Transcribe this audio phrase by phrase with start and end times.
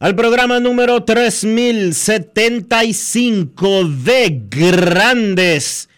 [0.00, 5.90] al programa número 3075 de Grandes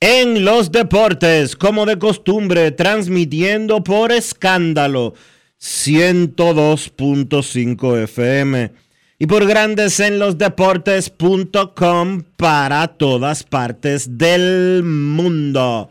[0.00, 5.12] en los Deportes, como de costumbre, transmitiendo por escándalo
[5.60, 8.72] 102.5 FM
[9.18, 15.90] y por Grandes en los Deportes.com para todas partes del mundo.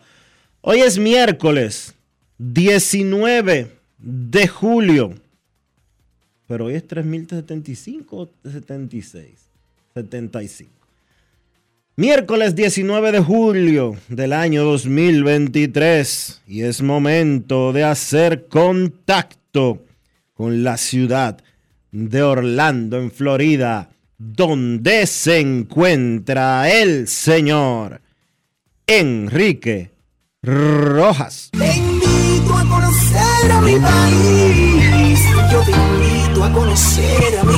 [0.61, 1.93] Hoy es miércoles
[2.39, 3.67] 19
[3.99, 5.13] de julio
[6.49, 9.29] pero hoy es 3.075 o 76.
[9.93, 10.71] 75.
[11.95, 19.83] Miércoles 19 de julio del año 2023 y es momento de hacer contacto
[20.33, 21.37] con la ciudad
[21.91, 28.01] de Orlando, en Florida, donde se encuentra el señor
[28.87, 29.91] Enrique
[30.41, 31.51] Rojas.
[31.51, 35.19] Te a conocer a mi país.
[35.51, 36.08] Yo
[36.43, 37.53] a conocer a mi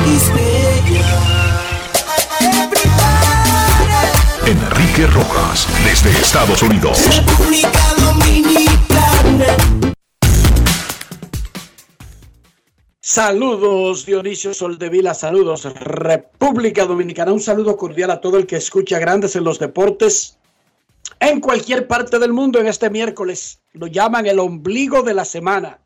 [4.48, 6.98] Enrique Rojas, desde Estados Unidos.
[7.16, 9.46] República Dominicana.
[13.00, 19.36] Saludos Dionisio Soldevila, saludos República Dominicana, un saludo cordial a todo el que escucha Grandes
[19.36, 20.38] en los Deportes
[21.20, 23.62] en cualquier parte del mundo en este miércoles.
[23.74, 25.82] Lo llaman el ombligo de la semana.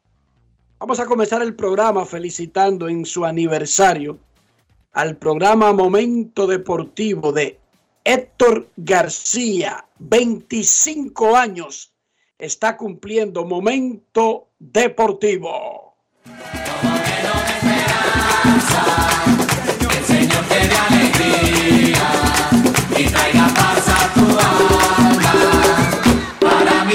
[0.85, 4.19] Vamos a comenzar el programa felicitando en su aniversario
[4.91, 7.59] al programa Momento Deportivo de
[8.03, 11.91] Héctor García, 25 años,
[12.38, 15.96] está cumpliendo Momento Deportivo.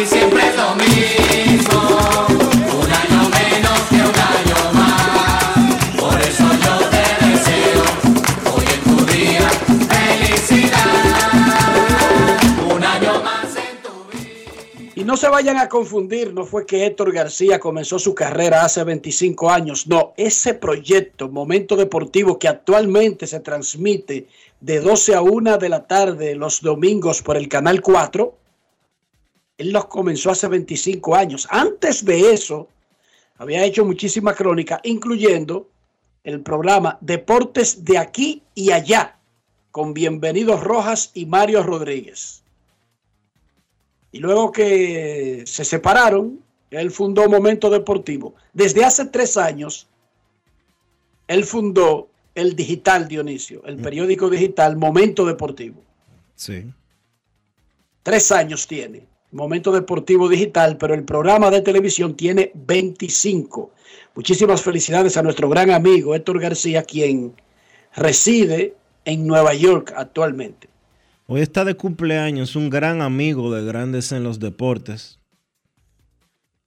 [0.07, 0.90] siempre es lo mismo.
[15.01, 18.85] Y no se vayan a confundir, no fue que Héctor García comenzó su carrera hace
[18.85, 24.29] 25 años, no, ese proyecto, Momento Deportivo, que actualmente se transmite
[24.61, 28.37] de 12 a 1 de la tarde los domingos por el Canal 4,
[29.57, 31.49] él los comenzó hace 25 años.
[31.51, 32.69] Antes de eso,
[33.39, 35.67] había hecho muchísima crónica, incluyendo
[36.25, 39.19] el programa Deportes de aquí y allá,
[39.71, 42.40] con Bienvenidos Rojas y Mario Rodríguez.
[44.13, 46.41] Y luego que se separaron,
[46.71, 48.35] él fundó Momento Deportivo.
[48.53, 49.89] Desde hace tres años,
[51.29, 55.83] él fundó el digital Dionisio, el periódico digital Momento Deportivo.
[56.35, 56.65] Sí.
[58.03, 59.07] Tres años tiene.
[59.33, 63.71] Momento Deportivo Digital, pero el programa de televisión tiene 25.
[64.15, 67.35] Muchísimas felicidades a nuestro gran amigo Héctor García, quien
[67.95, 68.75] reside
[69.05, 70.70] en Nueva York actualmente.
[71.33, 75.21] Hoy está de cumpleaños un gran amigo de Grandes en los Deportes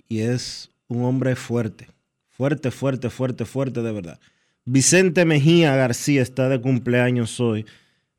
[0.07, 1.89] y es un hombre fuerte,
[2.29, 4.21] fuerte, fuerte, fuerte, fuerte de verdad.
[4.63, 7.65] Vicente Mejía García está de cumpleaños hoy.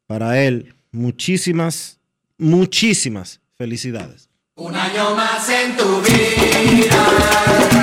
[0.06, 1.98] Para él, muchísimas,
[2.36, 4.28] muchísimas felicidades.
[4.56, 7.73] Un año más en tu vida,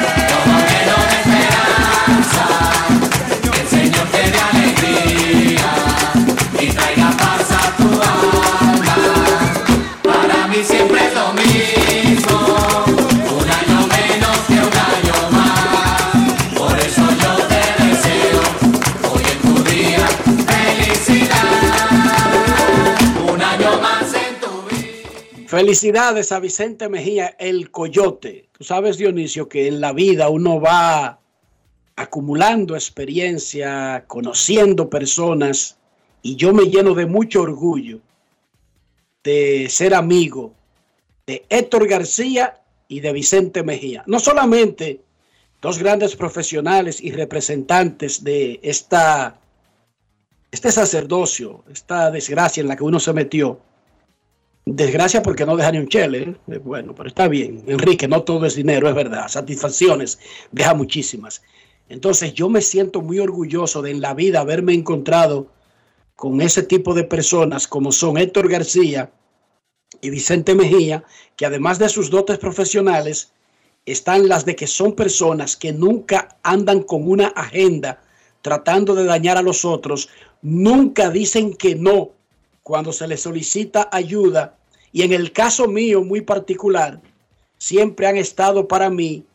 [25.52, 28.48] Felicidades a Vicente Mejía, el coyote.
[28.58, 31.20] Tú sabes, Dionisio, que en la vida uno va
[31.98, 35.78] acumulando experiencia, conociendo personas,
[36.22, 38.00] y yo me lleno de mucho orgullo
[39.26, 40.54] de ser amigo
[41.28, 44.06] de Héctor García y de Vicente Mejía.
[44.08, 45.02] No solamente
[45.62, 49.38] dos grandes profesionales y representantes de esta,
[50.50, 53.60] este sacerdocio, esta desgracia en la que uno se metió,
[54.66, 56.36] Desgracia porque no deja ni un chele.
[56.48, 56.58] ¿eh?
[56.60, 57.64] Bueno, pero está bien.
[57.68, 59.28] Enrique, no todo es dinero, es verdad.
[59.28, 60.20] Satisfacciones
[60.52, 61.42] deja muchísimas.
[61.90, 65.48] Entonces yo me siento muy orgulloso de en la vida haberme encontrado
[66.16, 69.12] con ese tipo de personas como son Héctor García
[70.00, 71.04] y Vicente Mejía,
[71.36, 73.34] que además de sus dotes profesionales,
[73.86, 78.02] están las de que son personas que nunca andan con una agenda
[78.42, 80.10] tratando de dañar a los otros,
[80.42, 82.12] nunca dicen que no
[82.72, 84.58] cuando se les solicita ayuda
[84.94, 87.02] y en el caso mío muy particular,
[87.58, 89.26] siempre han estado para mí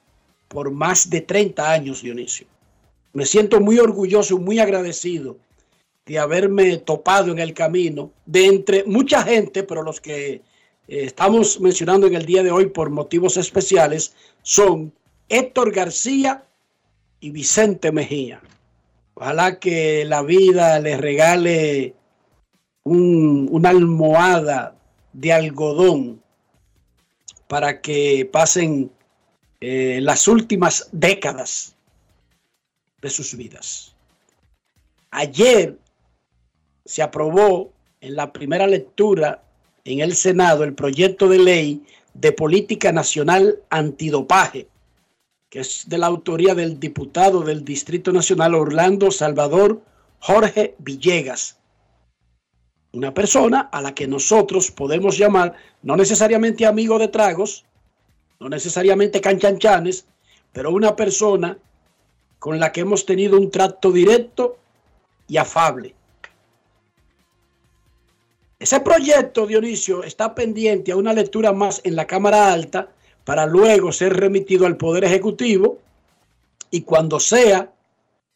[0.49, 2.47] por más de 30 años, Dionisio.
[3.13, 5.37] Me siento muy orgulloso muy agradecido
[6.07, 10.41] de haberme topado en el camino de entre mucha gente, pero los que eh,
[10.89, 14.95] estamos mencionando en el día de hoy por motivos especiales son
[15.29, 16.47] Héctor García
[17.21, 18.41] y Vicente Mejía.
[19.13, 21.95] Ojalá que la vida les regale
[22.87, 24.77] un- una almohada
[25.13, 26.23] de algodón
[27.49, 28.91] para que pasen
[29.61, 31.75] eh, las últimas décadas
[33.03, 33.95] de sus vidas.
[35.11, 35.77] Ayer
[36.85, 39.43] se aprobó en la primera lectura
[39.85, 41.83] en el Senado el proyecto de ley
[42.15, 44.69] de política nacional antidopaje,
[45.49, 49.83] que es de la autoría del diputado del Distrito Nacional Orlando Salvador
[50.21, 51.59] Jorge Villegas
[52.93, 57.65] una persona a la que nosotros podemos llamar no necesariamente amigo de tragos,
[58.41, 60.07] no necesariamente canchanchanes,
[60.53, 61.59] pero una persona
[62.39, 64.57] con la que hemos tenido un trato directo
[65.29, 65.95] y afable.
[68.59, 72.89] Ese proyecto, Dionisio, está pendiente a una lectura más en la Cámara Alta
[73.25, 75.79] para luego ser remitido al Poder Ejecutivo
[76.71, 77.73] y cuando sea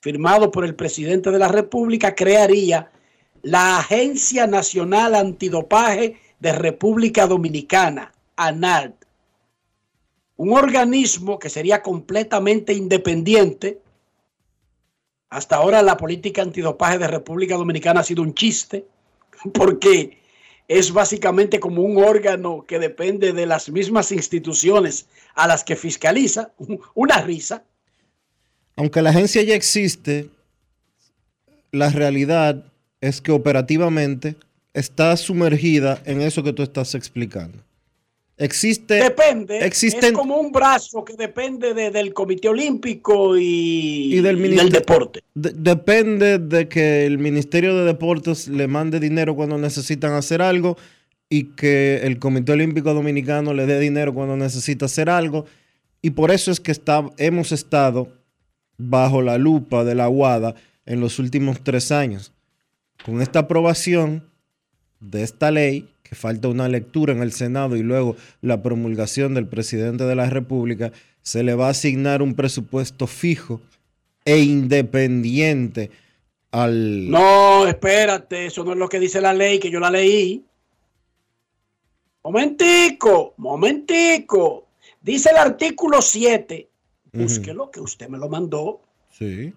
[0.00, 2.90] firmado por el presidente de la República, crearía
[3.42, 8.92] la Agencia Nacional Antidopaje de República Dominicana, ANAD,
[10.36, 13.80] un organismo que sería completamente independiente.
[15.28, 18.86] Hasta ahora la política antidopaje de República Dominicana ha sido un chiste,
[19.52, 20.18] porque
[20.66, 26.52] es básicamente como un órgano que depende de las mismas instituciones a las que fiscaliza,
[26.94, 27.64] una risa.
[28.76, 30.30] Aunque la agencia ya existe,
[31.70, 34.36] la realidad es que operativamente
[34.74, 37.58] está sumergida en eso que tú estás explicando.
[38.36, 38.94] Existe.
[38.94, 44.38] Depende, existen- es como un brazo que depende de- del Comité Olímpico y, y del,
[44.38, 45.20] y ministerio- deporte.
[45.34, 50.78] de- depende de que el Ministerio de Deportes le mande dinero cuando necesitan hacer algo
[51.28, 55.44] y que el Comité Olímpico Dominicano le dé dinero cuando necesita hacer algo.
[56.00, 58.08] Y por eso es que está, hemos estado
[58.78, 60.54] bajo la lupa de la UADA
[60.86, 62.32] en los últimos tres años.
[63.04, 64.28] Con esta aprobación
[65.00, 69.46] de esta ley, que falta una lectura en el Senado y luego la promulgación del
[69.46, 70.92] presidente de la República,
[71.22, 73.60] se le va a asignar un presupuesto fijo
[74.24, 75.90] e independiente
[76.50, 77.10] al...
[77.10, 80.44] No, espérate, eso no es lo que dice la ley, que yo la leí.
[82.22, 84.66] Momentico, momentico.
[85.00, 86.68] Dice el artículo 7,
[87.12, 88.82] búsquelo, que usted me lo mandó.
[89.10, 89.54] Sí.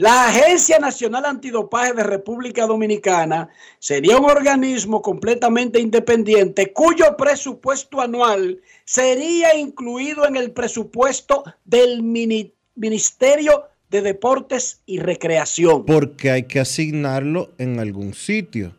[0.00, 3.48] La Agencia Nacional Antidopaje de República Dominicana
[3.80, 12.52] sería un organismo completamente independiente cuyo presupuesto anual sería incluido en el presupuesto del mini-
[12.76, 15.84] Ministerio de Deportes y Recreación.
[15.84, 18.77] Porque hay que asignarlo en algún sitio.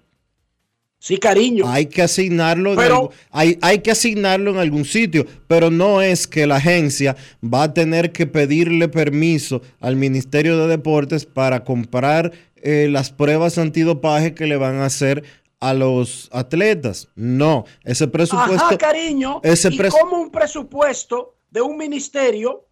[1.02, 1.64] Sí, cariño.
[1.68, 6.02] Hay que asignarlo en Pero- algún- hay, hay que asignarlo en algún sitio, pero no
[6.02, 11.64] es que la agencia va a tener que pedirle permiso al Ministerio de Deportes para
[11.64, 15.24] comprar eh, las pruebas antidopaje que le van a hacer
[15.62, 17.08] a los atletas.
[17.16, 19.40] No, ese presupuesto Ajá, cariño.
[19.44, 22.66] ese y como un presupuesto de un ministerio,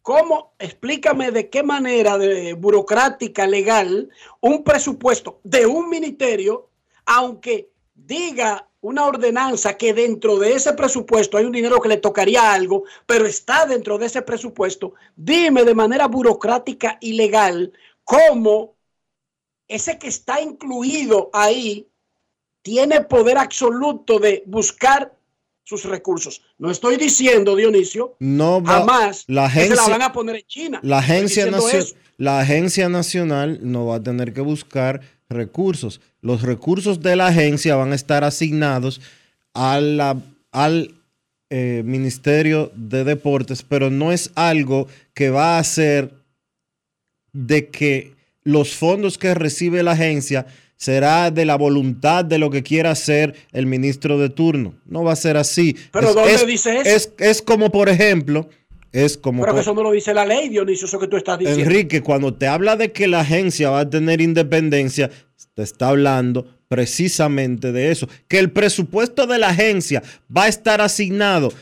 [0.00, 0.54] ¿cómo?
[0.58, 4.08] Explícame de qué manera de burocrática, legal,
[4.40, 6.69] un presupuesto de un ministerio,
[7.06, 12.52] aunque diga una ordenanza que dentro de ese presupuesto hay un dinero que le tocaría
[12.52, 17.72] algo, pero está dentro de ese presupuesto, dime de manera burocrática y legal
[18.04, 18.74] cómo
[19.68, 21.86] ese que está incluido ahí
[22.62, 25.14] tiene poder absoluto de buscar
[25.64, 26.42] sus recursos.
[26.58, 30.46] No estoy diciendo, Dionisio, No va, jamás la que se la van a poner en
[30.46, 30.80] China.
[30.82, 31.48] la agencia,
[32.16, 36.00] la agencia nacional no va a tener que buscar recursos.
[36.22, 39.00] Los recursos de la agencia van a estar asignados
[39.54, 40.16] a la-
[40.52, 40.94] al
[41.52, 46.12] eh, Ministerio de Deportes, pero no es algo que va a hacer
[47.32, 50.46] de que los fondos que recibe la agencia
[50.76, 54.74] será de la voluntad de lo que quiera hacer el ministro de turno.
[54.86, 55.76] No va a ser así.
[55.92, 56.88] Pero es, ¿dónde es- dice eso?
[56.88, 58.48] Es, es como, por ejemplo,
[58.92, 59.42] es como...
[59.42, 61.62] Pero que eso no lo dice la ley, Dionisio, eso que tú estás diciendo.
[61.62, 65.10] Enrique, cuando te habla de que la agencia va a tener independencia,
[65.54, 68.08] te está hablando precisamente de eso.
[68.28, 70.02] Que el presupuesto de la agencia
[70.34, 71.52] va a estar asignado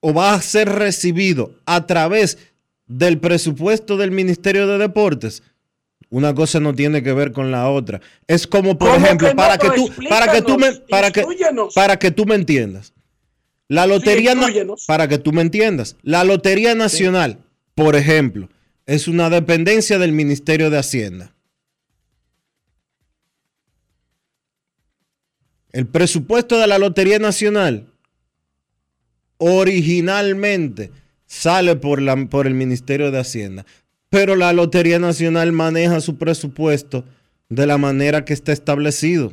[0.00, 2.38] o va a ser recibido a través
[2.86, 5.42] del presupuesto del Ministerio de Deportes.
[6.10, 8.00] Una cosa no tiene que ver con la otra.
[8.26, 9.42] Es como, por ¿Cómo ejemplo, que no?
[9.42, 11.24] para, que tú, para que tú me, para que,
[11.74, 12.92] para que tú me entiendas.
[13.68, 14.34] La lotería,
[14.86, 18.48] para que tú me entiendas, la Lotería Nacional, por ejemplo,
[18.86, 21.34] es una dependencia del Ministerio de Hacienda.
[25.72, 27.88] El presupuesto de la Lotería Nacional
[29.38, 30.90] originalmente
[31.26, 33.64] sale por, la, por el Ministerio de Hacienda,
[34.10, 37.06] pero la Lotería Nacional maneja su presupuesto
[37.48, 39.32] de la manera que está establecido.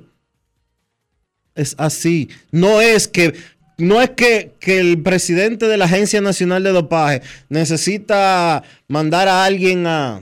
[1.56, 2.30] Es así.
[2.52, 3.34] No es que,
[3.80, 9.46] no es que, que el presidente de la Agencia Nacional de Dopaje necesita mandar a
[9.46, 10.22] alguien a,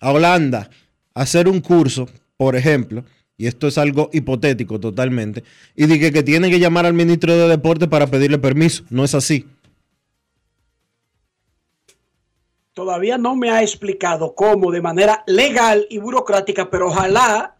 [0.00, 0.70] a Holanda
[1.14, 3.04] a hacer un curso, por ejemplo,
[3.36, 5.44] y esto es algo hipotético totalmente,
[5.76, 8.84] y dije que tiene que llamar al ministro de Deporte para pedirle permiso.
[8.90, 9.46] No es así.
[12.72, 17.57] Todavía no me ha explicado cómo de manera legal y burocrática, pero ojalá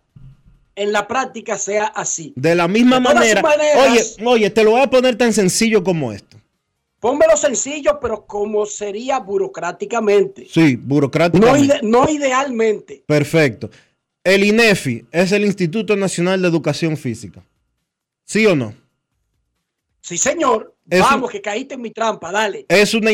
[0.78, 2.32] en la práctica sea así.
[2.36, 5.82] De la misma De manera, maneras- oye, oye, te lo voy a poner tan sencillo
[5.84, 6.36] como esto.
[7.00, 10.46] Pónmelo sencillo, pero como sería burocráticamente.
[10.50, 11.76] Sí, No, burocráticamente.
[11.76, 13.04] ide- no idealmente.
[13.06, 13.70] Perfecto.
[14.24, 17.42] El INEFI es el Instituto Nacional de Educación Física.
[18.24, 18.74] ¿Sí o no?
[20.00, 20.74] Sí, señor.
[20.90, 22.64] Es Vamos, un- que caíste en mi trampa, dale.
[22.68, 23.10] Es una,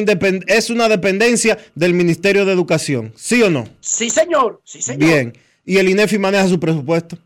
[0.47, 3.13] es una dependencia del Ministerio de Educación.
[3.17, 3.69] ¿Sí o no?
[3.81, 4.61] Sí, señor.
[4.65, 5.01] Sí, señor.
[5.09, 5.39] Bien.
[5.65, 7.19] ¿Y el INEFI maneja su presupuesto?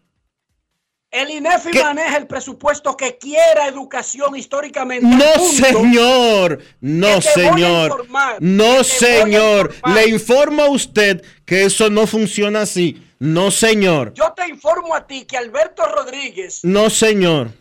[1.11, 1.83] El INEFI ¿Qué?
[1.83, 5.07] maneja el presupuesto que quiera educación históricamente.
[5.07, 6.59] No, señor.
[6.83, 7.91] No, señor.
[7.91, 9.75] informar, No, señor.
[9.95, 13.03] Le informo a usted que eso no funciona así.
[13.21, 14.13] No, señor.
[14.15, 17.53] Yo te informo a ti que Alberto Rodríguez No, señor.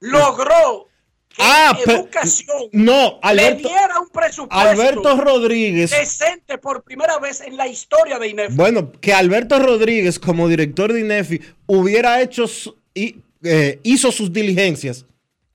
[0.00, 0.86] logró
[1.30, 5.90] que Ah, educación No, Alberto, le diera un presupuesto Alberto Rodríguez.
[5.90, 8.54] decente por primera vez en la historia de INEFI.
[8.56, 12.44] Bueno, que Alberto Rodríguez, como director de INEFI, hubiera hecho
[12.94, 15.06] y, eh, hizo sus diligencias,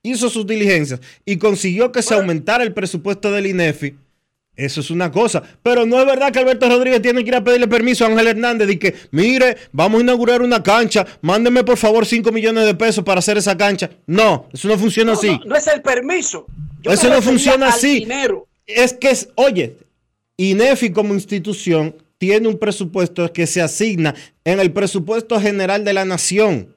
[0.03, 3.95] hizo sus diligencias y consiguió que se aumentara el presupuesto del INEFI.
[4.55, 5.43] Eso es una cosa.
[5.61, 8.27] Pero no es verdad que Alberto Rodríguez tiene que ir a pedirle permiso a Ángel
[8.27, 12.73] Hernández y que, mire, vamos a inaugurar una cancha, mándeme por favor 5 millones de
[12.73, 13.89] pesos para hacer esa cancha.
[14.07, 15.29] No, eso no funciona no, así.
[15.29, 16.45] no, no es el permiso.
[16.81, 17.99] Yo Eso no funciona así.
[18.01, 18.47] dinero.
[18.65, 19.75] Es que, es, oye,
[20.37, 24.15] INEFI como institución tiene un presupuesto que se asigna
[24.45, 26.74] en el presupuesto general de la nación.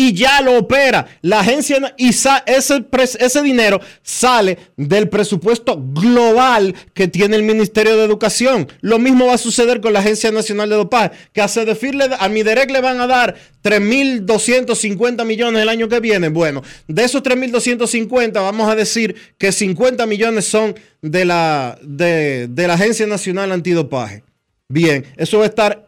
[0.00, 1.08] Y ya lo opera.
[1.22, 2.84] La agencia y ese,
[3.18, 8.68] ese dinero sale del presupuesto global que tiene el Ministerio de Educación.
[8.80, 12.04] Lo mismo va a suceder con la Agencia Nacional de Dopaje, que a CEDEFIR le,
[12.16, 16.28] a Miderec le van a dar 3.250 millones el año que viene.
[16.28, 22.68] Bueno, de esos 3.250 vamos a decir que 50 millones son de la, de, de
[22.68, 24.22] la Agencia Nacional Antidopaje.
[24.68, 25.87] Bien, eso va a estar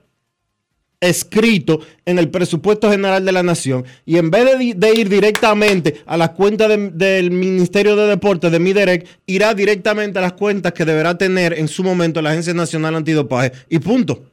[1.00, 6.16] escrito en el presupuesto general de la nación y en vez de, ir directamente a
[6.18, 10.84] las cuentas de- del Ministerio de Deportes de Miderec, irá directamente a las cuentas que
[10.84, 14.24] deberá tener en su momento la Agencia Nacional Antidopaje y punto.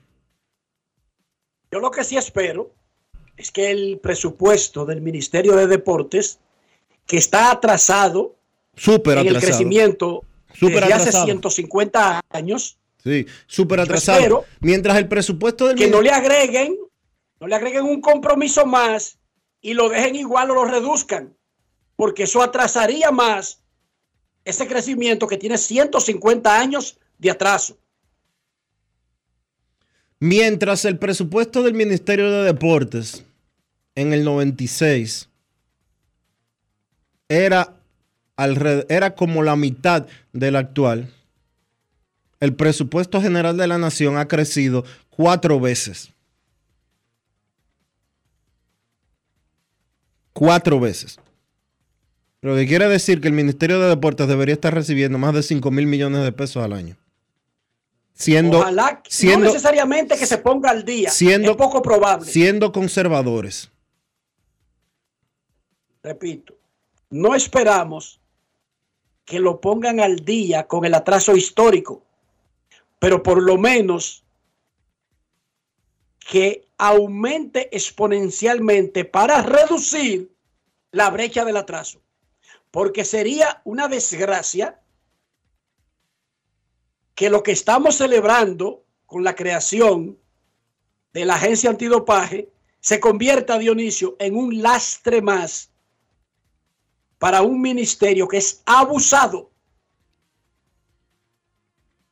[1.71, 2.71] Yo lo que sí espero
[3.37, 6.39] es que el presupuesto del Ministerio de Deportes,
[7.05, 8.35] que está atrasado
[8.75, 11.25] Súper en el crecimiento Súper desde hace atrasado.
[11.25, 12.77] 150 años,
[13.07, 14.45] Sí, súper atrasado.
[14.59, 16.75] Mientras el presupuesto del que no le agreguen,
[17.39, 19.17] no le agreguen un compromiso más
[19.61, 21.35] y lo dejen igual o lo reduzcan,
[21.95, 23.63] porque eso atrasaría más
[24.43, 27.77] ese crecimiento que tiene 150 años de atraso.
[30.19, 33.23] Mientras el presupuesto del Ministerio de Deportes
[33.95, 35.29] en el 96
[37.29, 37.75] era,
[38.89, 41.13] era como la mitad del actual,
[42.39, 46.11] el presupuesto general de la nación ha crecido cuatro veces.
[50.33, 51.19] Cuatro veces.
[52.41, 55.71] Lo que quiere decir que el Ministerio de Deportes debería estar recibiendo más de 5
[55.71, 56.95] mil millones de pesos al año.
[58.13, 61.09] Siendo, Ojalá, siendo, no necesariamente que se ponga al día.
[61.09, 62.25] siendo- es poco probable.
[62.31, 63.69] siendo conservadores.
[66.03, 66.55] Repito,
[67.09, 68.19] no esperamos
[69.25, 72.03] que lo pongan al día con el atraso histórico,
[72.99, 74.25] pero por lo menos
[76.19, 80.35] que aumente exponencialmente para reducir
[80.91, 82.01] la brecha del atraso.
[82.71, 84.81] Porque sería una desgracia
[87.15, 90.19] que lo que estamos celebrando con la creación
[91.13, 92.49] de la agencia antidopaje
[92.79, 95.71] se convierta, Dionisio, en un lastre más
[97.17, 99.51] para un ministerio que es abusado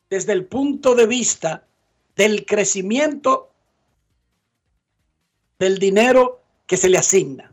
[0.09, 1.65] desde el punto de vista
[2.15, 3.51] del crecimiento
[5.59, 7.51] del dinero que se le asigna.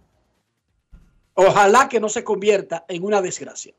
[1.34, 3.74] Ojalá que no se convierta en una desgracia.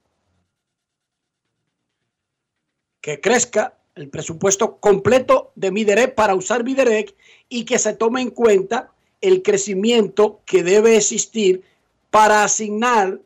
[3.01, 7.15] Que crezca el presupuesto completo de Miderec para usar Miderec
[7.47, 11.63] y que se tome en cuenta el crecimiento que debe existir
[12.09, 13.19] para asignar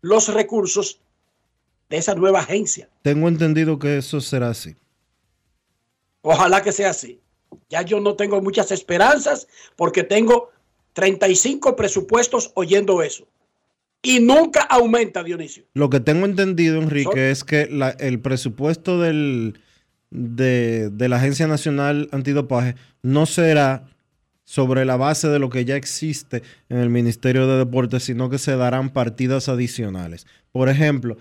[0.00, 1.00] los recursos
[1.90, 2.88] de esa nueva agencia.
[3.02, 4.76] Tengo entendido que eso será así.
[6.22, 7.20] Ojalá que sea así.
[7.68, 10.50] Ya yo no tengo muchas esperanzas porque tengo
[10.94, 13.26] 35 presupuestos oyendo eso.
[14.02, 15.64] Y nunca aumenta, Dionisio.
[15.72, 19.58] Lo que tengo entendido, Enrique, Son- es que la- el presupuesto del,
[20.10, 23.86] de, de la Agencia Nacional Antidopaje no será
[24.44, 28.36] sobre la base de lo que ya existe en el Ministerio de Deportes, sino que
[28.38, 30.26] se darán partidas adicionales.
[30.52, 31.16] Por ejemplo,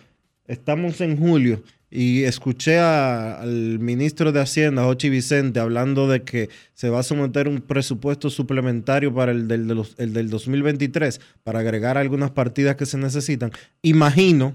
[0.47, 6.89] estamos en julio y escuché al ministro de Hacienda, Jochi Vicente, hablando de que se
[6.89, 12.31] va a someter un presupuesto suplementario para el del, de del 2023 para agregar algunas
[12.31, 13.51] partidas que se necesitan.
[13.83, 14.53] Imagino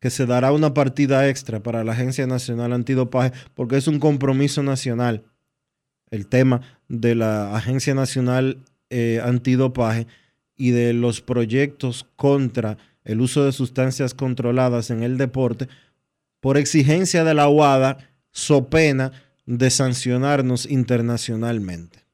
[0.00, 4.62] que se dará una partida extra para la Agencia Nacional Antidopaje porque es un compromiso
[4.62, 5.24] nacional
[6.10, 8.58] el tema de la Agencia Nacional
[8.90, 10.06] eh, Antidopaje
[10.56, 15.66] y de los proyectos contra el uso de sustancias controladas en el deporte
[16.40, 17.98] por exigencia de la UADA,
[18.30, 19.12] so pena
[19.46, 22.04] de sancionarnos internacionalmente.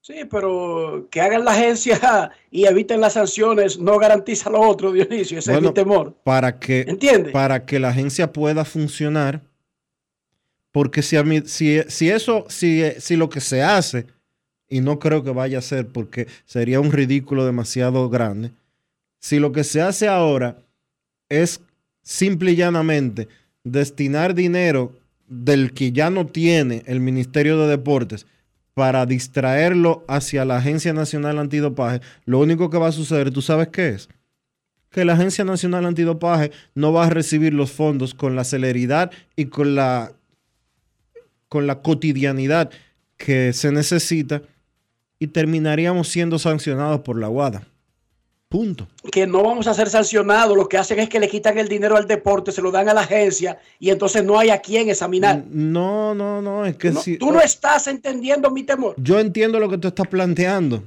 [0.00, 5.38] Sí, pero que hagan la agencia y eviten las sanciones no garantiza lo otro, Dionisio.
[5.38, 6.16] Ese Bueno, es mi temor.
[6.22, 7.32] Para que, ¿Entiendes?
[7.32, 9.42] para que la agencia pueda funcionar,
[10.70, 14.06] porque si, a mí, si, si eso, si, si lo que se hace,
[14.68, 18.52] y no creo que vaya a ser porque sería un ridículo demasiado grande,
[19.24, 20.58] si lo que se hace ahora
[21.30, 21.62] es
[22.02, 23.28] simple y llanamente
[23.62, 24.92] destinar dinero
[25.26, 28.26] del que ya no tiene el Ministerio de Deportes
[28.74, 33.68] para distraerlo hacia la Agencia Nacional Antidopaje, lo único que va a suceder, ¿tú sabes
[33.68, 34.10] qué es?
[34.90, 39.46] Que la Agencia Nacional Antidopaje no va a recibir los fondos con la celeridad y
[39.46, 40.12] con la,
[41.48, 42.70] con la cotidianidad
[43.16, 44.42] que se necesita
[45.18, 47.66] y terminaríamos siendo sancionados por la UADA.
[48.54, 48.86] Punto.
[49.10, 51.96] que no vamos a ser sancionados, lo que hacen es que le quitan el dinero
[51.96, 55.42] al deporte, se lo dan a la agencia y entonces no hay a quién examinar.
[55.50, 57.18] No, no, no, es que no, si...
[57.18, 58.94] tú no estás entendiendo mi temor.
[58.96, 60.84] Yo entiendo lo que tú estás planteando.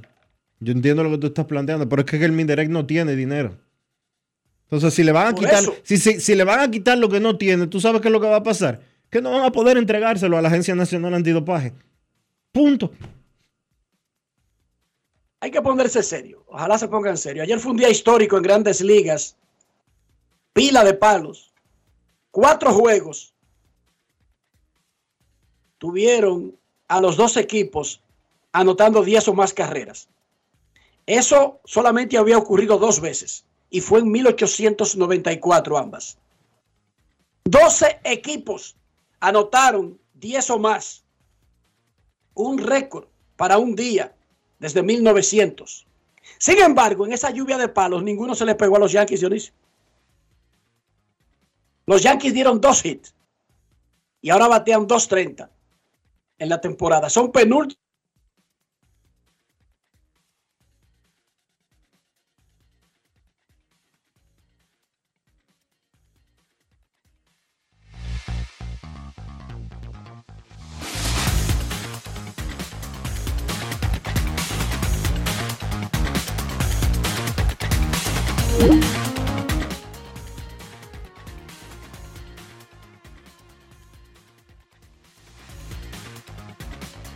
[0.60, 3.58] Yo entiendo lo que tú estás planteando, pero es que el Mindirect no tiene dinero.
[4.62, 7.10] Entonces, si le van a Por quitar, si, si, si le van a quitar lo
[7.10, 8.80] que no tiene, ¿tú sabes qué es lo que va a pasar?
[9.10, 11.74] Que no van a poder entregárselo a la Agencia Nacional Antidopaje.
[12.50, 12.92] Punto.
[15.40, 16.44] Hay que ponerse serio.
[16.48, 17.42] Ojalá se pongan serio.
[17.42, 19.36] Ayer fue un día histórico en grandes ligas.
[20.52, 21.52] Pila de palos.
[22.30, 23.32] Cuatro juegos.
[25.78, 26.56] Tuvieron
[26.88, 28.00] a los dos equipos
[28.50, 30.08] anotando 10 o más carreras.
[31.06, 33.44] Eso solamente había ocurrido dos veces.
[33.70, 36.18] Y fue en 1894 ambas.
[37.44, 38.76] 12 equipos
[39.20, 41.04] anotaron 10 o más.
[42.34, 44.14] Un récord para un día
[44.58, 45.86] desde 1900.
[46.38, 49.52] Sin embargo, en esa lluvia de palos, ninguno se le pegó a los Yankees, Dionisio.
[51.86, 53.14] Los Yankees dieron dos hits
[54.20, 55.48] y ahora batean 2.30
[56.38, 57.08] en la temporada.
[57.08, 57.87] Son penúltimos.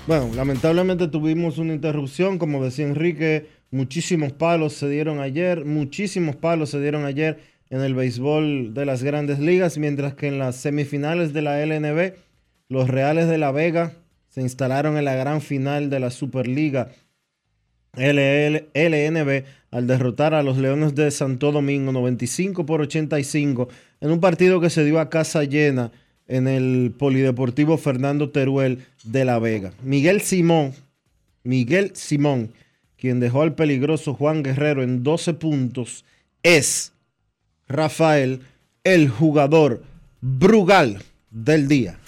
[0.06, 6.68] Bueno, lamentablemente tuvimos una interrupción, como decía Enrique, Muchísimos palos se dieron ayer, muchísimos palos
[6.68, 7.38] se dieron ayer
[7.70, 12.12] en el béisbol de las grandes ligas, mientras que en las semifinales de la LNB,
[12.68, 13.94] los Reales de La Vega
[14.28, 16.90] se instalaron en la gran final de la Superliga
[17.94, 23.68] LL LNB al derrotar a los Leones de Santo Domingo 95 por 85
[24.02, 25.92] en un partido que se dio a casa llena
[26.32, 29.74] en el Polideportivo Fernando Teruel de La Vega.
[29.82, 30.72] Miguel Simón,
[31.44, 32.54] Miguel Simón,
[32.96, 36.06] quien dejó al peligroso Juan Guerrero en 12 puntos,
[36.42, 36.94] es
[37.68, 38.40] Rafael,
[38.82, 39.82] el jugador
[40.22, 41.98] Brugal del día.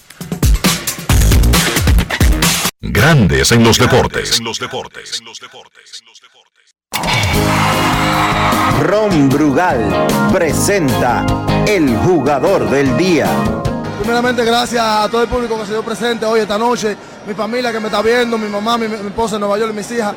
[2.80, 4.38] Grandes en los deportes.
[4.38, 5.20] En los deportes.
[8.80, 11.26] Ron Brugal presenta
[11.68, 13.28] el jugador del día.
[14.04, 16.94] Primeramente, gracias a todo el público que se dio presente hoy, esta noche,
[17.26, 19.90] mi familia que me está viendo, mi mamá, mi, mi esposa en Nueva York mis
[19.92, 20.14] hijas.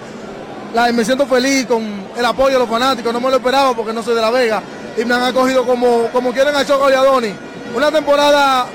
[0.74, 3.94] La, me siento feliz con el apoyo de los fanáticos, no me lo esperaba porque
[3.94, 4.62] no soy de La Vega
[4.98, 7.34] y me han acogido como, como quieren a Choco y a Donny.
[7.78, 8.66] Una temporada,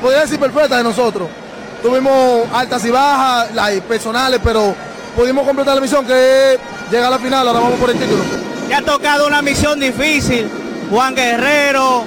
[0.00, 1.28] podría decir, perfecta de nosotros.
[1.82, 4.76] Tuvimos altas y bajas, las personales, pero
[5.16, 8.22] pudimos completar la misión que es llegar a la final, ahora vamos por el título.
[8.68, 10.48] Te ha tocado una misión difícil.
[10.88, 12.04] Juan Guerrero,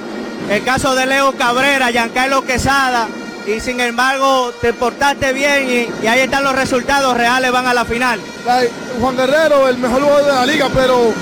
[0.48, 3.08] el caso de Leo Cabrera, Giancarlo Quesada.
[3.46, 7.74] Y sin embargo, te portaste bien y, y ahí están los resultados reales, van a
[7.74, 8.20] la final.
[8.46, 11.12] Like, Juan Guerrero, el mejor jugador de la liga, pero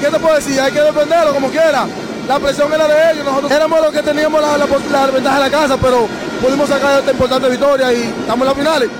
[0.00, 0.60] ¿qué te puedo decir?
[0.60, 1.86] Hay que defenderlo como quiera.
[2.26, 5.40] La presión era de ellos, nosotros éramos los que teníamos la, la, la ventaja de
[5.44, 6.08] la casa, pero
[6.40, 8.90] pudimos sacar esta importante victoria y estamos en la final.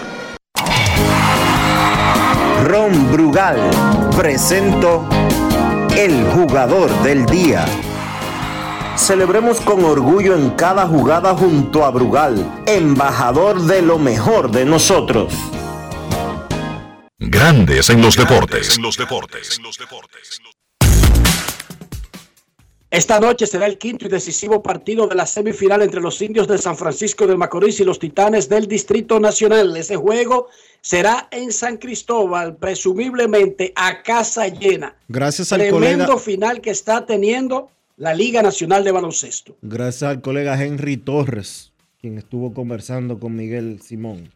[2.64, 3.58] Ron Brugal
[4.16, 5.08] presento
[5.96, 7.64] el jugador del día.
[8.96, 15.34] Celebremos con orgullo en cada jugada junto a Brugal, embajador de lo mejor de nosotros.
[17.18, 18.76] Grandes en los deportes.
[18.76, 19.60] En los deportes.
[22.88, 26.56] Esta noche será el quinto y decisivo partido de la semifinal entre los indios de
[26.58, 29.76] San Francisco de Macorís y los titanes del Distrito Nacional.
[29.76, 30.48] Ese juego
[30.80, 34.94] será en San Cristóbal, presumiblemente a casa llena.
[35.08, 39.56] Gracias al Tremendo colega, final que está teniendo la Liga Nacional de Baloncesto.
[39.62, 44.30] gracias al colega Henry Torres, quien estuvo conversando con Miguel Simón.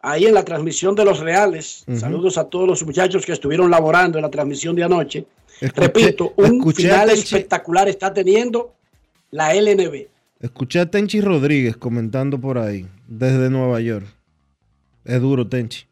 [0.00, 4.18] Ahí en la transmisión de los Reales, saludos a todos los muchachos que estuvieron laborando
[4.18, 5.26] en la transmisión de anoche.
[5.60, 8.74] Escuché- Repito, un final espectacular está teniendo
[9.30, 10.08] la LNB.
[10.40, 14.06] Escuché a Tenchi Rodríguez comentando por ahí, desde Nueva York.
[15.04, 15.84] Es duro, Tenchi.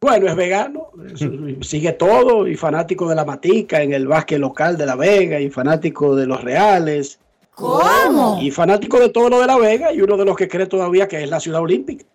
[0.00, 0.90] Bueno, es vegano,
[1.60, 5.50] sigue todo y fanático de la matica en el básquet local de La Vega y
[5.50, 7.20] fanático de los Reales.
[7.54, 8.38] ¿Cómo?
[8.40, 11.06] Y fanático de todo lo de La Vega y uno de los que cree todavía
[11.06, 12.06] que es la ciudad olímpica.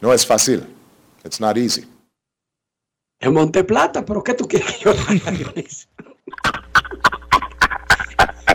[0.00, 0.64] No es fácil.
[1.24, 1.84] It's not easy.
[3.18, 4.92] En Monte Plata, pero ¿qué tú quieres que yo?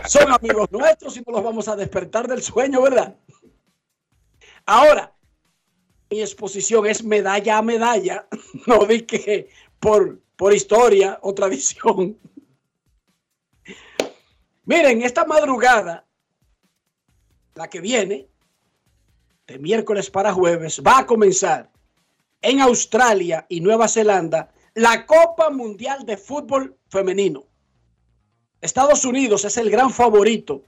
[0.06, 3.14] Son amigos nuestros y no los vamos a despertar del sueño, ¿verdad?
[4.64, 5.11] Ahora,
[6.12, 8.28] mi exposición es medalla a medalla,
[8.66, 9.48] no di que
[9.80, 12.18] por, por historia o tradición.
[14.66, 16.04] Miren, esta madrugada,
[17.54, 18.28] la que viene,
[19.46, 21.70] de miércoles para jueves, va a comenzar
[22.42, 27.46] en Australia y Nueva Zelanda la Copa Mundial de Fútbol Femenino.
[28.60, 30.62] Estados Unidos es el gran favorito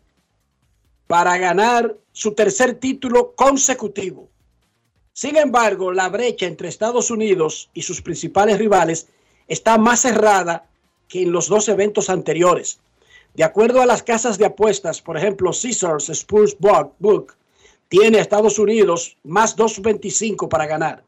[1.07, 4.31] para ganar su tercer título consecutivo.
[5.15, 9.07] Sin embargo, la brecha entre Estados Unidos y sus principales rivales
[9.47, 10.69] está más cerrada
[11.07, 12.81] que en los dos eventos anteriores.
[13.35, 17.35] De acuerdo a las casas de apuestas, por ejemplo, Caesars Spurs Book,
[17.89, 21.05] tiene a Estados Unidos más 2.25 para ganar.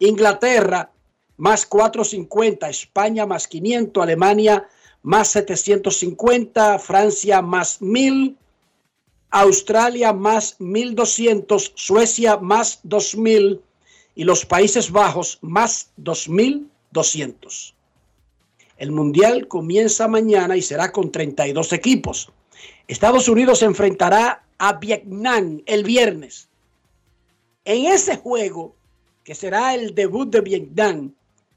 [0.00, 0.90] Inglaterra
[1.36, 4.66] más 450, España más 500, Alemania
[5.02, 8.36] más 750, Francia más 1000,
[9.30, 13.60] Australia más 1200, Suecia más 2000
[14.14, 17.74] y los Países Bajos más 2200.
[18.78, 22.30] El Mundial comienza mañana y será con 32 equipos.
[22.88, 26.48] Estados Unidos se enfrentará a Vietnam el viernes.
[27.64, 28.74] En ese juego,
[29.24, 31.12] que será el debut de Vietnam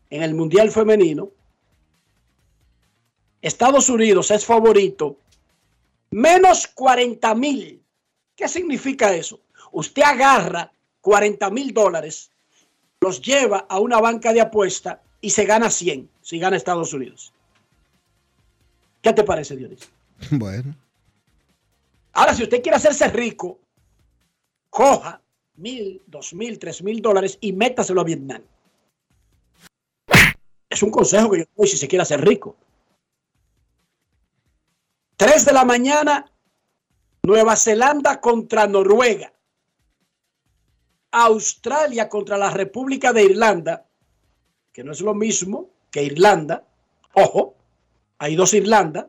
[0.09, 1.29] en el Mundial Femenino,
[3.41, 5.17] Estados Unidos es favorito
[6.11, 7.83] menos 40 mil.
[8.35, 9.41] ¿Qué significa eso?
[9.71, 12.31] Usted agarra 40 mil dólares,
[13.01, 17.33] los lleva a una banca de apuesta y se gana 100 si gana Estados Unidos.
[19.01, 19.89] ¿Qué te parece, Dionisio?
[20.31, 20.75] Bueno,
[22.13, 23.59] Ahora, si usted quiere hacerse rico,
[24.69, 25.21] coja
[25.55, 28.41] mil, dos mil, tres mil dólares y métaselo a Vietnam.
[30.69, 32.55] Es un consejo que yo doy si se quiere hacer rico.
[35.19, 36.31] 3 de la mañana,
[37.23, 39.33] Nueva Zelanda contra Noruega.
[41.11, 43.85] Australia contra la República de Irlanda,
[44.71, 46.63] que no es lo mismo que Irlanda.
[47.15, 47.55] Ojo,
[48.17, 49.07] hay dos Irlandas.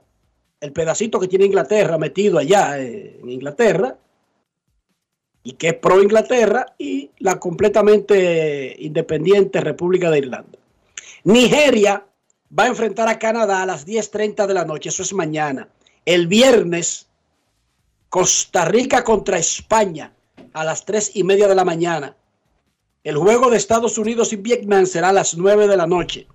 [0.58, 3.96] El pedacito que tiene Inglaterra metido allá eh, en Inglaterra
[5.44, 10.58] y que es pro Inglaterra y la completamente independiente República de Irlanda.
[11.22, 12.04] Nigeria
[12.58, 15.68] va a enfrentar a Canadá a las 10.30 de la noche, eso es mañana.
[16.04, 17.06] El viernes,
[18.08, 20.12] Costa Rica contra España
[20.52, 22.16] a las 3 y media de la mañana.
[23.04, 26.26] El juego de Estados Unidos y Vietnam será a las 9 de la noche.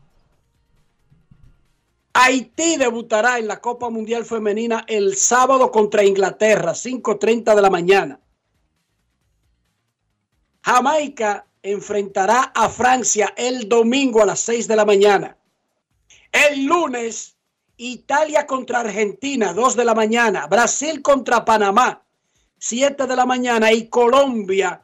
[2.13, 8.19] Haití debutará en la Copa Mundial Femenina el sábado contra Inglaterra, 5.30 de la mañana.
[10.63, 15.37] Jamaica enfrentará a Francia el domingo a las 6 de la mañana.
[16.31, 17.34] El lunes,
[17.77, 20.47] Italia contra Argentina, 2 de la mañana.
[20.47, 22.03] Brasil contra Panamá,
[22.57, 23.71] 7 de la mañana.
[23.71, 24.81] Y Colombia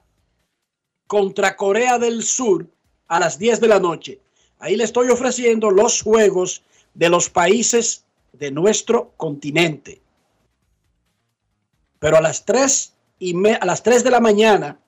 [1.08, 2.67] contra Corea del Sur
[3.08, 4.19] a las 10 de la noche.
[4.60, 10.01] Ahí le estoy ofreciendo los juegos de los países de nuestro continente.
[11.99, 14.80] Pero a las 3, y a las 3 de la mañana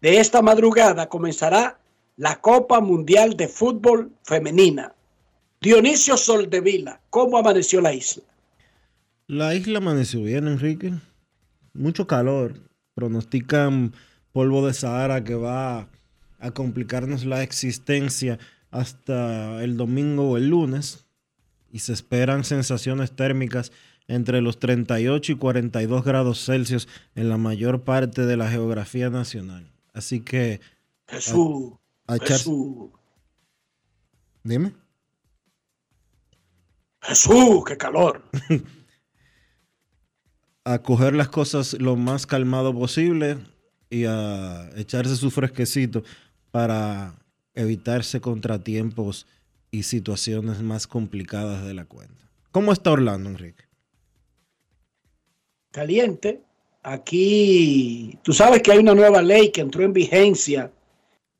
[0.00, 1.78] de esta madrugada comenzará
[2.16, 4.94] la Copa Mundial de Fútbol Femenina.
[5.62, 8.22] Dionisio Soldevila, ¿cómo amaneció la isla?
[9.26, 10.94] La isla amaneció bien, Enrique.
[11.74, 12.54] Mucho calor.
[12.94, 13.92] Pronostican
[14.32, 15.86] polvo de Sahara que va
[16.38, 18.38] a complicarnos la existencia
[18.70, 21.04] hasta el domingo o el lunes.
[21.70, 23.70] Y se esperan sensaciones térmicas
[24.08, 29.70] entre los 38 y 42 grados Celsius en la mayor parte de la geografía nacional.
[29.92, 30.60] Así que...
[31.06, 31.74] Jesús,
[32.06, 32.88] a Jesús,
[34.42, 34.79] Dime.
[37.02, 38.22] Jesús, qué calor.
[40.64, 43.38] a coger las cosas lo más calmado posible
[43.88, 46.02] y a echarse su fresquecito
[46.50, 47.14] para
[47.54, 49.26] evitarse contratiempos
[49.70, 52.30] y situaciones más complicadas de la cuenta.
[52.52, 53.64] ¿Cómo está Orlando, Enrique?
[55.70, 56.42] Caliente.
[56.82, 60.72] Aquí, tú sabes que hay una nueva ley que entró en vigencia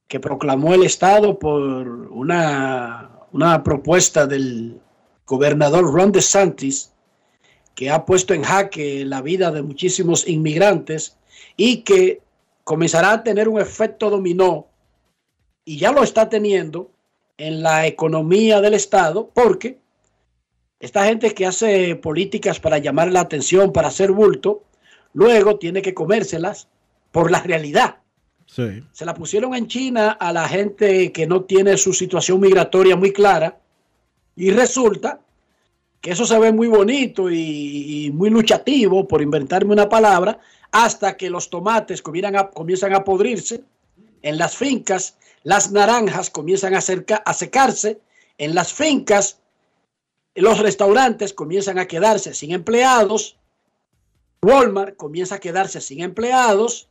[0.06, 4.80] que proclamó el Estado por una, una propuesta del
[5.30, 6.90] gobernador Ron DeSantis
[7.76, 11.16] que ha puesto en jaque la vida de muchísimos inmigrantes
[11.56, 12.20] y que
[12.64, 14.66] comenzará a tener un efecto dominó
[15.64, 16.90] y ya lo está teniendo
[17.38, 19.78] en la economía del Estado porque
[20.80, 24.64] esta gente que hace políticas para llamar la atención, para hacer bulto,
[25.12, 26.66] luego tiene que comérselas
[27.12, 27.98] por la realidad.
[28.46, 28.82] Sí.
[28.90, 33.12] Se la pusieron en China a la gente que no tiene su situación migratoria muy
[33.12, 33.60] clara
[34.40, 35.20] y resulta
[36.00, 40.40] que eso se ve muy bonito y, muy luchativo, por inventarme una palabra,
[40.72, 43.62] hasta que los tomates comienzan a, comienzan a podrirse
[44.22, 48.00] en las fincas, las naranjas comienzan a secarse
[48.38, 49.40] en las fincas,
[50.34, 53.36] los restaurantes comienzan a quedarse sin empleados,
[54.40, 56.88] Walmart comienza a quedarse sin empleados,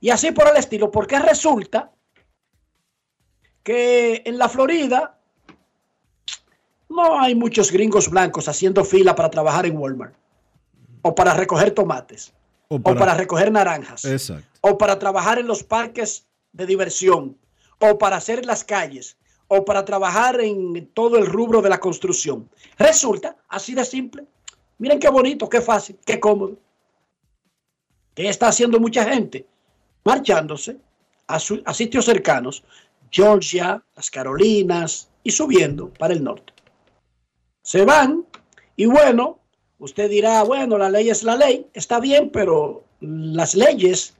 [0.00, 1.92] y así por el estilo, porque resulta
[3.62, 5.15] que en la Florida
[6.88, 10.14] no hay muchos gringos blancos haciendo fila para trabajar en Walmart,
[11.02, 12.32] o para recoger tomates,
[12.68, 14.46] O o para recoger naranjas, Exacto.
[14.60, 17.36] o para trabajar en los parques de diversión,
[17.80, 19.16] o para hacer las calles,
[19.48, 22.48] o para trabajar en todo el rubro de la construcción.
[22.78, 24.24] Resulta así de simple.
[24.78, 26.56] Miren qué bonito, qué fácil, qué cómodo.
[28.14, 29.46] ¿Qué está haciendo mucha gente?
[30.04, 30.78] Marchándose
[31.26, 32.64] a, su- a sitios cercanos,
[33.10, 36.52] Georgia, las Carolinas y subiendo para el norte.
[37.66, 38.24] Se van
[38.76, 39.40] y bueno,
[39.80, 44.14] usted dirá, bueno, la ley es la ley, está bien, pero las leyes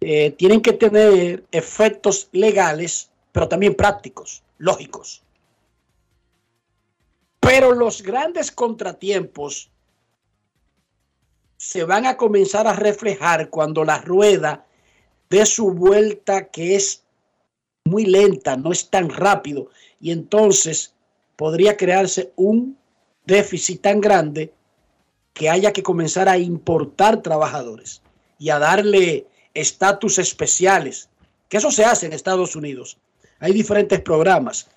[0.00, 5.24] eh, tienen que tener efectos legales, pero también prácticos, lógicos.
[7.40, 9.68] Pero los grandes contratiempos
[11.56, 14.64] se van a comenzar a reflejar cuando la rueda
[15.28, 17.02] dé su vuelta que es
[17.84, 20.93] muy lenta, no es tan rápido, y entonces
[21.36, 22.78] podría crearse un
[23.26, 24.52] déficit tan grande
[25.32, 28.02] que haya que comenzar a importar trabajadores
[28.38, 31.08] y a darle estatus especiales,
[31.48, 32.98] que eso se hace en Estados Unidos.
[33.40, 34.68] Hay diferentes programas,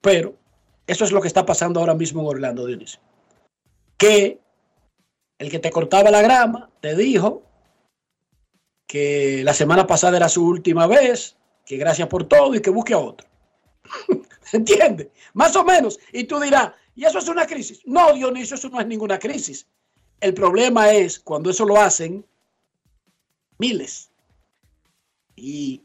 [0.00, 0.34] pero
[0.86, 3.00] eso es lo que está pasando ahora mismo en Orlando, Dionisio.
[3.96, 4.38] Que
[5.38, 7.42] el que te cortaba la grama te dijo,
[8.90, 12.92] que la semana pasada era su última vez, que gracias por todo y que busque
[12.92, 13.28] a otro.
[14.52, 15.08] ¿Entiendes?
[15.34, 15.98] Más o menos.
[16.12, 17.80] Y tú dirás, ¿y eso es una crisis?
[17.84, 19.66] No, Dionisio, eso no es ninguna crisis.
[20.20, 22.24] El problema es cuando eso lo hacen
[23.58, 24.10] miles.
[25.36, 25.82] Y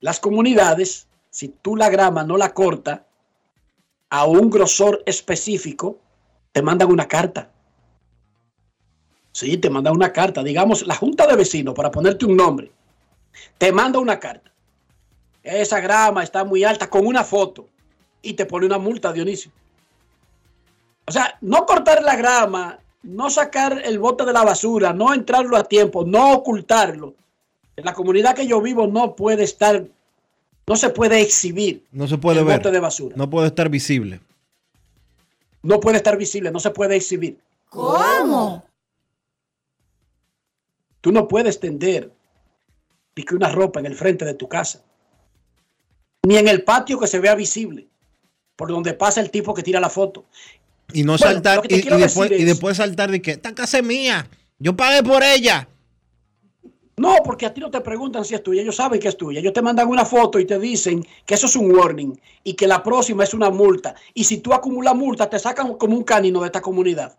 [0.00, 3.06] las comunidades, si tú la grama no la corta
[4.10, 5.98] a un grosor específico,
[6.52, 7.50] te mandan una carta.
[9.32, 10.42] Sí, te mandan una carta.
[10.42, 12.72] Digamos, la Junta de Vecinos, para ponerte un nombre,
[13.56, 14.50] te manda una carta.
[15.42, 17.68] Esa grama está muy alta con una foto
[18.22, 19.50] y te pone una multa, Dionisio.
[21.06, 25.56] O sea, no cortar la grama, no sacar el bote de la basura, no entrarlo
[25.56, 27.14] a tiempo, no ocultarlo.
[27.76, 29.84] En la comunidad que yo vivo no puede estar,
[30.66, 32.58] no se puede exhibir No se puede el ver.
[32.58, 33.16] bote de basura.
[33.16, 34.20] No puede estar visible.
[35.62, 37.38] No puede estar visible, no se puede exhibir.
[37.68, 38.64] ¿Cómo?
[41.00, 42.12] Tú no puedes tender
[43.14, 44.82] y que una ropa en el frente de tu casa,
[46.22, 47.88] ni en el patio que se vea visible,
[48.60, 50.26] por donde pasa el tipo que tira la foto.
[50.92, 53.78] Y no Bueno, saltar, y, después, decir y es- después saltar de que esta casa
[53.78, 54.28] es mía.
[54.58, 55.66] Yo pagué por ella.
[56.98, 59.40] No, porque a ti no te preguntan si es tuya, ellos saben que es tuya.
[59.40, 62.66] Ellos te mandan una foto y te dicen que eso es un warning y que
[62.66, 63.94] la próxima es una multa.
[64.12, 67.16] Y si tú acumulas multas, te sacan como un canino de esta comunidad.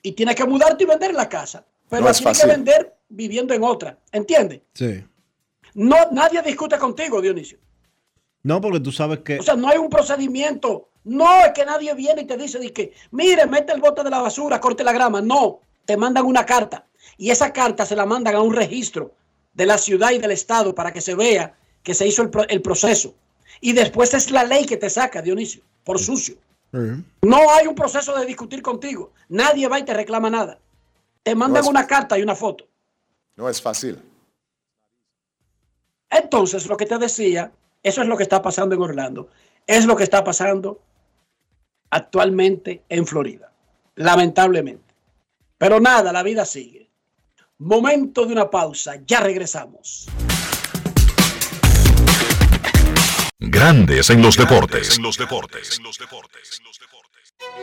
[0.00, 1.66] Y tienes que mudarte y vender la casa.
[1.90, 3.98] Pero No es tienes que vender viviendo en otra.
[4.10, 4.62] ¿Entiendes?
[4.72, 5.04] Sí.
[5.74, 7.58] No, nadie discute contigo, Dionisio.
[8.44, 9.38] No, porque tú sabes que.
[9.40, 10.90] O sea, no hay un procedimiento.
[11.02, 14.10] No es que nadie viene y te dice de que, mire, mete el bote de
[14.10, 15.20] la basura, corte la grama.
[15.20, 16.86] No, te mandan una carta.
[17.18, 19.12] Y esa carta se la mandan a un registro
[19.52, 22.48] de la ciudad y del estado para que se vea que se hizo el, pro-
[22.48, 23.14] el proceso.
[23.60, 26.36] Y después es la ley que te saca, Dionisio, por sucio.
[27.22, 29.12] No hay un proceso de discutir contigo.
[29.28, 30.58] Nadie va y te reclama nada.
[31.22, 32.66] Te mandan es- una carta y una foto.
[33.36, 33.98] No es fácil.
[36.10, 37.52] Entonces, lo que te decía,
[37.84, 39.28] eso es lo que está pasando en Orlando.
[39.66, 40.80] Es lo que está pasando
[41.90, 43.52] actualmente en Florida.
[43.96, 44.94] Lamentablemente.
[45.58, 46.88] Pero nada, la vida sigue.
[47.58, 48.96] Momento de una pausa.
[49.06, 50.08] Ya regresamos.
[53.38, 54.98] Grandes en los deportes.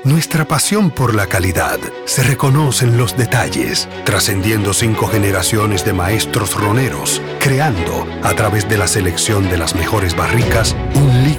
[0.03, 6.55] Nuestra pasión por la calidad se reconoce en los detalles, trascendiendo cinco generaciones de maestros
[6.55, 11.10] roneros, creando, a través de la selección de las mejores barricas, un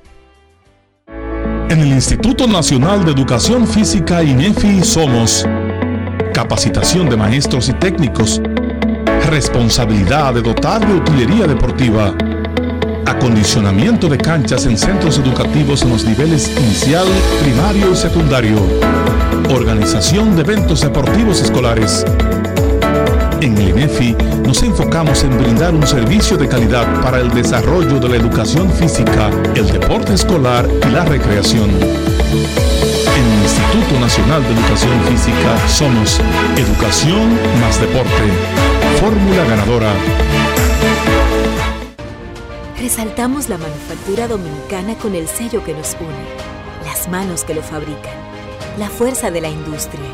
[1.70, 5.44] En el Instituto Nacional de Educación Física INEFI somos
[6.32, 8.40] capacitación de maestros y técnicos,
[9.28, 12.14] responsabilidad de dotar de utilería deportiva,
[13.04, 17.06] acondicionamiento de canchas en centros educativos en los niveles inicial,
[17.42, 18.56] primario y secundario,
[19.50, 22.04] organización de eventos deportivos escolares,
[23.40, 28.08] En el INEFI nos enfocamos en brindar un servicio de calidad para el desarrollo de
[28.08, 31.70] la educación física, el deporte escolar y la recreación.
[31.70, 36.20] En el Instituto Nacional de Educación Física somos
[36.56, 38.10] Educación más Deporte.
[39.00, 39.92] Fórmula ganadora.
[42.80, 48.14] Resaltamos la manufactura dominicana con el sello que nos une, las manos que lo fabrican,
[48.78, 50.10] la fuerza de la industria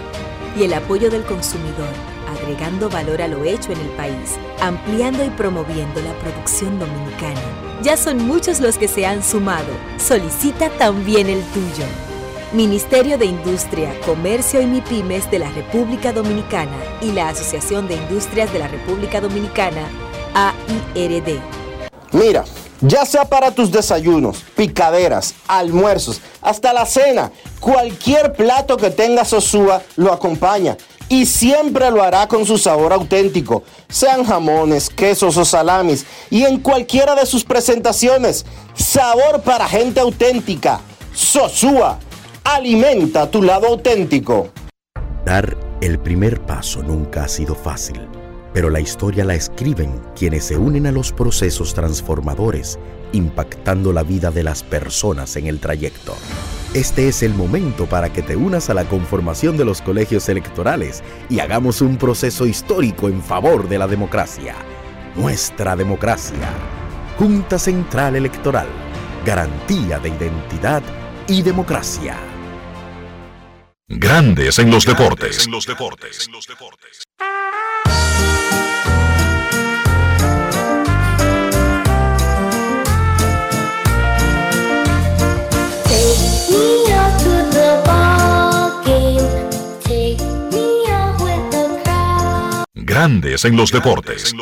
[0.59, 2.14] y el apoyo del consumidor,
[2.45, 7.41] agregando valor a lo hecho en el país, ampliando y promoviendo la producción dominicana.
[7.83, 9.73] Ya son muchos los que se han sumado.
[9.99, 11.87] Solicita también el tuyo.
[12.53, 18.53] Ministerio de Industria, Comercio y MIPIMES de la República Dominicana y la Asociación de Industrias
[18.53, 19.89] de la República Dominicana,
[20.35, 21.41] AIRD.
[22.13, 22.45] Mira,
[22.81, 29.83] ya sea para tus desayunos, picaderas, almuerzos, hasta la cena, cualquier plato que tenga Sosúa
[29.97, 30.77] lo acompaña
[31.09, 36.61] y siempre lo hará con su sabor auténtico, sean jamones, quesos o salamis y en
[36.61, 38.47] cualquiera de sus presentaciones.
[38.75, 40.81] Sabor para gente auténtica.
[41.13, 41.99] Sosúa,
[42.43, 44.49] alimenta tu lado auténtico.
[45.25, 48.01] Dar el primer paso nunca ha sido fácil,
[48.53, 52.79] pero la historia la escriben quienes se unen a los procesos transformadores,
[53.15, 56.15] impactando la vida de las personas en el trayecto.
[56.75, 61.03] Este es el momento para que te unas a la conformación de los colegios electorales
[61.31, 64.57] y hagamos un proceso histórico en favor de la democracia.
[65.15, 66.53] Nuestra democracia.
[67.17, 68.67] Junta Central Electoral.
[69.25, 70.83] Garantía de identidad
[71.29, 72.17] y democracia.
[73.87, 75.47] Grandes en los deportes.
[77.19, 77.44] Take
[92.95, 94.33] Grandes en los deportes.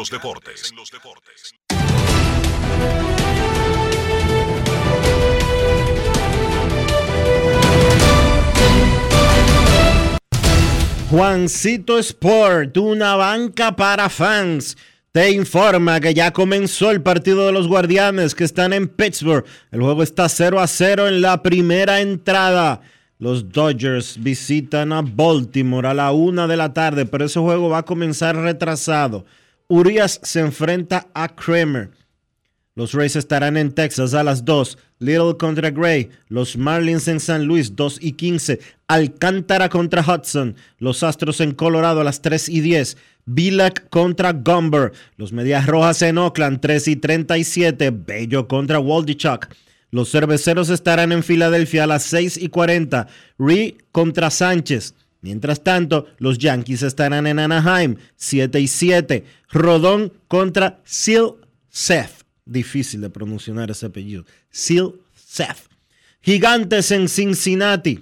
[11.11, 14.77] Juancito Sport, una banca para fans,
[15.13, 19.47] te informa que ya comenzó el partido de los Guardianes que están en Pittsburgh.
[19.71, 22.83] El juego está 0 a 0 en la primera entrada.
[23.23, 27.79] Los Dodgers visitan a Baltimore a la una de la tarde, pero ese juego va
[27.79, 29.25] a comenzar retrasado.
[29.69, 31.93] Urias se enfrenta a Kramer.
[32.75, 34.77] Los Rays estarán en Texas a las 2.
[34.99, 36.11] Little contra Gray.
[36.27, 38.59] Los Marlins en San Luis 2 y 15.
[38.89, 40.57] Alcántara contra Hudson.
[40.79, 42.97] Los Astros en Colorado a las 3 y 10.
[43.25, 44.91] Bilac contra Gumber.
[45.17, 47.93] Los Medias Rojas en Oakland 3 y 37.
[47.93, 49.47] Bello contra Waldichuk.
[49.93, 53.09] Los Cerveceros estarán en Filadelfia a las 6 y 40.
[53.39, 54.95] Ree contra Sánchez.
[55.21, 59.25] Mientras tanto, los Yankees estarán en Anaheim 7 y 7.
[59.51, 61.37] Rodón contra Sil
[61.69, 62.25] Seth.
[62.47, 64.25] Difícil de pronunciar ese apellido.
[64.49, 65.69] Sil Seth.
[66.23, 68.01] Gigantes en Cincinnati.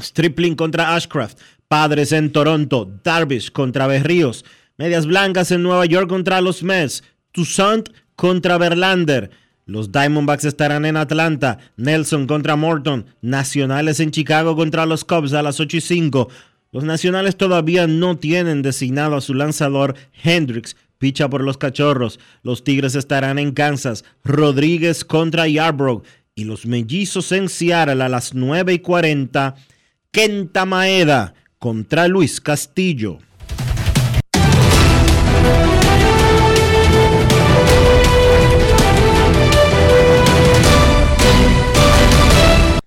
[0.00, 1.38] Stripling contra Ashcraft.
[1.68, 2.90] Padres en Toronto.
[3.04, 4.42] Darvish contra Berríos.
[4.78, 7.04] Medias Blancas en Nueva York contra los Mets.
[7.30, 9.43] Toussaint contra Verlander.
[9.66, 11.58] Los Diamondbacks estarán en Atlanta.
[11.76, 13.06] Nelson contra Morton.
[13.22, 16.28] Nacionales en Chicago contra los Cubs a las 8 y 5.
[16.70, 20.76] Los Nacionales todavía no tienen designado a su lanzador Hendricks.
[20.98, 22.20] Picha por los Cachorros.
[22.42, 24.04] Los Tigres estarán en Kansas.
[24.22, 26.02] Rodríguez contra Yarbrough.
[26.34, 29.54] Y los Mellizos en Seattle a las 9 y 40.
[30.10, 33.18] Kenta Maeda contra Luis Castillo.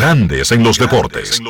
[0.00, 1.42] Grandes en los deportes.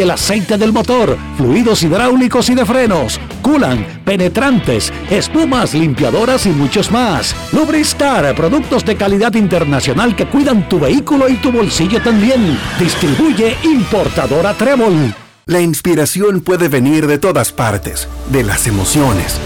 [0.01, 6.91] el aceite del motor, fluidos hidráulicos y de frenos, culan, penetrantes, espumas, limpiadoras y muchos
[6.91, 7.35] más.
[7.51, 12.57] Lubristar, productos de calidad internacional que cuidan tu vehículo y tu bolsillo también.
[12.79, 15.13] Distribuye importadora Trébol.
[15.45, 19.37] La inspiración puede venir de todas partes, de las emociones,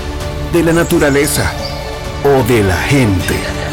[0.54, 1.52] de la naturaleza
[2.24, 3.65] o de la gente.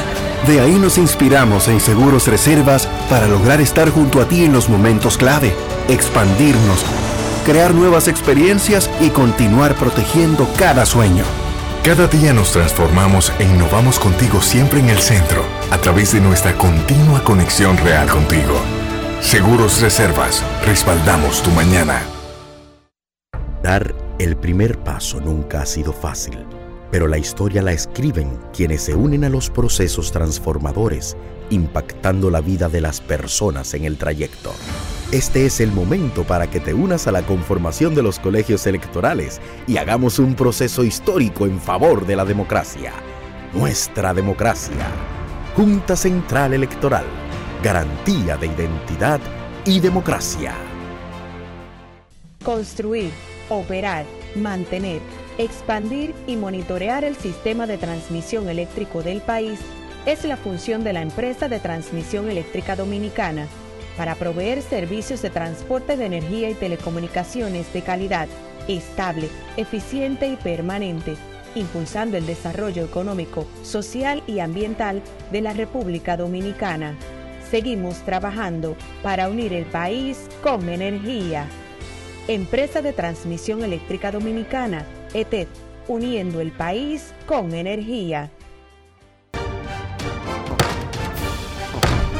[0.47, 4.69] De ahí nos inspiramos en Seguros Reservas para lograr estar junto a ti en los
[4.69, 5.55] momentos clave,
[5.89, 6.85] expandirnos,
[7.47, 11.25] crear nuevas experiencias y continuar protegiendo cada sueño.
[11.85, 16.55] Cada día nos transformamos e innovamos contigo siempre en el centro, a través de nuestra
[16.59, 18.61] continua conexión real contigo.
[19.21, 22.03] Seguros Reservas, respaldamos tu mañana.
[23.63, 26.45] Dar el primer paso nunca ha sido fácil,
[26.93, 31.17] pero la historia la escriben quienes se unen a los procesos transformadores,
[31.49, 34.53] impactando la vida de las personas en el trayecto.
[35.11, 39.41] Este es el momento para que te unas a la conformación de los colegios electorales
[39.67, 42.93] y hagamos un proceso histórico en favor de la democracia.
[43.55, 44.87] Nuestra democracia.
[45.57, 47.05] Junta Central Electoral.
[47.63, 49.21] Garantía de identidad
[49.65, 50.55] y democracia.
[52.45, 53.13] Construir,
[53.49, 55.01] operar, mantener,
[55.39, 59.61] expandir y monitorear el sistema de transmisión eléctrico del país
[60.07, 63.47] es la función de la empresa de transmisión eléctrica dominicana
[63.97, 68.29] para proveer servicios de transporte de energía y telecomunicaciones de calidad,
[68.69, 71.17] estable, eficiente y permanente,
[71.55, 76.97] impulsando el desarrollo económico, social y ambiental de la República Dominicana.
[77.51, 81.47] Seguimos trabajando para unir el país con energía.
[82.29, 85.49] Empresa de Transmisión Eléctrica Dominicana, ETED,
[85.89, 88.31] uniendo el país con energía.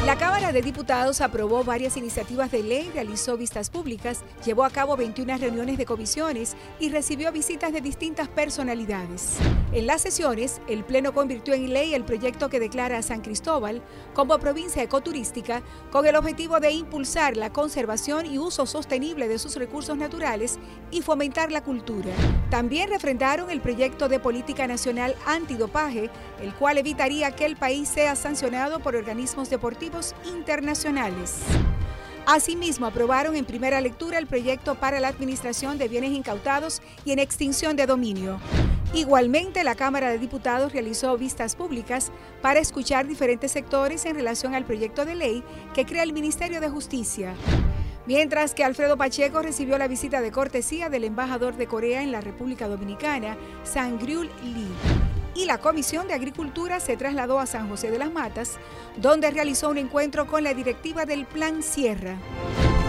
[0.05, 4.97] La Cámara de Diputados aprobó varias iniciativas de ley, realizó vistas públicas, llevó a cabo
[4.97, 9.37] 21 reuniones de comisiones y recibió visitas de distintas personalidades.
[9.71, 13.81] En las sesiones, el Pleno convirtió en ley el proyecto que declara a San Cristóbal
[14.13, 19.55] como provincia ecoturística con el objetivo de impulsar la conservación y uso sostenible de sus
[19.55, 20.59] recursos naturales
[20.91, 22.11] y fomentar la cultura.
[22.49, 26.09] También refrendaron el proyecto de política nacional antidopaje,
[26.41, 29.92] el cual evitaría que el país sea sancionado por organismos deportivos
[30.25, 31.41] internacionales.
[32.25, 37.19] Asimismo, aprobaron en primera lectura el proyecto para la administración de bienes incautados y en
[37.19, 38.39] extinción de dominio.
[38.93, 44.65] Igualmente, la Cámara de Diputados realizó vistas públicas para escuchar diferentes sectores en relación al
[44.65, 47.35] proyecto de ley que crea el Ministerio de Justicia.
[48.05, 52.21] Mientras que Alfredo Pacheco recibió la visita de cortesía del embajador de Corea en la
[52.21, 57.99] República Dominicana, Sangryul Lee y la Comisión de Agricultura se trasladó a San José de
[57.99, 58.57] las Matas,
[58.97, 62.17] donde realizó un encuentro con la directiva del Plan Sierra.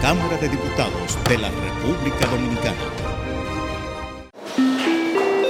[0.01, 2.75] Cámara de Diputados de la República Dominicana.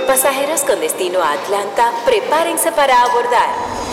[0.08, 3.85] Pasajeros con destino a Atlanta, prepárense para abordar.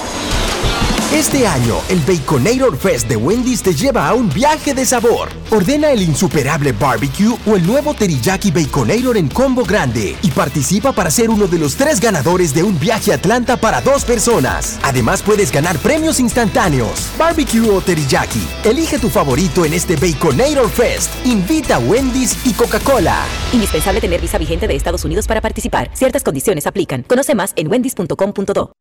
[1.13, 5.29] Este año, el Baconator Fest de Wendy's te lleva a un viaje de sabor.
[5.51, 11.11] Ordena el insuperable barbecue o el nuevo teriyaki Baconator en combo grande y participa para
[11.11, 14.81] ser uno de los tres ganadores de un viaje a Atlanta para dos personas.
[14.83, 17.11] Además, puedes ganar premios instantáneos.
[17.19, 18.43] Barbecue o teriyaki.
[18.65, 21.11] Elige tu favorito en este Baconator Fest.
[21.27, 23.23] Invita a Wendy's y Coca-Cola.
[23.53, 25.91] Indispensable tener visa vigente de Estados Unidos para participar.
[25.93, 27.03] Ciertas condiciones aplican.
[27.03, 28.73] Conoce más en wendys.com.do.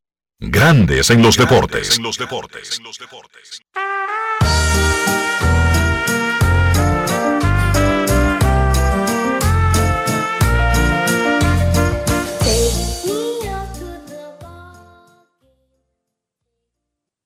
[0.44, 2.00] Grandes en los deportes.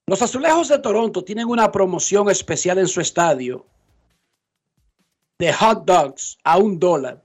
[0.07, 3.65] Los Azulejos de Toronto tienen una promoción especial en su estadio
[5.39, 7.23] de hot dogs a un dólar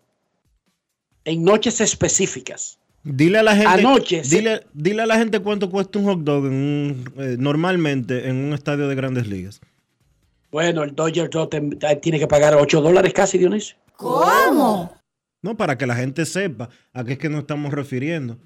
[1.25, 2.80] en noches específicas.
[3.03, 6.47] Dile a la gente, Anoche dile, dile a la gente cuánto cuesta un hot dog
[6.47, 9.61] en un- eh, normalmente en un estadio de grandes ligas.
[10.51, 11.49] Bueno, el Dodger Dog
[12.03, 13.77] tiene que pagar 8 dólares casi, Dionisio.
[13.97, 14.93] ¿Cómo?
[15.43, 18.37] No, para que la gente sepa a qué es que nos estamos refiriendo.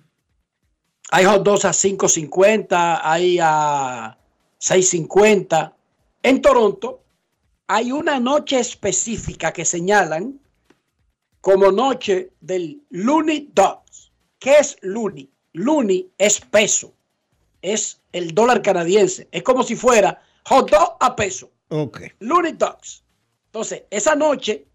[1.11, 4.17] Hay hot dogs a 5.50, hay a
[4.61, 5.73] 6.50.
[6.23, 7.03] En Toronto
[7.67, 10.39] hay una noche específica que señalan
[11.41, 13.84] como noche del Looney Dogs.
[14.45, 15.33] ¿Qué es Looney?
[15.55, 16.95] Looney es peso.
[17.63, 19.27] Es el dólar canadiense.
[19.33, 21.51] Es como si fuera hot dog a peso.
[21.69, 22.03] Ok.
[22.19, 23.03] Looney Dogs.
[23.47, 24.67] Entonces, esa noche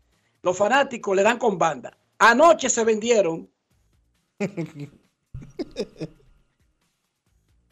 [0.42, 1.96] los fanáticos le dan con banda.
[2.18, 3.48] Anoche se vendieron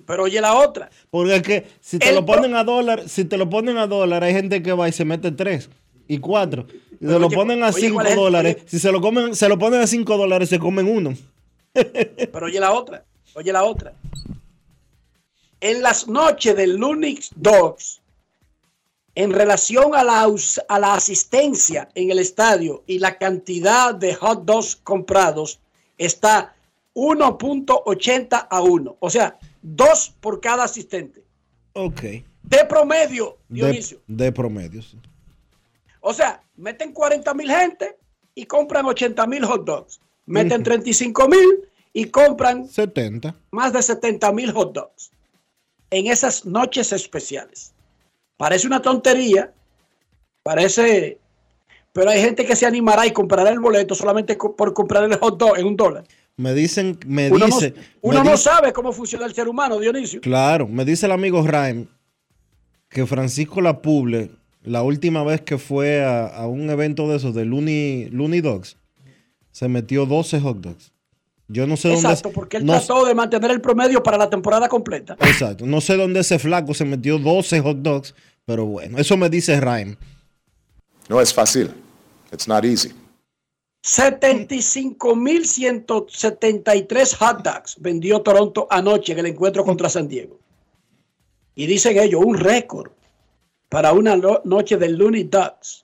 [0.05, 0.89] Pero oye la otra.
[1.09, 3.87] Porque es que si te El lo ponen a dólar, si te lo ponen a
[3.87, 5.69] dólar, hay gente que va y se mete tres
[6.07, 6.65] y cuatro.
[6.99, 8.57] Y se lo oye, ponen a oye, cinco ¿cuál es el- dólares.
[8.65, 11.13] Si se lo comen, se lo ponen a cinco dólares, se comen uno.
[11.73, 13.93] Pero oye la otra, oye la otra.
[15.62, 18.01] En las noches del Lunix Dogs,
[19.14, 20.28] en relación a la,
[20.68, 25.59] a la asistencia en el estadio y la cantidad de hot dogs comprados,
[25.97, 26.55] está
[26.95, 28.97] 1.80 a 1.
[28.99, 31.24] O sea, dos por cada asistente.
[31.74, 32.01] Ok.
[32.43, 34.01] De promedio, De, Dionisio.
[34.07, 34.82] de promedio.
[34.82, 34.97] sí.
[35.99, 37.95] O sea, meten 40 mil gente
[38.34, 40.01] y compran 80 mil hot dogs.
[40.26, 43.36] Meten 35 mil y compran 70.
[43.51, 45.12] más de 70 mil hot dogs
[45.91, 47.73] en esas noches especiales.
[48.37, 49.53] Parece una tontería,
[50.43, 51.19] parece,
[51.93, 55.37] pero hay gente que se animará y comprará el boleto solamente por comprar el hot
[55.37, 56.03] dog en un dólar.
[56.37, 57.73] Me dicen, me Uno, no, dice.
[58.01, 60.21] uno me no dice- sabe cómo funciona el ser humano, Dionisio.
[60.21, 61.87] Claro, me dice el amigo Raim
[62.89, 64.31] que Francisco Lapuble,
[64.63, 68.77] la última vez que fue a, a un evento de esos de Looney, Looney Dogs,
[69.51, 70.93] se metió 12 hot dogs.
[71.51, 72.01] Yo no sé dónde.
[72.07, 75.15] Exacto, porque él no- trató de mantener el promedio para la temporada completa.
[75.19, 79.29] Exacto, no sé dónde ese flaco se metió 12 hot dogs, pero bueno, eso me
[79.29, 79.95] dice Raim.
[81.09, 81.71] No es fácil.
[82.31, 82.91] It's not easy.
[85.81, 90.39] 75.173 hot dogs vendió Toronto anoche en el encuentro contra San Diego.
[91.55, 92.91] Y dicen ellos, un récord
[93.69, 95.83] para una no- noche del Looney Dogs.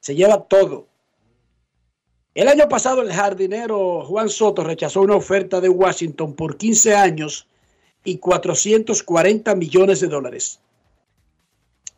[0.00, 0.87] Se lleva todo.
[2.34, 7.48] El año pasado el jardinero Juan Soto rechazó una oferta de Washington por 15 años
[8.04, 10.60] y 440 millones de dólares.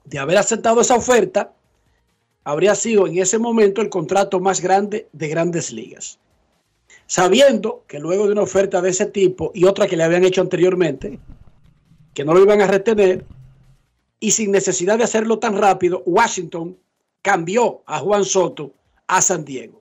[0.05, 1.53] De haber aceptado esa oferta,
[2.45, 6.19] habría sido en ese momento el contrato más grande de grandes ligas.
[7.07, 10.41] Sabiendo que luego de una oferta de ese tipo y otra que le habían hecho
[10.41, 11.19] anteriormente,
[12.15, 13.25] que no lo iban a retener,
[14.21, 16.79] y sin necesidad de hacerlo tan rápido, Washington
[17.23, 18.73] cambió a Juan Soto
[19.07, 19.80] a San Diego.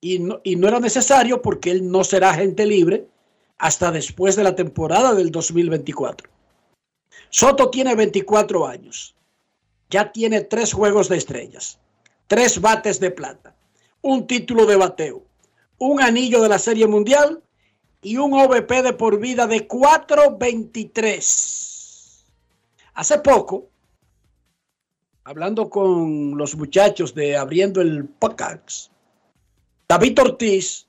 [0.00, 3.06] Y no, y no era necesario porque él no será agente libre
[3.58, 6.28] hasta después de la temporada del 2024.
[7.28, 9.14] Soto tiene 24 años
[9.90, 11.80] ya tiene tres juegos de estrellas,
[12.28, 13.56] tres bates de plata,
[14.00, 15.24] un título de bateo,
[15.78, 17.42] un anillo de la Serie Mundial
[18.00, 22.24] y un OVP de por vida de 4.23.
[22.94, 23.68] Hace poco,
[25.24, 28.92] hablando con los muchachos de Abriendo el Podcast,
[29.90, 30.86] David Ortiz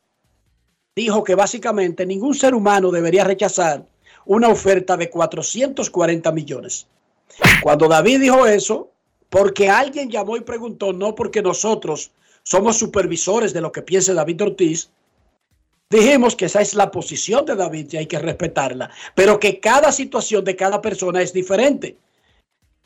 [0.96, 3.84] dijo que básicamente ningún ser humano debería rechazar
[4.26, 6.86] una oferta de 440 millones.
[7.64, 8.92] Cuando David dijo eso,
[9.28, 12.12] porque alguien llamó y preguntó, no porque nosotros
[12.44, 14.92] somos supervisores de lo que piense David Ortiz,
[15.90, 19.92] dijimos que esa es la posición de David y hay que respetarla, pero que cada
[19.92, 21.98] situación de cada persona es diferente.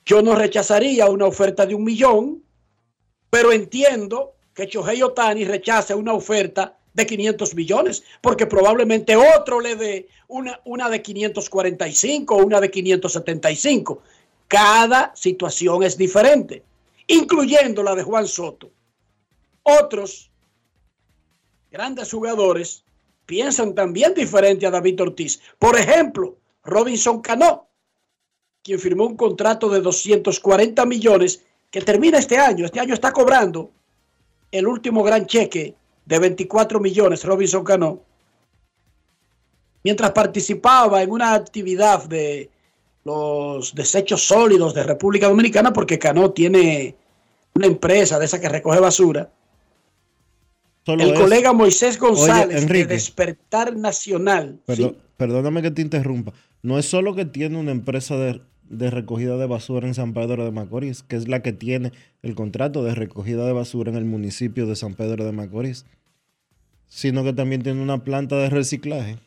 [0.05, 2.41] Yo no rechazaría una oferta de un millón,
[3.30, 9.76] pero entiendo que Chohei Otani rechace una oferta de 500 millones, porque probablemente otro le
[9.76, 14.01] dé una, una de 545 o una de 575.
[14.47, 16.64] Cada situación es diferente,
[17.08, 18.72] incluyendo la de Juan Soto.
[19.64, 20.32] Otros
[21.70, 22.86] grandes jugadores
[23.26, 25.41] piensan también diferente a David Ortiz.
[25.60, 27.68] Por ejemplo, Robinson Cano,
[28.64, 32.66] quien firmó un contrato de 240 millones que termina este año.
[32.66, 33.72] Este año está cobrando
[34.58, 35.76] el último gran cheque
[36.06, 38.01] de 24 millones, Robinson Cano,
[39.84, 42.49] mientras participaba en una actividad de
[43.03, 46.95] los desechos sólidos de República Dominicana, porque Cano tiene
[47.53, 49.30] una empresa de esa que recoge basura.
[50.86, 52.86] Solo el es- colega Moisés González Oye, Enrique.
[52.88, 54.60] de Despertar Nacional.
[54.66, 59.38] Perdón, perdóname que te interrumpa, no es solo que tiene una empresa de, de recogida
[59.38, 61.91] de basura en San Pedro de Macorís, que es la que tiene
[62.22, 65.86] el contrato de recogida de basura en el municipio de San Pedro de Macorís,
[66.88, 69.18] sino que también tiene una planta de reciclaje.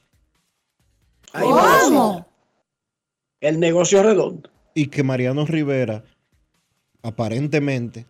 [1.32, 2.26] ¿Cómo?
[3.40, 4.50] El negocio redondo.
[4.74, 6.04] Y que Mariano Rivera,
[7.02, 8.06] aparentemente,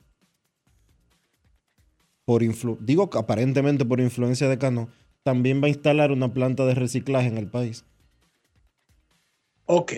[2.25, 4.89] por influ digo que aparentemente por influencia de Cano,
[5.23, 7.85] también va a instalar una planta de reciclaje en el país.
[9.67, 9.93] Ok.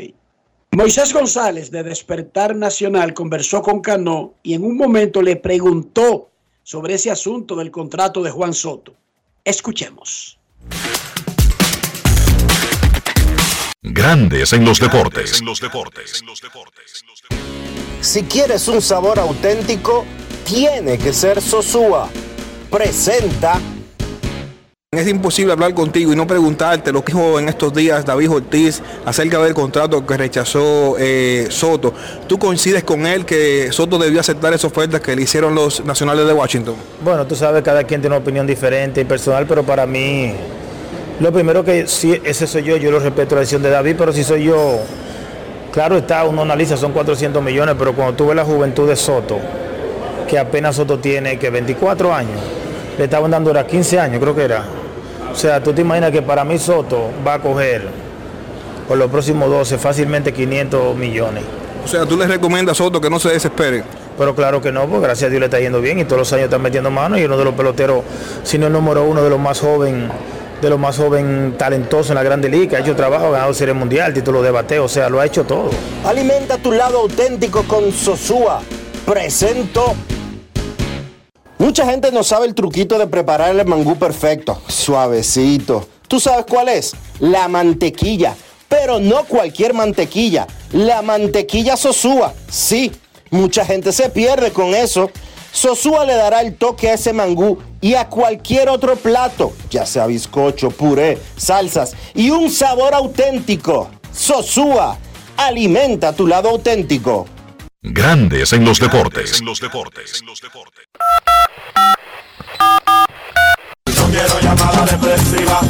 [0.73, 6.31] Moisés González de Despertar Nacional conversó con Cano y en un momento le preguntó
[6.63, 8.95] sobre ese asunto del contrato de Juan Soto.
[9.45, 10.39] Escuchemos.
[13.83, 15.43] Grandes en los deportes.
[18.01, 20.07] Si quieres un sabor auténtico,
[20.45, 22.09] tiene que ser Sosúa.
[22.71, 23.61] Presenta.
[24.93, 28.83] Es imposible hablar contigo y no preguntarte lo que dijo en estos días David Ortiz
[29.07, 31.95] acerca del contrato que rechazó eh, Soto.
[32.27, 36.27] ¿Tú coincides con él que Soto debió aceptar esa oferta que le hicieron los nacionales
[36.27, 36.75] de Washington?
[37.05, 40.33] Bueno, tú sabes, cada quien tiene una opinión diferente y personal, pero para mí,
[41.21, 44.13] lo primero que sí, ese soy yo, yo lo respeto la decisión de David, pero
[44.13, 44.81] si soy yo,
[45.73, 49.39] claro está, uno analiza, son 400 millones, pero cuando tú ves la juventud de Soto,
[50.29, 52.41] que apenas Soto tiene que 24 años,
[52.99, 54.80] le estaban dando era 15 años, creo que era.
[55.33, 57.89] O sea, tú te imaginas que para mí Soto va a coger
[58.89, 61.45] por los próximos 12 fácilmente 500 millones.
[61.85, 63.85] O sea, tú le recomiendas a Soto que no se desespere.
[64.19, 66.33] Pero claro que no, porque gracias a Dios le está yendo bien y todos los
[66.35, 68.05] años están metiendo mano y uno de los peloteros,
[68.43, 70.11] si no el número uno de los más joven,
[70.61, 73.73] de los más joven talentosos en la Grande Liga, ha hecho trabajo, ha ganado Serie
[73.73, 75.71] Mundial, título de bateo, o sea, lo ha hecho todo.
[76.05, 78.61] Alimenta tu lado auténtico con Sosúa.
[79.07, 79.95] Presento.
[81.61, 85.87] Mucha gente no sabe el truquito de preparar el mangú perfecto, suavecito.
[86.09, 86.95] ¿Tú sabes cuál es?
[87.19, 88.35] La mantequilla.
[88.67, 90.47] Pero no cualquier mantequilla.
[90.73, 92.33] La mantequilla Sosúa.
[92.49, 92.91] Sí,
[93.29, 95.11] mucha gente se pierde con eso.
[95.53, 100.07] Sosúa le dará el toque a ese mangú y a cualquier otro plato, ya sea
[100.07, 103.91] bizcocho, puré, salsas y un sabor auténtico.
[104.15, 104.97] Sosúa,
[105.37, 107.27] alimenta tu lado auténtico.
[107.83, 109.41] Grandes en los deportes.
[109.43, 109.55] No
[114.11, 115.63] quiero llamada depresiva.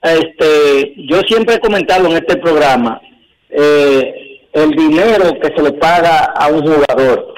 [0.03, 3.01] este, yo siempre he comentado en este programa
[3.49, 7.35] eh, el dinero que se le paga a un jugador.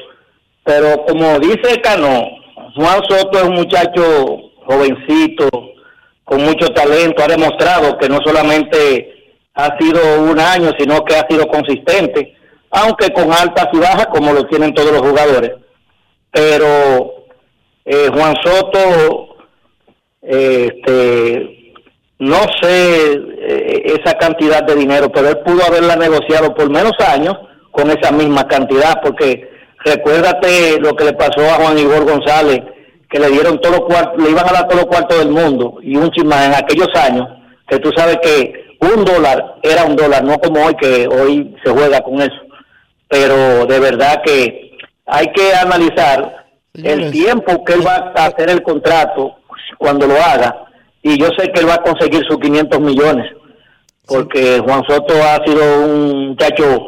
[0.64, 2.28] Pero como dice Cano,
[2.76, 5.48] Juan Soto es un muchacho jovencito,
[6.24, 9.12] con mucho talento, ha demostrado que no solamente
[9.54, 12.34] ha sido un año, sino que ha sido consistente,
[12.70, 15.52] aunque con altas y bajas como lo tienen todos los jugadores.
[16.30, 17.26] Pero
[17.84, 19.36] eh, Juan Soto,
[20.22, 21.61] eh, este,
[22.22, 27.36] no sé eh, esa cantidad de dinero, pero él pudo haberla negociado por menos años
[27.72, 29.50] con esa misma cantidad, porque
[29.84, 32.60] recuérdate lo que le pasó a Juan Igor González,
[33.10, 35.78] que le dieron todo los cuartos, le iban a dar todo los cuartos del mundo
[35.82, 37.26] y un chismán en aquellos años,
[37.66, 41.72] que tú sabes que un dólar era un dólar, no como hoy que hoy se
[41.72, 42.40] juega con eso.
[43.08, 48.62] Pero de verdad que hay que analizar el tiempo que él va a hacer el
[48.62, 49.38] contrato
[49.76, 50.68] cuando lo haga
[51.02, 53.26] y yo sé que él va a conseguir sus 500 millones
[54.06, 56.86] porque Juan Soto ha sido un muchacho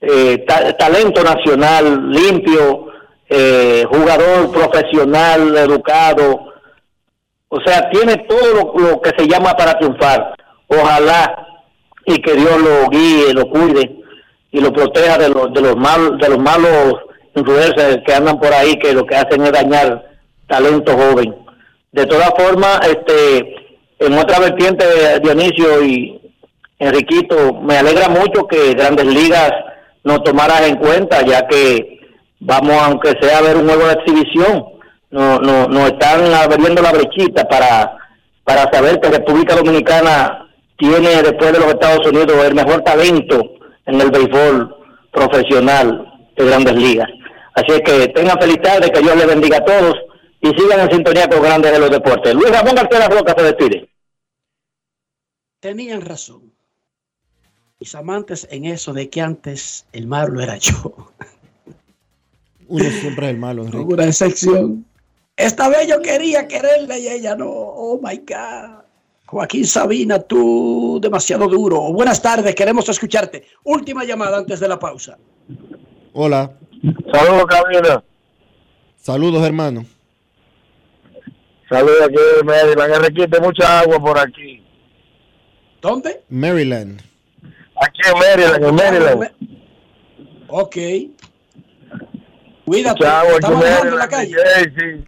[0.00, 2.86] eh, ta- talento nacional limpio
[3.28, 6.52] eh, jugador profesional educado
[7.48, 10.34] O sea, tiene todo lo, lo que se llama para triunfar.
[10.68, 11.46] Ojalá
[12.06, 14.00] y que Dios lo guíe, lo cuide
[14.50, 16.94] y lo proteja de los de los malos de los malos
[17.36, 20.02] influencers que andan por ahí que lo que hacen es dañar
[20.48, 21.34] talento joven.
[21.92, 23.54] De todas formas, este
[23.98, 24.84] en otra vertiente
[25.22, 26.20] Dionisio y
[26.78, 29.52] Enriquito, me alegra mucho que Grandes Ligas
[30.02, 32.00] nos tomaras en cuenta, ya que
[32.40, 34.64] vamos, aunque sea a ver un juego de exhibición,
[35.10, 37.96] no, no, nos están abriendo la brechita para,
[38.42, 43.52] para saber que República Dominicana tiene, después de los Estados Unidos, el mejor talento
[43.86, 44.74] en el béisbol
[45.12, 46.04] profesional
[46.36, 47.08] de Grandes Ligas.
[47.54, 49.94] Así que tengan feliz tarde, que Dios les bendiga a todos
[50.42, 52.34] y sigan en sintonía con Grandes de los Deportes.
[52.34, 53.88] Luis Ramón García Roca se despide.
[55.60, 56.52] Tenían razón.
[57.78, 61.08] Mis amantes en eso de que antes el malo era yo.
[62.68, 63.94] Uno siempre es el malo, Enrique.
[63.94, 64.84] Una excepción.
[65.36, 67.48] Esta vez yo quería quererla y ella no.
[67.48, 68.82] Oh my God.
[69.26, 71.92] Joaquín Sabina, tú demasiado duro.
[71.92, 73.46] Buenas tardes, queremos escucharte.
[73.64, 75.16] Última llamada antes de la pausa.
[76.12, 76.52] Hola.
[77.12, 78.04] Saludos, Camila.
[78.96, 79.86] Saludos, hermano.
[81.72, 82.94] Saludos aquí de Maryland.
[82.94, 84.62] Enriquete, mucha agua por aquí.
[85.80, 86.22] ¿Dónde?
[86.28, 87.00] Maryland.
[87.82, 89.30] Aquí en Maryland, en Maryland.
[90.48, 90.76] Ok.
[92.66, 92.98] Cuídate.
[92.98, 94.36] Mucha agua ¿Estás aquí en la calle?
[94.36, 95.04] DJ, sí.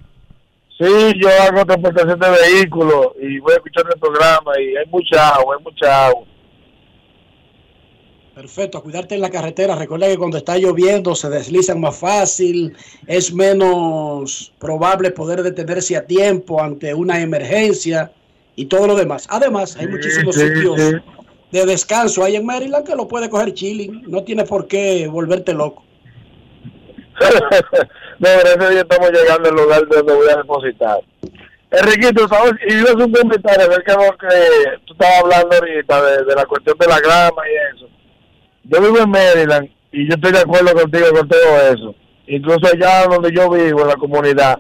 [0.79, 5.29] Sí, yo hago transportación de vehículos y voy a escuchar el programa y hay mucha
[5.29, 6.27] agua, hay mucha agua.
[8.35, 9.77] Perfecto, a cuidarte en la carretera.
[9.77, 12.77] Recuerda que cuando está lloviendo se deslizan más fácil,
[13.07, 18.11] es menos probable poder detenerse a tiempo ante una emergencia
[18.57, 19.29] y todo lo demás.
[19.31, 20.77] Además, hay muchísimos sitios
[21.53, 24.03] de descanso ahí en Maryland que lo puede coger chilling.
[24.09, 25.85] No tiene por qué volverte loco.
[28.19, 30.99] no, gracias a Dios estamos llegando al lugar donde voy a depositar.
[31.71, 32.55] Enriquito, ¿sabes?
[32.67, 34.29] Y yo hacer un comentario acerca de lo que
[34.87, 37.94] tú estabas hablando ahorita, de, de la cuestión de la grama y eso.
[38.65, 41.95] Yo vivo en Maryland y yo estoy de acuerdo contigo con todo eso.
[42.27, 44.59] Incluso allá donde yo vivo, en la comunidad,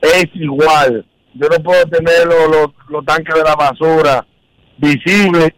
[0.00, 1.04] es igual.
[1.34, 4.26] Yo no puedo tener los, los, tanques de la basura
[4.78, 5.50] visibles.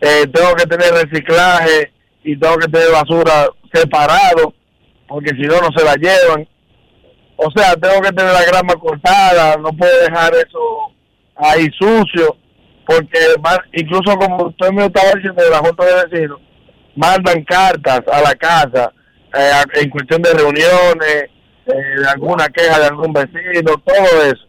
[0.00, 4.54] Eh, tengo que tener reciclaje y tengo que tener basura separado
[5.08, 6.46] porque si no, no se la llevan.
[7.36, 10.92] O sea, tengo que tener la grama cortada, no puedo dejar eso
[11.36, 12.36] ahí sucio,
[12.86, 13.18] porque
[13.72, 16.40] incluso como usted me estaba diciendo de la Junta de Vecinos,
[16.98, 18.92] mandan cartas a la casa
[19.34, 21.24] eh, en cuestión de reuniones,
[21.66, 24.44] eh, de alguna queja de algún vecino, todo eso.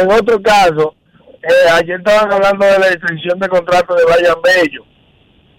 [0.00, 0.94] En otro caso,
[1.42, 4.84] eh, ayer estaban hablando de la extensión de contrato de Brian Bello.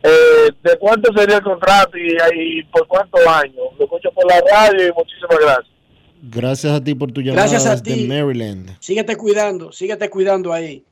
[0.03, 2.15] Eh, ¿De cuánto sería el contrato y,
[2.59, 3.55] y por cuántos años?
[3.77, 5.75] Lo escucho por la radio y muchísimas gracias.
[6.21, 8.07] Gracias a ti por tu llamada Gracias a desde ti.
[8.07, 8.77] Maryland.
[8.79, 10.83] Síguete cuidando, síguete cuidando ahí,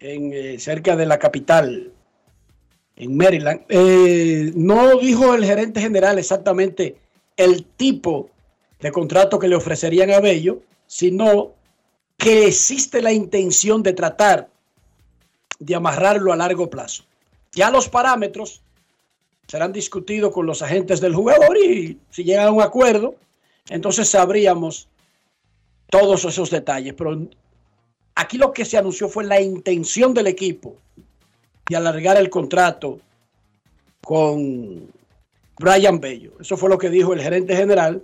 [0.00, 1.91] en, eh, cerca de la capital,
[2.96, 3.62] en Maryland.
[3.68, 6.96] Eh, no dijo el gerente general exactamente
[7.36, 8.30] el tipo
[8.80, 11.52] de contrato que le ofrecerían a Bello, sino
[12.16, 14.48] que existe la intención de tratar
[15.58, 17.04] de amarrarlo a largo plazo.
[17.52, 18.62] Ya los parámetros
[19.46, 23.14] serán discutidos con los agentes del jugador y si llegan a un acuerdo,
[23.68, 24.88] entonces sabríamos
[25.90, 26.94] todos esos detalles.
[26.94, 27.28] Pero
[28.14, 30.76] aquí lo que se anunció fue la intención del equipo
[31.68, 33.00] de alargar el contrato
[34.00, 34.90] con
[35.58, 36.32] Brian Bello.
[36.40, 38.02] Eso fue lo que dijo el gerente general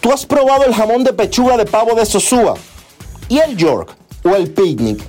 [0.00, 2.54] ¿tú has probado el jamón de pechuga de pavo de Sosúa?
[3.28, 3.94] ¿Y el York?
[4.24, 5.00] ¿O el picnic?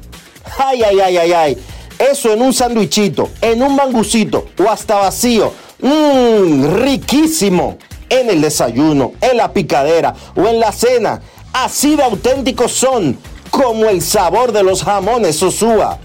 [0.59, 1.57] Ay, ay, ay, ay, ay.
[1.97, 5.53] Eso en un sandwichito, en un mangucito o hasta vacío.
[5.79, 7.77] Mmm, riquísimo.
[8.09, 11.21] En el desayuno, en la picadera o en la cena.
[11.51, 13.17] Así de auténticos son,
[13.49, 15.97] como el sabor de los jamones Sosúa.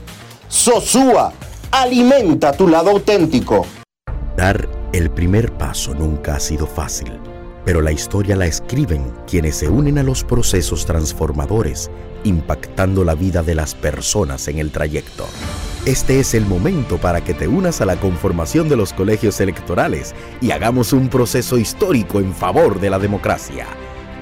[0.48, 1.32] Sosúa,
[1.70, 3.66] alimenta tu lado auténtico.
[4.36, 7.12] Dar el primer paso nunca ha sido fácil,
[7.68, 11.90] pero la historia la escriben quienes se unen a los procesos transformadores,
[12.24, 15.26] impactando la vida de las personas en el trayecto.
[15.84, 20.14] Este es el momento para que te unas a la conformación de los colegios electorales
[20.40, 23.66] y hagamos un proceso histórico en favor de la democracia.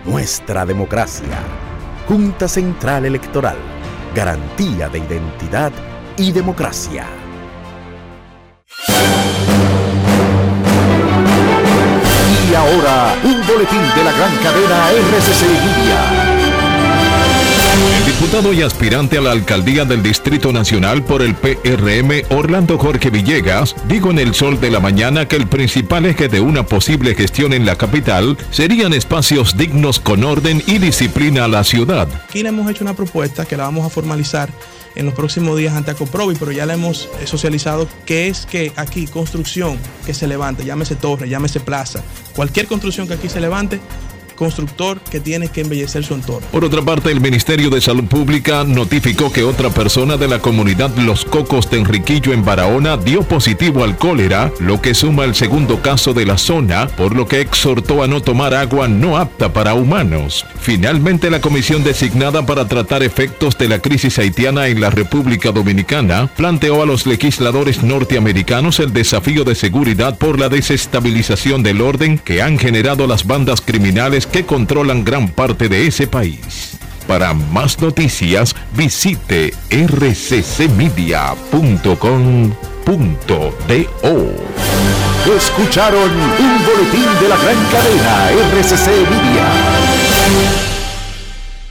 [0.04, 1.38] Nuestra democracia.
[2.08, 3.58] Junta Central Electoral.
[4.12, 5.70] Garantía de identidad
[6.16, 7.06] y democracia.
[12.56, 16.46] Ahora, un boletín de la gran cadena RCC Libia.
[17.98, 23.10] El diputado y aspirante a la alcaldía del Distrito Nacional por el PRM, Orlando Jorge
[23.10, 27.14] Villegas, dijo en el sol de la mañana que el principal eje de una posible
[27.14, 32.08] gestión en la capital serían espacios dignos con orden y disciplina a la ciudad.
[32.28, 34.48] Aquí le hemos hecho una propuesta que la vamos a formalizar
[34.96, 38.72] en los próximos días ante Acoprovi, pero ya la hemos eh, socializado, que es que
[38.76, 42.02] aquí construcción que se levante, llámese torre, llámese plaza,
[42.34, 43.80] cualquier construcción que aquí se levante,
[44.36, 46.46] constructor que tiene que embellecer su entorno.
[46.52, 50.94] Por otra parte, el Ministerio de Salud Pública notificó que otra persona de la comunidad
[50.96, 55.82] Los Cocos de Enriquillo en Barahona dio positivo al cólera, lo que suma el segundo
[55.82, 59.74] caso de la zona, por lo que exhortó a no tomar agua no apta para
[59.74, 60.44] humanos.
[60.60, 66.28] Finalmente, la comisión designada para tratar efectos de la crisis haitiana en la República Dominicana
[66.36, 72.42] planteó a los legisladores norteamericanos el desafío de seguridad por la desestabilización del orden que
[72.42, 76.78] han generado las bandas criminales que controlan gran parte de ese país.
[77.06, 80.76] Para más noticias, visite rccmedia.com.do.
[85.36, 89.46] Escucharon un boletín de la gran cadena RCC Media.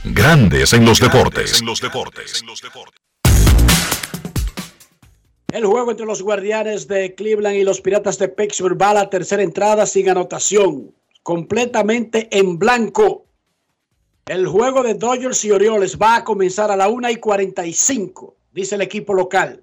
[0.04, 1.62] Grandes en los deportes.
[5.52, 9.10] El juego entre los guardianes de Cleveland y los piratas de Pittsburgh va a la
[9.10, 10.94] tercera entrada sin anotación,
[11.26, 13.26] completamente en blanco.
[14.26, 18.76] El juego de Dodgers y Orioles va a comenzar a la 1 y 45, dice
[18.76, 19.60] el equipo local.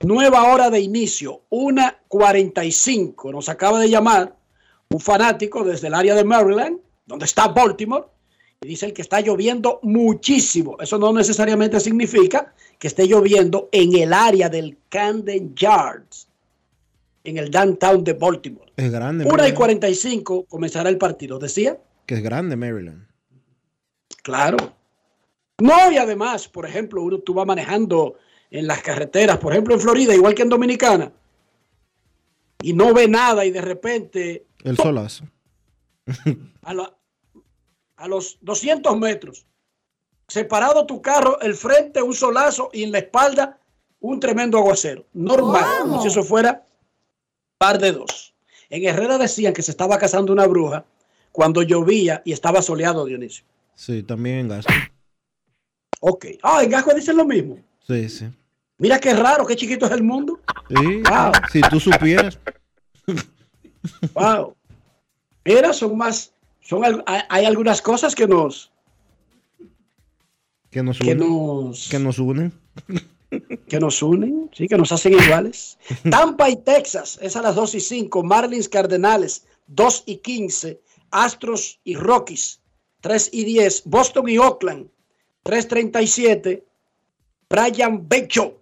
[0.00, 3.30] Nueva hora de inicio, 1.45.
[3.30, 4.36] Nos acaba de llamar
[4.88, 8.06] un fanático desde el área de Maryland, donde está Baltimore,
[8.62, 10.78] y dice el que está lloviendo muchísimo.
[10.80, 16.25] Eso no necesariamente significa que esté lloviendo en el área del Camden Yards,
[17.28, 18.72] en el downtown de Baltimore.
[18.76, 19.24] Es grande.
[19.24, 19.56] 1 y Maryland.
[19.56, 21.38] 45 comenzará el partido.
[21.38, 21.78] ¿Decía?
[22.06, 23.06] Que es grande Maryland.
[24.22, 24.56] Claro.
[25.60, 28.14] No, y además, por ejemplo, uno tú vas manejando
[28.50, 31.12] en las carreteras, por ejemplo en Florida, igual que en Dominicana,
[32.62, 35.24] y no ve nada y de repente El solazo.
[36.62, 36.96] a, la-
[37.96, 39.46] a los 200 metros,
[40.28, 43.58] separado tu carro, el frente un solazo y en la espalda
[44.00, 45.06] un tremendo aguacero.
[45.14, 46.64] Normal, como si eso fuera
[47.58, 48.34] par de dos.
[48.70, 50.84] En Herrera decían que se estaba cazando una bruja
[51.32, 53.44] cuando llovía y estaba soleado, Dionisio.
[53.74, 54.72] Sí, también en Gasco.
[56.00, 56.26] Ok.
[56.42, 57.58] Ah, en Gasco dicen lo mismo.
[57.86, 58.26] Sí, sí.
[58.78, 60.40] Mira qué raro, qué chiquito es el mundo.
[60.68, 61.32] Sí, Wow.
[61.52, 62.38] Si tú supieras.
[64.14, 64.56] Wow.
[65.44, 68.72] Mira, son más, son hay, algunas cosas que nos,
[70.70, 72.52] Que nos que nos, Que nos unen.
[73.68, 75.78] Que nos unen, sí, que nos hacen iguales.
[76.10, 80.80] Tampa y Texas es a las 2 y 5, Marlins Cardenales 2 y 15,
[81.10, 82.60] Astros y Rockies
[83.00, 84.88] 3 y 10, Boston y Oakland
[85.46, 86.64] 3.37,
[87.48, 88.60] Brian Becho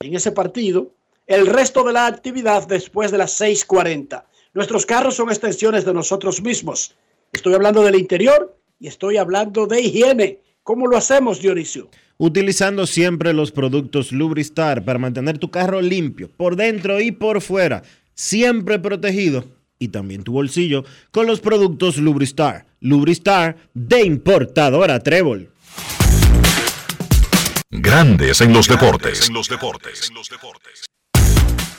[0.00, 0.92] en ese partido.
[1.26, 4.24] El resto de la actividad después de las 6.40.
[4.54, 6.94] Nuestros carros son extensiones de nosotros mismos.
[7.32, 10.40] Estoy hablando del interior y estoy hablando de higiene.
[10.62, 11.88] ¿Cómo lo hacemos, Dionisio?
[12.18, 17.82] Utilizando siempre los productos Lubristar para mantener tu carro limpio, por dentro y por fuera,
[18.14, 19.44] siempre protegido.
[19.78, 22.66] Y también tu bolsillo con los productos Lubristar.
[22.80, 25.50] Lubristar de importadora Trébol.
[27.70, 29.30] Grandes en los deportes.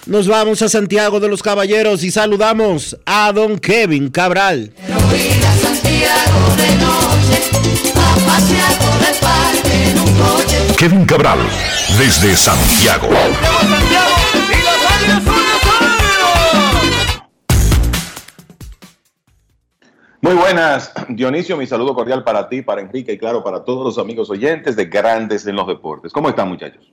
[0.06, 4.72] Nos vamos a Santiago de los Caballeros y saludamos a don Kevin Cabral.
[5.62, 6.87] Santiago
[8.26, 10.58] pasear por el parque en un coche.
[10.78, 11.40] Kevin Cabral,
[11.98, 13.08] desde Santiago.
[20.22, 23.98] Muy buenas, Dionisio, mi saludo cordial para ti, para Enrique y claro, para todos los
[23.98, 26.12] amigos oyentes de Grandes en los Deportes.
[26.12, 26.92] ¿Cómo están, muchachos?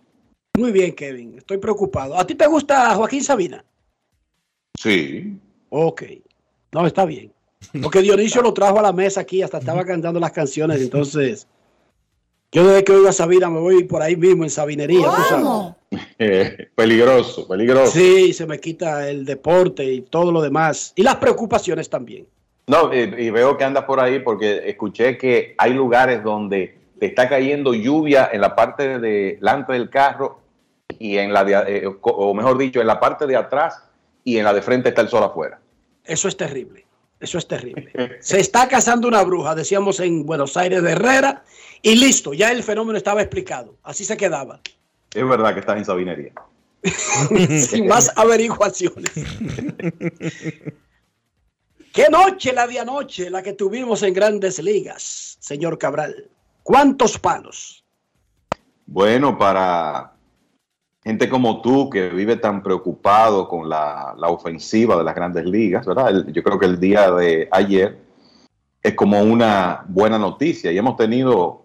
[0.57, 1.37] Muy bien, Kevin.
[1.37, 2.17] Estoy preocupado.
[2.17, 3.65] ¿A ti te gusta Joaquín Sabina?
[4.79, 5.37] Sí.
[5.71, 6.03] Ok.
[6.71, 7.34] No, está bien.
[7.83, 10.81] Porque Dionisio lo trajo a la mesa aquí, hasta estaba cantando las canciones.
[10.81, 11.47] Entonces,
[12.53, 16.07] yo desde que oigo a Sabina me voy por ahí mismo en Sabinería, tú sabes.
[16.19, 17.93] Eh, peligroso, peligroso.
[17.93, 20.93] Sí, se me quita el deporte y todo lo demás.
[20.97, 22.27] Y las preocupaciones también.
[22.67, 27.07] No, y, y veo que andas por ahí porque escuché que hay lugares donde te
[27.07, 30.41] está cayendo lluvia en la parte de delante del carro
[30.99, 33.83] y en la de, eh, o mejor dicho, en la parte de atrás
[34.23, 35.61] y en la de frente está el sol afuera.
[36.05, 36.84] Eso es terrible.
[37.25, 37.91] Eso es terrible.
[38.21, 41.43] Se está cazando una bruja, decíamos en Buenos Aires de Herrera,
[41.81, 43.77] y listo, ya el fenómeno estaba explicado.
[43.83, 44.61] Así se quedaba.
[45.13, 46.33] Es verdad que estás en Sabinería.
[47.67, 49.13] Sin más averiguaciones.
[51.93, 56.29] Qué noche la de anoche, la que tuvimos en grandes ligas, señor Cabral.
[56.63, 57.85] ¿Cuántos palos?
[58.87, 60.14] Bueno, para
[61.05, 65.85] gente como tú que vive tan preocupado con la, la ofensiva de las grandes ligas,
[65.87, 66.09] ¿verdad?
[66.09, 67.99] El- yo creo que el día de ayer
[68.83, 71.63] es como una buena noticia y hemos tenido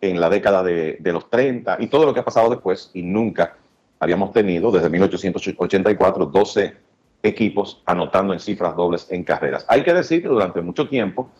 [0.00, 3.56] en la década de, los 30 y todo lo que ha pasado después y nunca
[4.00, 6.76] habíamos tenido desde 1884 12
[7.22, 9.66] equipos anotando en cifras dobles en carreras.
[9.68, 11.30] Hay que decir que durante mucho tiempo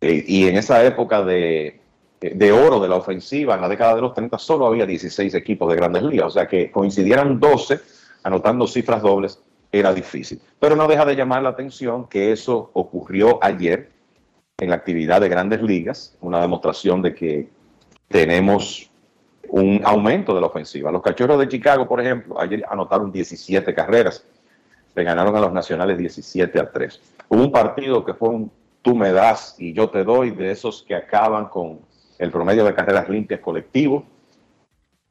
[0.00, 1.80] eh, y en esa época de,
[2.20, 5.68] de oro de la ofensiva, en la década de los 30, solo había 16 equipos
[5.68, 9.40] de grandes ligas, o sea que coincidieran 12 anotando cifras dobles
[9.72, 10.40] era difícil.
[10.58, 13.90] Pero no deja de llamar la atención que eso ocurrió ayer
[14.58, 17.48] en la actividad de grandes ligas, una demostración de que
[18.08, 18.90] tenemos
[19.48, 20.92] un aumento de la ofensiva.
[20.92, 24.24] Los cachorros de Chicago, por ejemplo, ayer anotaron 17 carreras,
[24.94, 27.00] le ganaron a los nacionales 17 a 3.
[27.28, 28.50] Hubo un partido que fue un
[28.82, 31.80] tú me das y yo te doy, de esos que acaban con
[32.18, 34.04] el promedio de carreras limpias colectivo.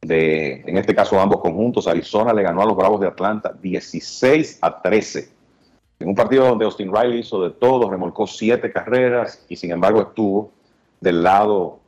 [0.02, 1.86] En este caso, ambos conjuntos.
[1.86, 5.28] Arizona le ganó a los Bravos de Atlanta 16 a 13.
[5.98, 10.00] En un partido donde Austin Riley hizo de todo, remolcó siete carreras y sin embargo
[10.00, 10.52] estuvo
[11.00, 11.80] del lado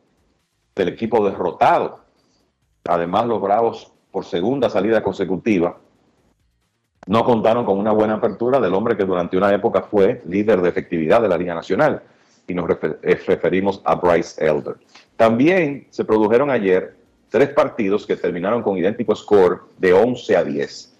[0.74, 2.00] del equipo derrotado.
[2.84, 5.78] Además, los Bravos, por segunda salida consecutiva,
[7.06, 10.68] no contaron con una buena apertura del hombre que durante una época fue líder de
[10.68, 12.02] efectividad de la Liga Nacional.
[12.46, 14.76] Y nos eh, referimos a Bryce Elder.
[15.16, 17.01] También se produjeron ayer
[17.33, 20.95] tres partidos que terminaron con idéntico score de 11 a 10.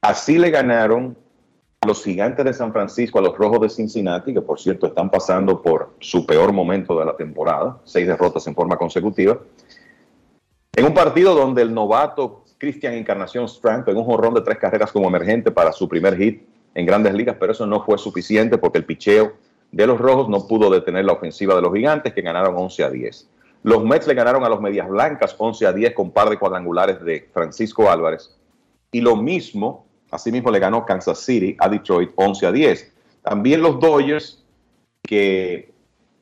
[0.00, 1.16] Así le ganaron
[1.84, 5.60] los gigantes de San Francisco a los rojos de Cincinnati, que por cierto están pasando
[5.60, 9.40] por su peor momento de la temporada, seis derrotas en forma consecutiva.
[10.76, 14.92] En un partido donde el novato Christian Encarnación Strand pegó un jorrón de tres carreras
[14.92, 16.42] como emergente para su primer hit
[16.74, 19.32] en grandes ligas, pero eso no fue suficiente porque el picheo
[19.72, 22.90] de los rojos no pudo detener la ofensiva de los gigantes, que ganaron 11 a
[22.90, 23.28] 10.
[23.66, 27.04] Los Mets le ganaron a los Medias Blancas 11 a 10 con par de cuadrangulares
[27.04, 28.32] de Francisco Álvarez.
[28.92, 32.92] Y lo mismo, asimismo le ganó Kansas City a Detroit 11 a 10.
[33.22, 34.44] También los Dodgers,
[35.02, 35.72] que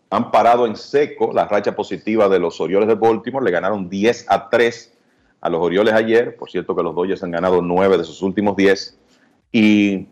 [0.08, 4.24] han parado en seco la racha positiva de los Orioles de Baltimore, le ganaron 10
[4.30, 4.94] a 3
[5.42, 6.36] a los Orioles ayer.
[6.36, 8.98] Por cierto que los Dodgers han ganado 9 de sus últimos 10.
[9.52, 10.08] Y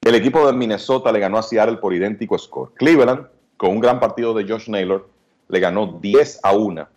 [0.00, 2.72] el equipo de Minnesota le ganó a Seattle por idéntico score.
[2.74, 5.11] Cleveland, con un gran partido de Josh Naylor,
[5.52, 6.88] le ganó 10 a 1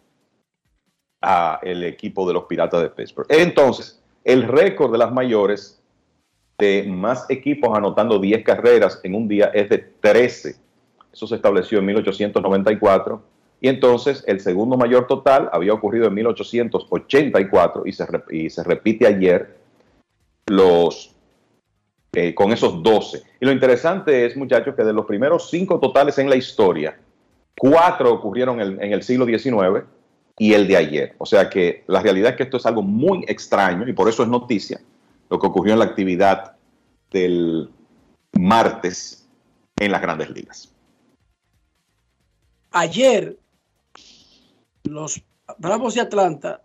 [1.21, 3.27] a el equipo de los Piratas de Pittsburgh.
[3.29, 5.83] Entonces, el récord de las mayores
[6.57, 10.55] de más equipos anotando 10 carreras en un día es de 13.
[11.11, 13.21] Eso se estableció en 1894.
[13.59, 19.07] Y entonces el segundo mayor total había ocurrido en 1884 y se, y se repite
[19.07, 19.57] ayer
[20.45, 21.13] los,
[22.13, 23.23] eh, con esos 12.
[23.41, 26.97] Y lo interesante es, muchachos, que de los primeros cinco totales en la historia,
[27.57, 29.85] cuatro ocurrieron en, el siglo XIX
[30.37, 31.15] y el de ayer.
[31.17, 34.23] O sea que la realidad es que esto es algo muy extraño y por eso
[34.23, 34.81] es noticia
[35.29, 36.55] lo que ocurrió en la actividad
[37.11, 37.69] del
[38.33, 39.27] martes
[39.77, 40.71] en las grandes ligas.
[42.71, 43.37] Ayer,
[44.83, 45.21] los
[45.57, 46.61] Bravos de Atlanta,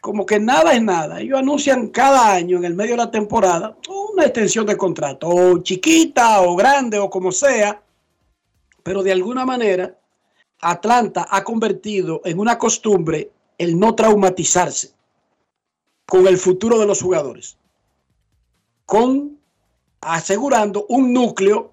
[0.00, 1.20] como que nada es nada.
[1.20, 3.76] Ellos anuncian cada año en el medio de la temporada
[4.12, 7.82] una extensión de contrato, o chiquita o grande o como sea,
[8.82, 9.96] pero de alguna manera
[10.60, 14.92] Atlanta ha convertido en una costumbre el no traumatizarse.
[16.06, 17.56] con el futuro de los jugadores,
[18.84, 19.38] con
[20.02, 21.72] asegurando un núcleo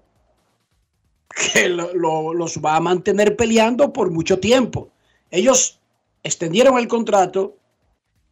[1.52, 4.88] que lo- lo- los va a mantener peleando por mucho tiempo.
[5.30, 5.78] Ellos
[6.22, 7.56] extendieron el contrato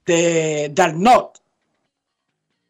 [0.06, 1.42] de Darnot,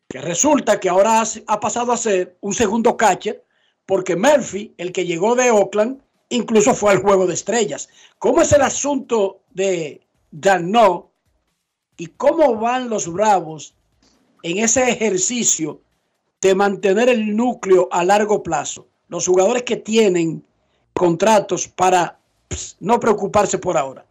[0.08, 3.44] que resulta que ahora ha, ha pasado a ser un segundo catcher,
[3.86, 6.00] porque Murphy, el que llegó de Oakland,
[6.30, 7.88] incluso fue al juego de estrellas.
[8.18, 10.00] ¿Cómo es el asunto de
[10.30, 11.10] Darnot
[11.96, 13.74] y cómo van los Bravos
[14.42, 15.80] en ese ejercicio
[16.40, 18.86] de mantener el núcleo a largo plazo?
[19.08, 20.42] Los jugadores que tienen
[20.94, 22.18] contratos para
[22.80, 24.04] no preocuparse por ahora.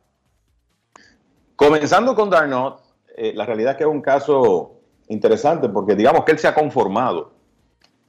[1.56, 2.82] Comenzando con Darnot,
[3.16, 4.76] eh, la realidad es que es un caso
[5.08, 7.39] interesante porque digamos que él se ha conformado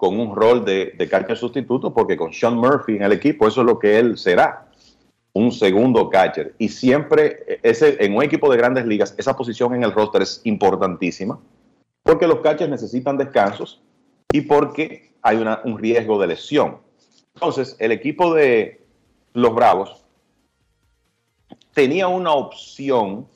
[0.01, 3.61] con un rol de, de catcher sustituto porque con Sean Murphy en el equipo eso
[3.61, 4.67] es lo que él será,
[5.35, 6.55] un segundo catcher.
[6.57, 10.23] Y siempre eh, ese, en un equipo de grandes ligas esa posición en el roster
[10.23, 11.39] es importantísima
[12.03, 13.83] porque los catchers necesitan descansos
[14.33, 16.79] y porque hay un riesgo de lesión.
[17.35, 18.83] Entonces, el equipo de
[19.35, 20.03] los Bravos
[21.75, 23.27] tenía una opción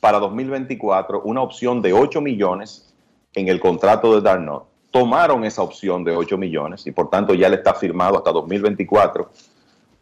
[0.00, 2.94] para 2024, una opción de 8 millones
[3.32, 4.71] en el contrato de Darnot.
[4.92, 9.28] Tomaron esa opción de 8 millones y por tanto ya le está firmado hasta 2024.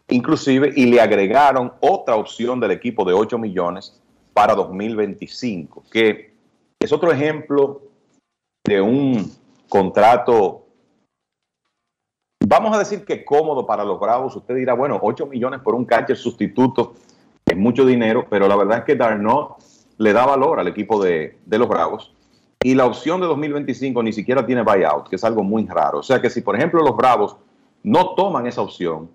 [0.09, 3.99] Inclusive, y le agregaron otra opción del equipo de 8 millones
[4.33, 6.33] para 2025, que
[6.79, 7.81] es otro ejemplo
[8.65, 9.31] de un
[9.69, 10.65] contrato,
[12.45, 14.35] vamos a decir que cómodo para los Bravos.
[14.35, 16.95] Usted dirá, bueno, 8 millones por un catcher sustituto
[17.45, 19.57] es mucho dinero, pero la verdad es que Darnot
[19.97, 22.13] le da valor al equipo de, de los Bravos.
[22.63, 25.99] Y la opción de 2025 ni siquiera tiene buyout, que es algo muy raro.
[25.99, 27.37] O sea que si, por ejemplo, los Bravos
[27.83, 29.09] no toman esa opción,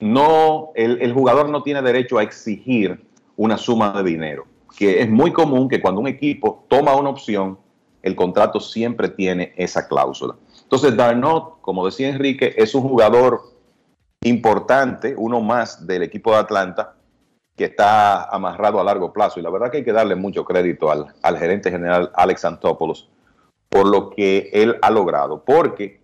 [0.00, 3.04] no, el, jugador no tiene derecho a exigir
[3.36, 4.46] una suma de dinero,
[4.76, 7.58] que es muy común que cuando un equipo toma una opción,
[8.02, 10.34] el contrato siempre tiene esa cláusula.
[10.62, 13.42] Entonces, Darnot, como decía Enrique, es un jugador
[14.22, 16.96] importante, uno más del equipo de Atlanta,
[17.56, 19.40] que está amarrado a largo plazo.
[19.40, 23.08] Y la verdad que hay que darle mucho crédito al, al gerente general Alex Antopoulos
[23.68, 26.02] por lo que él ha logrado, porque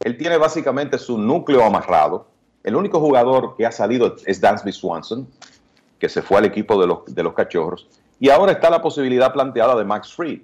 [0.00, 2.28] él tiene básicamente su núcleo amarrado.
[2.62, 5.26] El único jugador que ha salido es Dansby Swanson,
[5.98, 7.88] que se fue al equipo de los, de los cachorros.
[8.20, 10.42] Y ahora está la posibilidad planteada de Max Fried,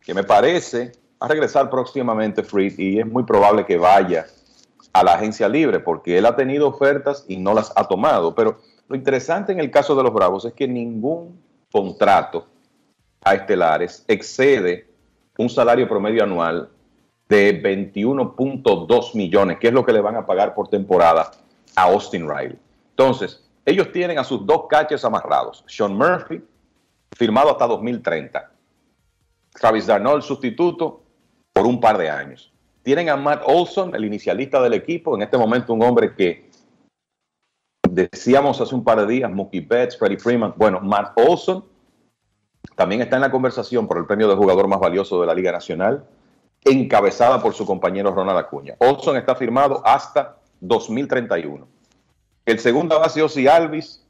[0.00, 4.26] que me parece a regresar próximamente Fried y es muy probable que vaya
[4.94, 8.34] a la agencia libre porque él ha tenido ofertas y no las ha tomado.
[8.34, 11.40] Pero lo interesante en el caso de los Bravos es que ningún
[11.70, 12.46] contrato
[13.22, 14.88] a estelares excede
[15.38, 16.70] un salario promedio anual
[17.28, 21.30] de 21.2 millones, que es lo que le van a pagar por temporada
[21.74, 22.58] a Austin Riley.
[22.90, 25.64] Entonces, ellos tienen a sus dos catchers amarrados.
[25.66, 26.40] Sean Murphy,
[27.16, 28.52] firmado hasta 2030.
[29.52, 31.02] Travis Darnold, sustituto,
[31.52, 32.52] por un par de años.
[32.82, 36.45] Tienen a Matt Olson, el inicialista del equipo, en este momento un hombre que
[37.90, 40.54] decíamos hace un par de días, Mookie Betts, Freddie Freeman.
[40.56, 41.64] Bueno, Matt Olson
[42.74, 45.52] también está en la conversación por el premio de jugador más valioso de la Liga
[45.52, 46.04] Nacional,
[46.64, 48.74] encabezada por su compañero Ronald Acuña.
[48.78, 51.66] Olson está firmado hasta 2031.
[52.44, 54.04] El segundo base Ozzy Alvis,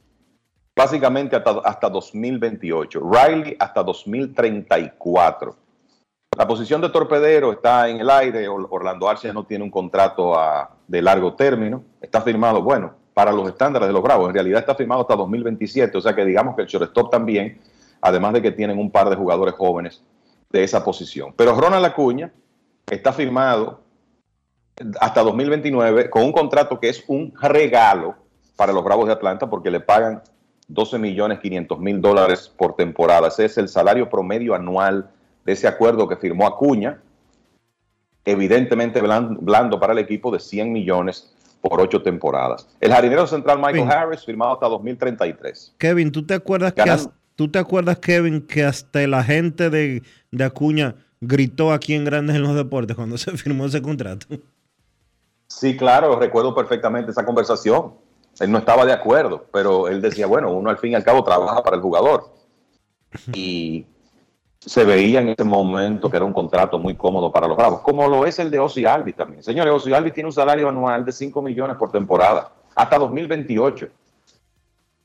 [0.75, 3.01] básicamente hasta, hasta 2028.
[3.09, 5.55] Riley hasta 2034.
[6.37, 8.47] La posición de torpedero está en el aire.
[8.47, 10.35] Or- Orlando Arcia no tiene un contrato
[10.87, 11.83] de largo término.
[11.99, 14.27] Está firmado, bueno, para los estándares de los Bravos.
[14.27, 15.97] En realidad está firmado hasta 2027.
[15.97, 17.59] O sea que digamos que el shortstop también,
[17.99, 20.03] además de que tienen un par de jugadores jóvenes
[20.51, 21.33] de esa posición.
[21.35, 22.31] Pero Ronald Acuña
[22.85, 23.79] está firmado
[25.01, 28.13] hasta 2029 con un contrato que es un regalo
[28.55, 30.21] para los Bravos de Atlanta porque le pagan
[30.67, 33.29] 12 millones 500 mil dólares por temporada.
[33.29, 35.09] Ese es el salario promedio anual
[35.43, 37.01] de ese acuerdo que firmó Acuña,
[38.25, 41.33] evidentemente blan- blando para el equipo de 100 millones
[41.67, 42.67] por ocho temporadas.
[42.79, 43.89] El jardinero central Michael.
[43.89, 45.75] Harris firmado hasta 2033.
[45.77, 46.83] Kevin, ¿tú te acuerdas que
[47.35, 52.35] tú te acuerdas Kevin que hasta el agente de, de Acuña gritó aquí en Grandes
[52.35, 54.27] en los Deportes cuando se firmó ese contrato?
[55.47, 57.93] Sí, claro, recuerdo perfectamente esa conversación.
[58.39, 61.23] Él no estaba de acuerdo, pero él decía, bueno, uno al fin y al cabo
[61.23, 62.33] trabaja para el jugador.
[63.33, 63.85] Y
[64.67, 68.07] se veía en ese momento que era un contrato muy cómodo para los Bravos, como
[68.07, 69.41] lo es el de Ozzy Alvis también.
[69.41, 73.87] Señores, Ozzy Alvis tiene un salario anual de 5 millones por temporada, hasta 2028.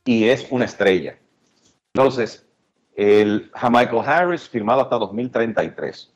[0.05, 1.17] Y es una estrella.
[1.95, 2.45] Entonces,
[2.97, 6.13] el Michael Harris firmado hasta 2033.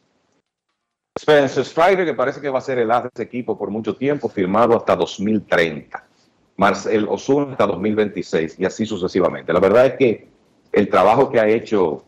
[1.14, 3.94] Spencer Strider, que parece que va a ser el as de ese equipo por mucho
[3.96, 6.04] tiempo, firmado hasta 2030.
[6.56, 9.52] Marcel Osuna hasta 2026 y así sucesivamente.
[9.52, 10.28] La verdad es que
[10.72, 12.05] el trabajo que ha hecho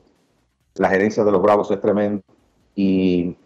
[0.78, 2.22] La gerencia de los Bravos es tremenda.
[2.74, 3.36] Y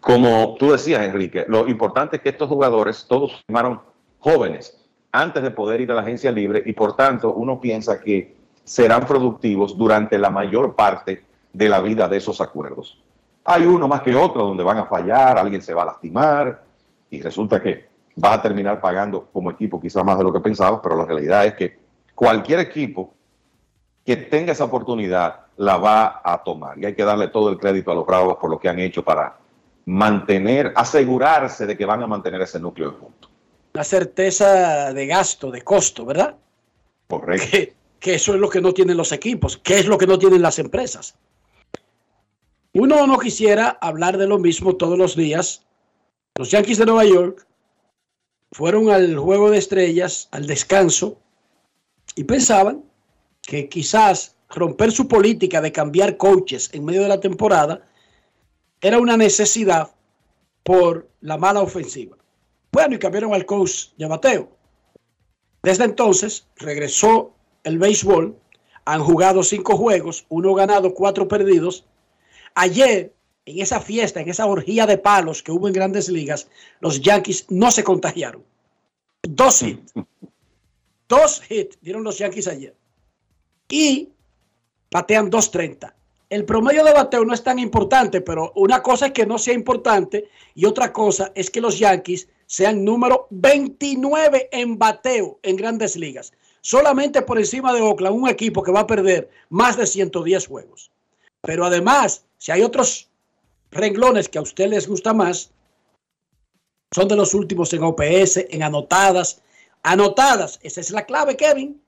[0.00, 3.80] como tú decías, Enrique, lo importante es que estos jugadores todos firmaron
[4.18, 4.80] jóvenes
[5.12, 9.06] antes de poder ir a la agencia libre y por tanto uno piensa que serán
[9.06, 13.02] productivos durante la mayor parte de la vida de esos acuerdos.
[13.44, 16.62] Hay uno más que otro donde van a fallar, alguien se va a lastimar
[17.10, 17.86] y resulta que
[18.16, 21.46] vas a terminar pagando como equipo quizás más de lo que pensabas, pero la realidad
[21.46, 21.78] es que
[22.14, 23.15] cualquier equipo
[24.06, 27.90] que tenga esa oportunidad la va a tomar y hay que darle todo el crédito
[27.90, 29.36] a los Bravos por lo que han hecho para
[29.84, 33.28] mantener, asegurarse de que van a mantener ese núcleo junto.
[33.72, 36.36] La certeza de gasto, de costo, ¿verdad?
[37.08, 37.46] Correcto.
[37.50, 40.18] Que, que eso es lo que no tienen los equipos, que es lo que no
[40.18, 41.16] tienen las empresas.
[42.72, 45.64] Uno no quisiera hablar de lo mismo todos los días.
[46.36, 47.44] Los Yankees de Nueva York
[48.52, 51.18] fueron al juego de estrellas, al descanso,
[52.14, 52.85] y pensaban
[53.46, 57.86] que quizás romper su política de cambiar coaches en medio de la temporada
[58.80, 59.90] era una necesidad
[60.62, 62.16] por la mala ofensiva.
[62.72, 64.48] Bueno, y cambiaron al coach de.
[65.62, 67.32] Desde entonces regresó
[67.64, 68.36] el béisbol.
[68.84, 71.86] Han jugado cinco juegos, uno ganado, cuatro perdidos.
[72.54, 73.12] Ayer,
[73.44, 76.48] en esa fiesta, en esa orgía de palos que hubo en grandes ligas,
[76.80, 78.44] los Yankees no se contagiaron.
[79.22, 79.92] Dos hits.
[81.08, 82.74] Dos hits dieron los Yankees ayer.
[83.68, 84.10] Y
[84.90, 85.92] batean 2.30.
[86.28, 89.54] El promedio de bateo no es tan importante, pero una cosa es que no sea
[89.54, 95.96] importante y otra cosa es que los Yankees sean número 29 en bateo en grandes
[95.96, 96.32] ligas.
[96.60, 100.90] Solamente por encima de Oakland, un equipo que va a perder más de 110 juegos.
[101.42, 103.08] Pero además, si hay otros
[103.70, 105.50] renglones que a usted les gusta más,
[106.92, 109.42] son de los últimos en OPS, en anotadas.
[109.82, 111.80] Anotadas, esa es la clave, Kevin.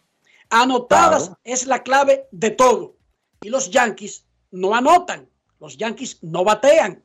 [0.50, 1.40] Anotadas Claro.
[1.44, 2.96] es la clave de todo.
[3.42, 5.28] Y los Yankees no anotan,
[5.60, 7.02] los Yankees no batean.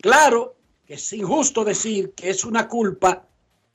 [0.00, 0.56] Claro
[0.86, 3.26] que es injusto decir que es una culpa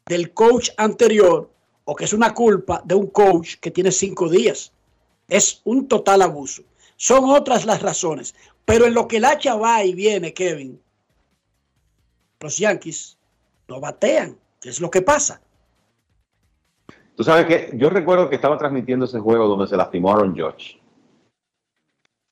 [0.06, 1.52] del coach anterior
[1.86, 4.72] o que es una culpa de un coach que tiene cinco días.
[5.28, 6.64] Es un total abuso.
[6.98, 8.36] Son otras las razones.
[8.66, 10.80] Pero en lo que el hacha va y viene, Kevin,
[12.40, 13.18] los Yankees
[13.68, 14.38] no batean.
[14.62, 15.42] ¿Qué es lo que pasa?
[17.20, 20.80] Tú sabes que yo recuerdo que estaba transmitiendo ese juego donde se lastimó Aaron Judge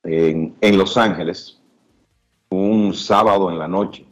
[0.03, 1.61] en, en Los Ángeles
[2.47, 4.05] un sábado en la noche.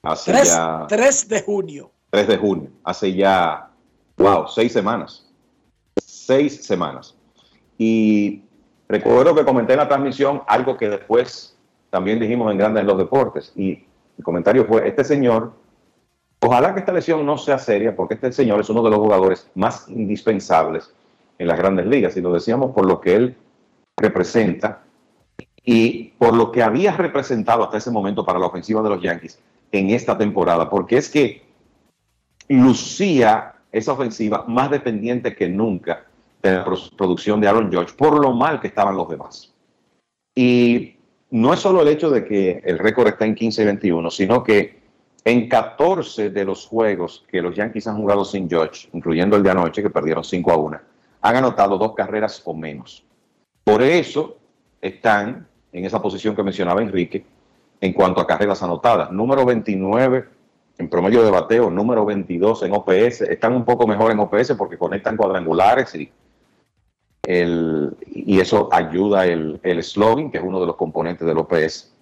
[0.00, 1.90] Hace 3, ya 3 de junio.
[2.10, 3.68] 3 de junio, hace ya,
[4.16, 5.28] wow, seis semanas.
[5.96, 7.16] Seis semanas.
[7.76, 8.44] Y
[8.88, 11.58] recuerdo que comenté en la transmisión algo que después
[11.90, 13.52] también dijimos en Grandes en los Deportes.
[13.56, 13.84] Y
[14.18, 15.52] el comentario fue, este señor,
[16.46, 19.50] ojalá que esta lesión no sea seria, porque este señor es uno de los jugadores
[19.54, 20.92] más indispensables
[21.38, 22.16] en las grandes ligas.
[22.16, 23.36] Y lo decíamos por lo que él
[23.96, 24.82] representa
[25.64, 29.40] y por lo que había representado hasta ese momento para la ofensiva de los Yankees
[29.72, 31.42] en esta temporada, porque es que
[32.48, 36.04] lucía esa ofensiva más dependiente que nunca
[36.42, 39.52] de la pro- producción de Aaron George por lo mal que estaban los demás.
[40.36, 40.96] Y
[41.30, 44.44] no es solo el hecho de que el récord está en 15 y 21, sino
[44.44, 44.83] que
[45.24, 49.50] en 14 de los juegos que los Yankees han jugado sin George, incluyendo el de
[49.50, 50.80] anoche, que perdieron 5 a 1,
[51.22, 53.02] han anotado dos carreras o menos.
[53.64, 54.36] Por eso
[54.80, 57.24] están en esa posición que mencionaba Enrique
[57.80, 59.10] en cuanto a carreras anotadas.
[59.10, 60.28] Número 29
[60.76, 63.22] en promedio de bateo, número 22 en OPS.
[63.22, 66.12] Están un poco mejor en OPS porque conectan cuadrangulares y,
[67.22, 71.92] el, y eso ayuda el, el slogan, que es uno de los componentes del OPS.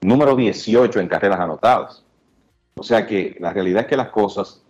[0.00, 2.03] Número 18 en carreras anotadas.
[2.76, 4.62] O sea que la realidad es que las cosas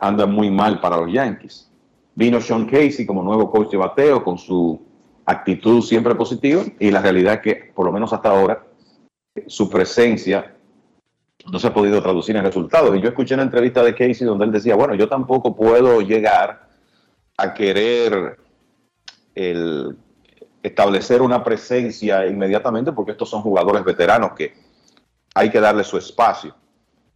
[0.00, 1.70] andan muy mal para los Yankees.
[2.14, 4.80] Vino Sean Casey como nuevo coach de bateo con su
[5.24, 8.64] actitud siempre positiva y la realidad es que por lo menos hasta ahora
[9.46, 10.56] su presencia
[11.50, 12.94] no se ha podido traducir en resultados.
[12.96, 16.68] Y yo escuché una entrevista de Casey donde él decía, bueno, yo tampoco puedo llegar
[17.36, 18.38] a querer
[20.62, 24.52] establecer una presencia inmediatamente porque estos son jugadores veteranos que
[25.34, 26.54] hay que darle su espacio.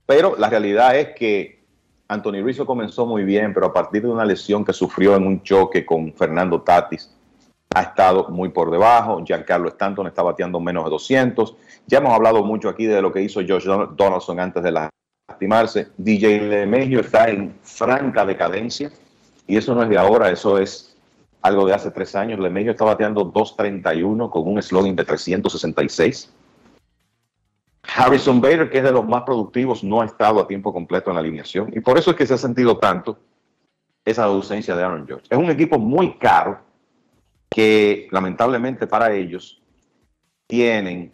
[0.06, 1.62] Pero la realidad es que
[2.08, 5.42] Anthony Rizzo comenzó muy bien, pero a partir de una lesión que sufrió en un
[5.42, 7.10] choque con Fernando Tatis,
[7.74, 9.22] ha estado muy por debajo.
[9.24, 11.56] Giancarlo Stanton está bateando menos de 200.
[11.86, 14.88] Ya hemos hablado mucho aquí de lo que hizo Josh Don- Donaldson antes de
[15.28, 15.88] lastimarse.
[15.96, 18.90] DJ LeMahieu está en franca decadencia
[19.46, 20.96] y eso no es de ahora, eso es
[21.42, 22.38] algo de hace tres años.
[22.38, 26.32] LeMahieu está bateando 231 con un slogan de 366.
[27.96, 31.14] Harrison Bader, que es de los más productivos, no ha estado a tiempo completo en
[31.14, 33.18] la alineación y por eso es que se ha sentido tanto
[34.04, 35.26] esa ausencia de Aaron George.
[35.30, 36.58] Es un equipo muy caro
[37.48, 39.62] que lamentablemente para ellos
[40.48, 41.12] tienen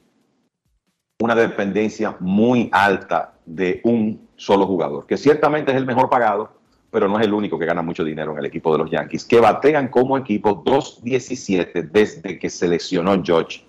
[1.20, 6.50] una dependencia muy alta de un solo jugador, que ciertamente es el mejor pagado,
[6.90, 9.26] pero no es el único que gana mucho dinero en el equipo de los Yankees,
[9.26, 13.64] que batean como equipo 2.17 desde que se lesionó George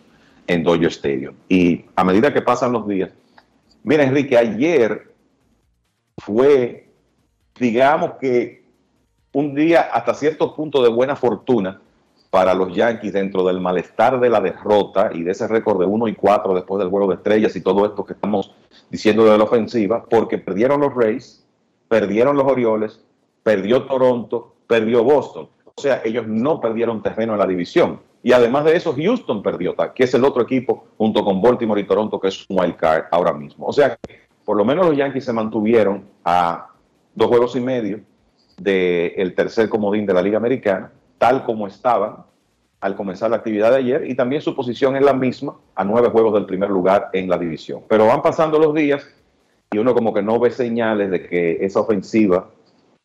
[0.52, 1.36] en Dodger Stadium.
[1.48, 3.12] Y a medida que pasan los días,
[3.84, 5.14] mira Enrique, ayer
[6.18, 6.90] fue,
[7.60, 8.64] digamos que
[9.34, 11.82] un día hasta cierto punto de buena fortuna
[12.30, 16.08] para los Yankees dentro del malestar de la derrota y de ese récord de 1
[16.08, 18.54] y 4 después del juego de estrellas y todo esto que estamos
[18.90, 21.46] diciendo de la ofensiva, porque perdieron los Rays,
[21.90, 23.02] perdieron los Orioles,
[23.44, 25.50] perdió Toronto, perdió Boston.
[25.76, 28.00] O sea, ellos no perdieron terreno en la división.
[28.24, 31.86] Y además de eso, Houston perdió, que es el otro equipo junto con Baltimore y
[31.86, 33.66] Toronto, que es un wild card ahora mismo.
[33.66, 33.98] O sea,
[34.46, 36.68] por lo menos los Yankees se mantuvieron a
[37.16, 38.02] dos juegos y medio
[38.58, 42.18] del tercer comodín de la Liga Americana, tal como estaban
[42.80, 46.10] al comenzar la actividad de ayer, y también su posición es la misma a nueve
[46.10, 47.82] juegos del primer lugar en la división.
[47.88, 49.08] Pero van pasando los días
[49.72, 52.50] y uno como que no ve señales de que esa ofensiva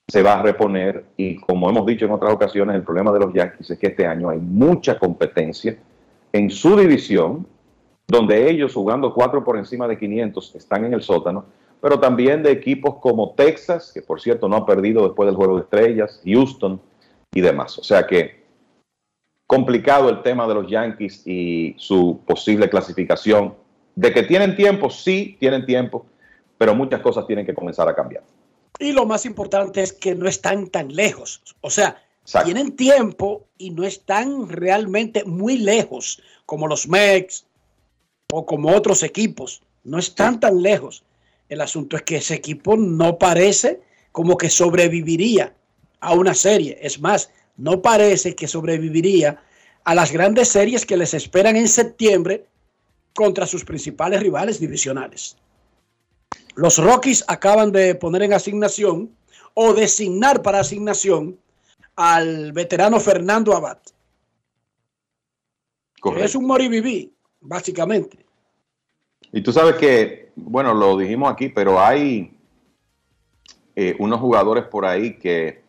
[0.09, 3.35] se va a reponer y como hemos dicho en otras ocasiones, el problema de los
[3.35, 5.77] Yankees es que este año hay mucha competencia
[6.33, 7.47] en su división,
[8.07, 11.47] donde ellos jugando cuatro por encima de 500 están en el sótano,
[11.81, 15.57] pero también de equipos como Texas, que por cierto no ha perdido después del juego
[15.57, 16.81] de estrellas, Houston
[17.33, 17.79] y demás.
[17.79, 18.47] O sea que
[19.47, 23.55] complicado el tema de los Yankees y su posible clasificación.
[23.95, 26.05] De que tienen tiempo, sí, tienen tiempo,
[26.59, 28.23] pero muchas cosas tienen que comenzar a cambiar.
[28.79, 31.43] Y lo más importante es que no están tan lejos.
[31.61, 32.03] O sea,
[32.45, 37.45] tienen tiempo y no están realmente muy lejos, como los Mex
[38.33, 39.63] o como otros equipos.
[39.85, 41.05] No están tan lejos.
[41.49, 43.81] El asunto es que ese equipo no parece
[44.13, 45.55] como que sobreviviría
[46.01, 46.79] a una serie.
[46.83, 49.41] Es más, no parece que sobreviviría
[49.85, 52.47] a las grandes series que les esperan en septiembre
[53.15, 55.37] contra sus principales rivales divisionales.
[56.57, 59.15] Los Rockies acaban de poner en asignación
[59.53, 61.39] o designar para asignación
[61.97, 63.79] al veterano Fernando Abad.
[66.17, 68.25] Es un moriviví, básicamente.
[69.33, 72.35] Y tú sabes que, bueno, lo dijimos aquí, pero hay
[73.75, 75.63] eh, unos jugadores por ahí que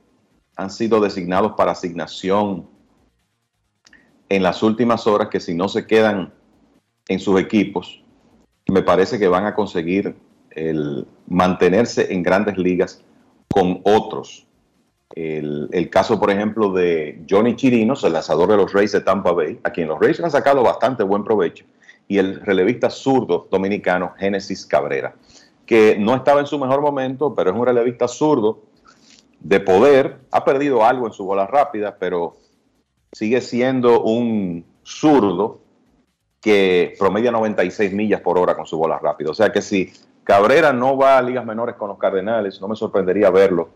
[0.55, 2.65] han sido designados para asignación
[4.29, 6.33] en las últimas horas que si no se quedan
[7.09, 8.01] en sus equipos,
[8.69, 10.15] me parece que van a conseguir
[10.51, 13.03] el mantenerse en grandes ligas
[13.49, 14.45] con otros.
[15.15, 19.31] El, el, caso, por ejemplo, de Johnny Chirinos, el lanzador de los Rays de Tampa
[19.31, 21.65] Bay, a quien los Rays han sacado bastante buen provecho,
[22.07, 25.15] y el relevista zurdo dominicano Génesis Cabrera,
[25.65, 28.63] que no estaba en su mejor momento, pero es un relevista zurdo
[29.39, 32.37] de poder, ha perdido algo en su bola rápida, pero
[33.11, 35.59] sigue siendo un zurdo
[36.41, 39.31] que promedia 96 millas por hora con su bola rápida.
[39.31, 39.91] O sea que si
[40.27, 43.69] Cabrera no va a ligas menores con los Cardenales, no me sorprendería verlo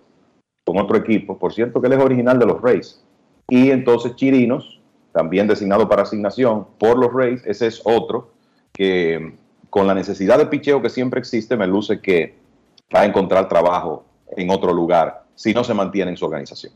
[0.66, 1.40] con otro equipo.
[1.40, 3.02] Por cierto, que él es original de los Rays.
[3.48, 4.82] Y entonces Chirinos,
[5.14, 8.34] también designado para asignación por los Rays, ese es otro
[8.74, 9.38] que
[9.70, 12.36] con la necesidad de picheo que siempre existe, me luce que
[12.94, 14.04] va a encontrar trabajo
[14.36, 16.74] en otro lugar si no se mantiene en su organización.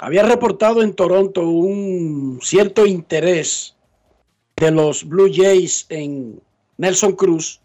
[0.00, 3.74] Había reportado en Toronto un cierto interés
[4.56, 6.42] de los Blue Jays en
[6.76, 7.62] Nelson Cruz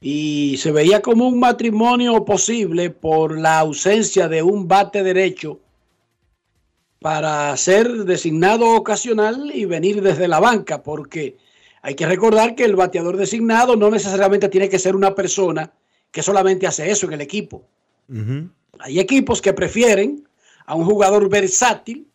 [0.00, 5.60] y se veía como un matrimonio posible por la ausencia de un bate derecho
[7.00, 11.36] para ser designado ocasional y venir desde la banca, porque
[11.82, 15.72] hay que recordar que el bateador designado no necesariamente tiene que ser una persona
[16.10, 17.64] que solamente hace eso en el equipo.
[18.80, 20.28] Hay equipos que prefieren
[20.66, 22.07] a un jugador versátil,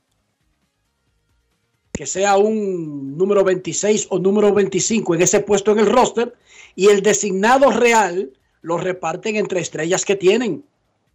[1.94, 6.34] que sea un número 26 o número 25 en ese puesto en el roster,
[6.76, 10.66] y el designado real lo reparten entre estrellas que tienen,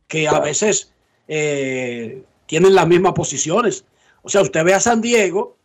[0.06, 0.92] que a veces
[1.26, 3.84] eh, tienen las mismas posiciones.
[4.22, 5.56] O sea, usted ve a San Diego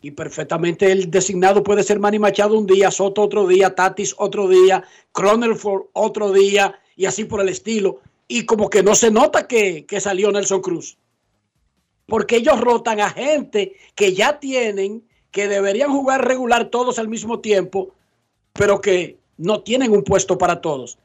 [0.00, 4.48] y perfectamente el designado puede ser Manny Machado un día, Soto otro día, Tatis otro
[4.48, 4.82] día,
[5.12, 8.00] Cronenford otro día y así por el estilo.
[8.28, 10.96] Y como que no se nota que, que salió Nelson Cruz.
[12.06, 17.40] Porque ellos rotan a gente que ya tienen, que deberían jugar regular todos al mismo
[17.40, 17.94] tiempo,
[18.52, 20.98] pero que no tienen un puesto para todos.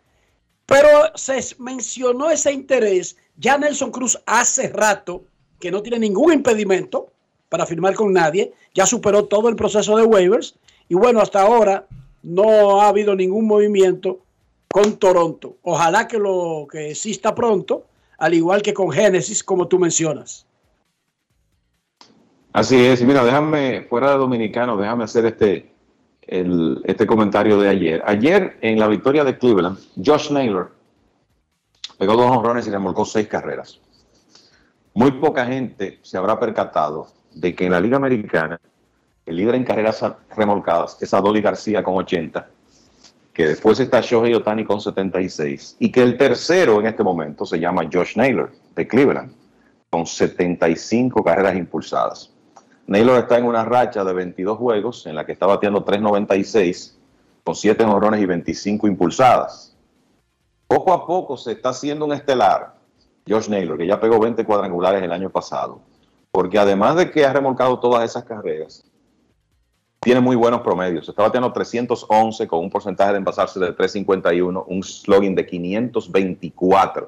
[0.66, 3.18] Pero se mencionó ese interés.
[3.38, 5.24] Ya Nelson Cruz hace rato
[5.60, 7.12] que no tiene ningún impedimento
[7.50, 8.54] para firmar con nadie.
[8.76, 10.56] Ya superó todo el proceso de waivers.
[10.88, 11.88] Y bueno, hasta ahora
[12.22, 14.20] no ha habido ningún movimiento
[14.68, 15.58] con Toronto.
[15.64, 17.86] Ojalá que lo que exista pronto,
[18.18, 20.46] al igual que con Genesis, como tú mencionas.
[22.52, 25.72] Así es, mira, déjame, fuera de dominicano, déjame hacer este,
[26.26, 28.04] este comentario de ayer.
[28.06, 30.72] Ayer, en la victoria de Cleveland, Josh Naylor
[32.00, 33.80] pegó dos honrones y remolcó seis carreras.
[34.96, 38.60] Muy poca gente se habrá percatado de que en la Liga Americana,
[39.28, 40.04] el líder en carreras
[40.36, 42.50] remolcadas es Adoli García con 80,
[43.32, 47.60] que después está Shohei Otani con 76, y que el tercero en este momento se
[47.60, 49.34] llama Josh Naylor, de Cleveland,
[49.92, 52.32] con 75 carreras impulsadas.
[52.90, 56.94] Naylor está en una racha de 22 juegos en la que está bateando 3.96
[57.44, 59.78] con 7 honrones y 25 impulsadas.
[60.66, 62.74] Poco a poco se está haciendo un estelar,
[63.28, 65.82] Josh Naylor, que ya pegó 20 cuadrangulares el año pasado,
[66.32, 68.84] porque además de que ha remolcado todas esas carreras,
[69.99, 71.07] tiene muy buenos promedios.
[71.07, 77.07] Está bateando 311 con un porcentaje de envasarse de 351, un slogan de 524.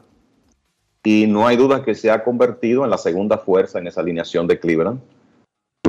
[1.05, 4.45] Y no hay duda que se ha convertido en la segunda fuerza en esa alineación
[4.45, 5.01] de Cleveland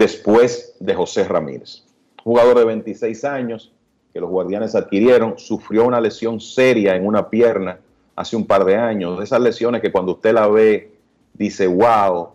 [0.03, 1.85] después de José Ramírez.
[2.24, 3.73] Jugador de 26 años
[4.12, 7.79] que los guardianes adquirieron, sufrió una lesión seria en una pierna
[8.16, 9.19] hace un par de años.
[9.19, 10.93] De esas lesiones que cuando usted la ve,
[11.35, 12.31] dice, wow,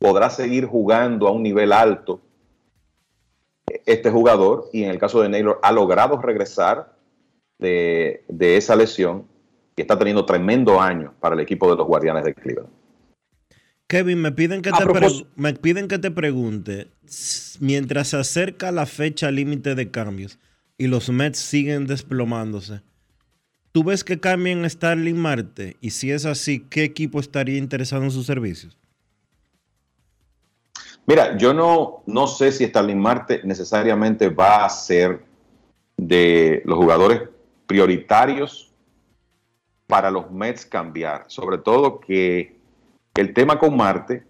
[0.00, 2.20] podrá seguir jugando a un nivel alto
[3.86, 4.68] este jugador.
[4.72, 6.92] Y en el caso de Naylor, ha logrado regresar
[7.58, 9.26] de, esa lesión
[9.76, 12.79] y está teniendo tremendo año para el equipo de los guardianes de Cleveland.
[13.90, 16.92] Kevin, me piden que, te, me piden que te pregunte,
[17.58, 20.38] mientras se acerca la fecha límite de cambios
[20.78, 22.82] y los Mets siguen desplomándose,
[23.72, 25.76] ¿tú ves que cambien a Starling Marte?
[25.80, 28.78] Y si es así, ¿qué equipo estaría interesado en sus servicios?
[31.04, 35.24] Mira, yo no, no sé si Starling Marte necesariamente va a ser
[35.96, 37.22] de los jugadores
[37.66, 38.72] prioritarios
[39.88, 41.24] para los Mets cambiar.
[41.26, 42.59] Sobre todo que
[43.14, 44.24] el tema con Marte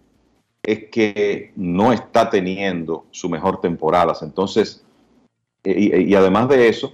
[0.63, 4.13] es que no está teniendo su mejor temporada.
[4.21, 4.83] Entonces,
[5.63, 6.93] y, y además de eso,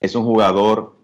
[0.00, 1.00] es un jugador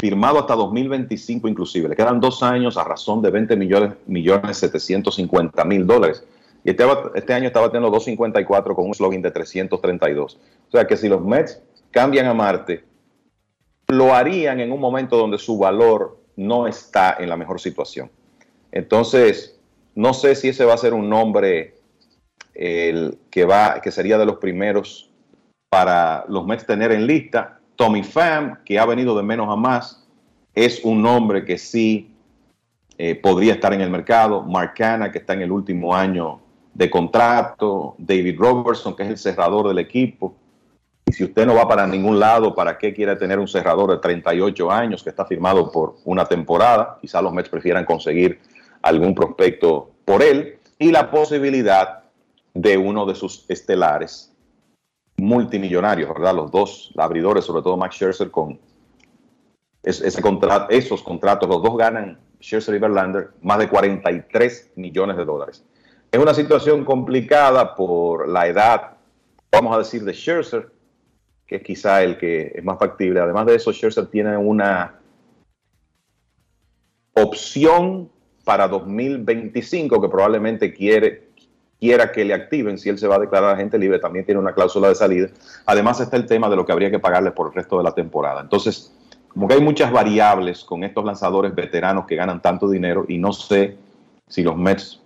[0.00, 1.88] firmado hasta 2025 inclusive.
[1.88, 6.24] Le quedan dos años a razón de 20 millones, millones 750 mil dólares.
[6.64, 6.84] Y este,
[7.14, 10.38] este año está batiendo 254 con un slogan de 332.
[10.68, 11.60] O sea que si los Mets
[11.90, 12.84] cambian a Marte,
[13.88, 18.10] lo harían en un momento donde su valor no está en la mejor situación.
[18.72, 19.58] Entonces,
[19.94, 21.74] no sé si ese va a ser un nombre
[22.54, 25.08] que va, que sería de los primeros
[25.68, 27.60] para los Mets tener en lista.
[27.76, 30.04] Tommy Pham, que ha venido de menos a más,
[30.54, 32.10] es un nombre que sí
[32.96, 34.42] eh, podría estar en el mercado.
[34.42, 36.40] Mark Canha, que está en el último año
[36.74, 37.94] de contrato.
[37.98, 40.34] David Robertson, que es el cerrador del equipo.
[41.06, 43.98] Y si usted no va para ningún lado, ¿para qué quiere tener un cerrador de
[43.98, 46.98] 38 años que está firmado por una temporada?
[47.00, 48.40] Quizá los Mets prefieran conseguir
[48.88, 50.58] algún prospecto por él.
[50.78, 52.04] Y la posibilidad
[52.54, 54.32] de uno de sus estelares
[55.16, 56.34] multimillonarios, ¿verdad?
[56.34, 58.58] Los dos abridores, sobre todo Max Scherzer, con
[59.82, 65.16] es- ese contrato, esos contratos, los dos ganan, Scherzer y Verlander, más de 43 millones
[65.16, 65.64] de dólares.
[66.10, 68.96] Es una situación complicada por la edad,
[69.50, 70.70] vamos a decir, de Scherzer,
[71.46, 73.20] que es quizá el que es más factible.
[73.20, 75.00] Además de eso, Scherzer tiene una
[77.14, 78.10] opción
[78.48, 81.28] para 2025 que probablemente quiere
[81.78, 84.54] quiera que le activen si él se va a declarar agente libre, también tiene una
[84.54, 85.28] cláusula de salida.
[85.66, 87.92] Además está el tema de lo que habría que pagarle por el resto de la
[87.92, 88.40] temporada.
[88.40, 88.90] Entonces,
[89.28, 93.34] como que hay muchas variables con estos lanzadores veteranos que ganan tanto dinero y no
[93.34, 93.76] sé
[94.26, 94.98] si los Mets,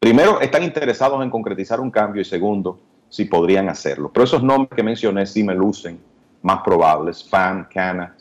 [0.00, 4.10] primero, están interesados en concretizar un cambio y segundo, si podrían hacerlo.
[4.12, 6.00] Pero esos nombres que mencioné sí me lucen
[6.42, 8.16] más probables, Fan, Cana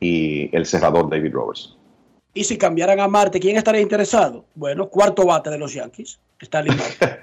[0.00, 1.75] y el cerrador David Robertson.
[2.36, 4.44] Y si cambiaran a Marte, ¿quién estaría interesado?
[4.54, 6.20] Bueno, cuarto bate de los Yankees.
[6.42, 7.18] Starling Marte.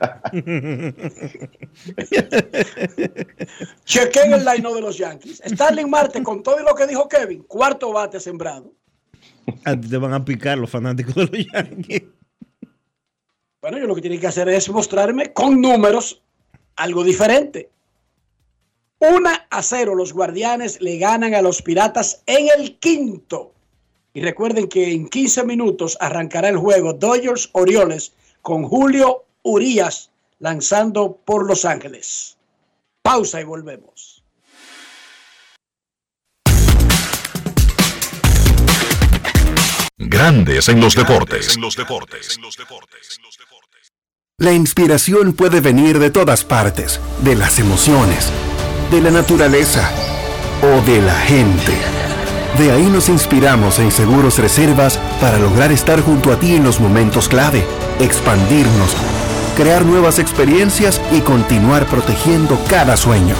[3.86, 5.40] Chequen el line de los Yankees.
[5.46, 8.74] Starling Marte, con todo lo que dijo Kevin, cuarto bate sembrado.
[9.66, 12.04] A ti te van a picar los fanáticos de los Yankees.
[13.62, 16.24] Bueno, yo lo que tienen que hacer es mostrarme con números
[16.76, 17.70] algo diferente.
[18.98, 23.54] Una a cero los guardianes le ganan a los piratas en el quinto.
[24.14, 31.18] Y recuerden que en 15 minutos arrancará el juego Dodgers Orioles con Julio Urías lanzando
[31.26, 32.38] por Los Ángeles.
[33.02, 34.24] Pausa y volvemos.
[39.98, 41.58] Grandes en los deportes.
[44.38, 48.32] La inspiración puede venir de todas partes, de las emociones,
[48.92, 49.90] de la naturaleza
[50.62, 52.03] o de la gente.
[52.58, 56.80] De ahí nos inspiramos en Seguros Reservas para lograr estar junto a ti en los
[56.80, 57.66] momentos clave,
[58.00, 58.96] expandirnos
[59.54, 63.36] crear nuevas experiencias y continuar protegiendo cada sueño.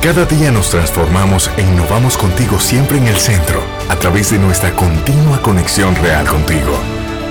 [0.00, 4.74] Cada día nos transformamos e innovamos contigo siempre en el centro, a través de nuestra
[4.74, 6.78] continua conexión real contigo.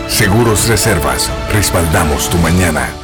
[0.07, 2.98] Seguros Reservas, respaldamos tu mañana.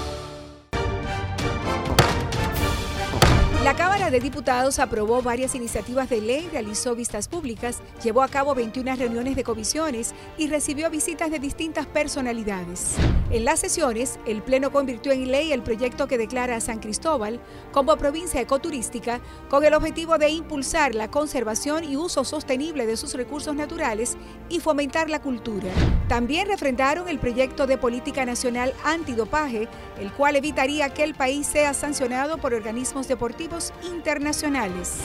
[4.12, 9.36] De Diputados aprobó varias iniciativas de ley, realizó vistas públicas, llevó a cabo 21 reuniones
[9.36, 12.98] de comisiones y recibió visitas de distintas personalidades.
[13.32, 17.40] En las sesiones, el Pleno convirtió en ley el proyecto que declara a San Cristóbal
[17.72, 23.16] como provincia ecoturística con el objetivo de impulsar la conservación y uso sostenible de sus
[23.16, 24.18] recursos naturales
[24.50, 25.72] y fomentar la cultura.
[26.08, 29.68] También refrendaron el proyecto de política nacional antidopaje,
[30.00, 35.00] el cual evitaría que el país sea sancionado por organismos deportivos internacionales.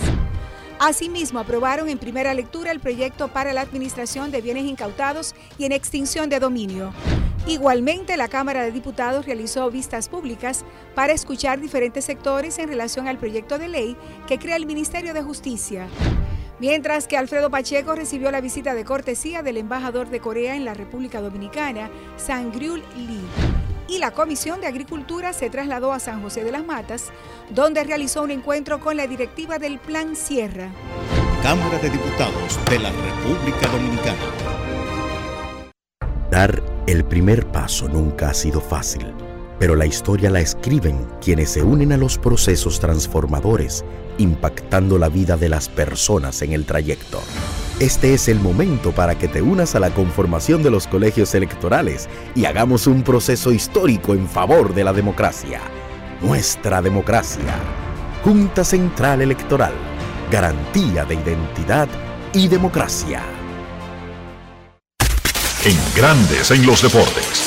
[0.82, 5.72] Asimismo, aprobaron en primera lectura el proyecto para la administración de bienes incautados y en
[5.72, 6.94] extinción de dominio.
[7.46, 10.64] Igualmente, la Cámara de Diputados realizó vistas públicas
[10.94, 13.96] para escuchar diferentes sectores en relación al proyecto de ley
[14.26, 15.86] que crea el Ministerio de Justicia.
[16.60, 20.72] Mientras que Alfredo Pacheco recibió la visita de cortesía del embajador de Corea en la
[20.72, 23.20] República Dominicana, Sangryul Lee
[23.90, 27.10] y la Comisión de Agricultura se trasladó a San José de las Matas,
[27.50, 30.70] donde realizó un encuentro con la directiva del Plan Sierra.
[31.42, 34.18] Cámara de Diputados de la República Dominicana.
[36.30, 39.12] Dar el primer paso nunca ha sido fácil,
[39.60, 43.84] pero la historia la escriben quienes se unen a los procesos transformadores,
[44.16, 47.20] impactando la vida de las personas en el trayecto.
[47.78, 52.08] Este es el momento para que te unas a la conformación de los colegios electorales
[52.34, 55.60] y hagamos un proceso histórico en favor de la democracia.
[56.22, 57.54] Nuestra democracia.
[58.24, 59.74] Junta Central Electoral.
[60.30, 61.88] Garantía de identidad
[62.32, 63.22] y democracia.
[65.64, 67.39] En Grandes en los Deportes.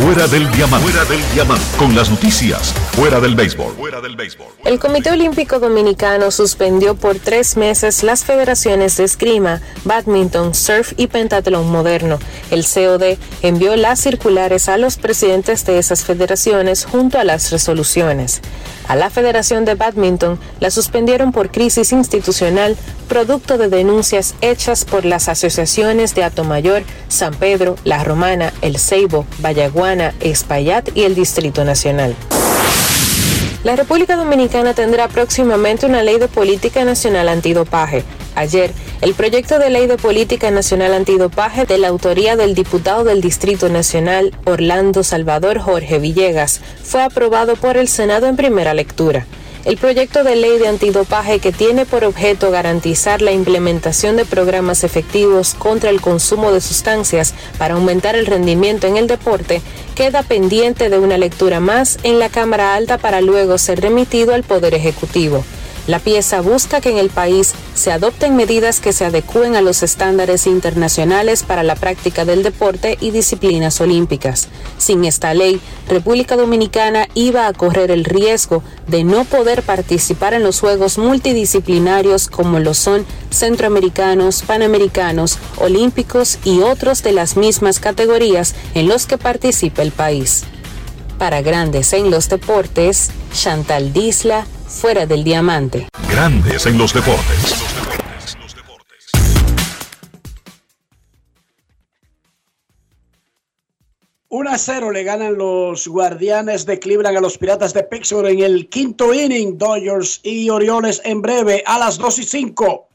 [0.00, 0.88] Fuera del diamante.
[0.88, 1.64] Fuera del diamante.
[1.76, 2.72] Con las noticias.
[2.92, 3.74] Fuera del béisbol.
[3.74, 4.46] Fuera del béisbol.
[4.64, 11.08] El Comité Olímpico Dominicano suspendió por tres meses las federaciones de esgrima, badminton, surf y
[11.08, 12.18] pentatlón moderno.
[12.50, 18.40] El COD envió las circulares a los presidentes de esas federaciones junto a las resoluciones.
[18.90, 22.76] A la Federación de Badminton la suspendieron por crisis institucional
[23.08, 29.26] producto de denuncias hechas por las asociaciones de Atomayor, San Pedro, La Romana, El Ceibo,
[29.38, 32.16] Vallaguana, Espaillat y el Distrito Nacional.
[33.62, 38.04] La República Dominicana tendrá próximamente una ley de política nacional antidopaje.
[38.34, 38.72] Ayer,
[39.02, 43.68] el proyecto de ley de política nacional antidopaje de la autoría del diputado del Distrito
[43.68, 49.26] Nacional, Orlando Salvador Jorge Villegas, fue aprobado por el Senado en primera lectura.
[49.64, 54.84] El proyecto de ley de antidopaje que tiene por objeto garantizar la implementación de programas
[54.84, 59.60] efectivos contra el consumo de sustancias para aumentar el rendimiento en el deporte
[59.94, 64.44] queda pendiente de una lectura más en la Cámara Alta para luego ser remitido al
[64.44, 65.44] Poder Ejecutivo.
[65.86, 69.82] La pieza busca que en el país se adopten medidas que se adecúen a los
[69.82, 74.48] estándares internacionales para la práctica del deporte y disciplinas olímpicas.
[74.78, 80.42] Sin esta ley, República Dominicana iba a correr el riesgo de no poder participar en
[80.42, 88.54] los Juegos multidisciplinarios como lo son centroamericanos, panamericanos, olímpicos y otros de las mismas categorías
[88.74, 90.44] en los que participa el país.
[91.20, 95.86] Para Grandes en los Deportes, Chantal Disla, fuera del diamante.
[96.10, 97.62] Grandes en los deportes.
[104.30, 108.40] 1 a 0 le ganan los guardianes de Cleveland a los piratas de Pittsburgh en
[108.40, 109.58] el quinto inning.
[109.58, 112.89] Dodgers y Orioles en breve a las 2 y 5.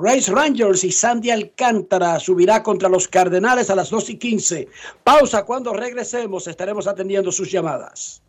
[0.00, 4.68] Race Rangers y Sandy Alcántara subirá contra los Cardenales a las 2 y 15.
[5.02, 6.46] Pausa cuando regresemos.
[6.46, 8.22] Estaremos atendiendo sus llamadas.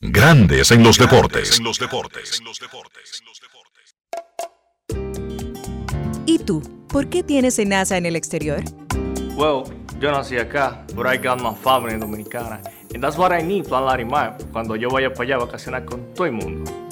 [0.00, 1.60] Grandes en los deportes.
[6.26, 6.62] ¿Y tú?
[6.88, 8.62] ¿Por qué tienes NASA en el exterior?
[9.36, 9.64] Well,
[10.00, 12.60] yo nací acá, but I got my family dominicana.
[12.94, 16.14] And that's what I need, Plan Larimar, cuando yo vaya para allá a vacacionar con
[16.14, 16.87] todo el mundo.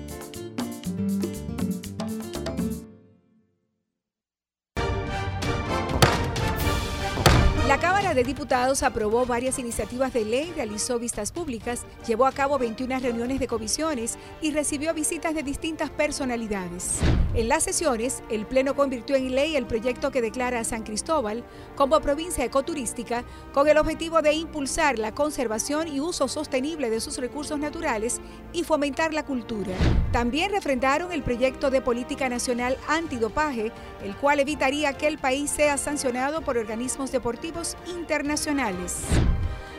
[8.41, 13.47] Diputados aprobó varias iniciativas de ley, realizó vistas públicas, llevó a cabo 21 reuniones de
[13.47, 17.01] comisiones y recibió visitas de distintas personalidades.
[17.35, 21.45] En las sesiones, el Pleno convirtió en ley el proyecto que declara a San Cristóbal
[21.77, 27.19] como provincia ecoturística con el objetivo de impulsar la conservación y uso sostenible de sus
[27.19, 28.23] recursos naturales
[28.55, 29.75] y fomentar la cultura.
[30.13, 33.71] También refrendaron el proyecto de política nacional antidopaje,
[34.03, 38.30] el cual evitaría que el país sea sancionado por organismos deportivos internacionales.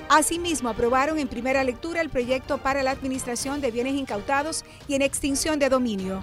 [0.10, 5.02] Asimismo, aprobaron en primera lectura el proyecto para la administración de bienes incautados y en
[5.02, 6.22] extinción de dominio.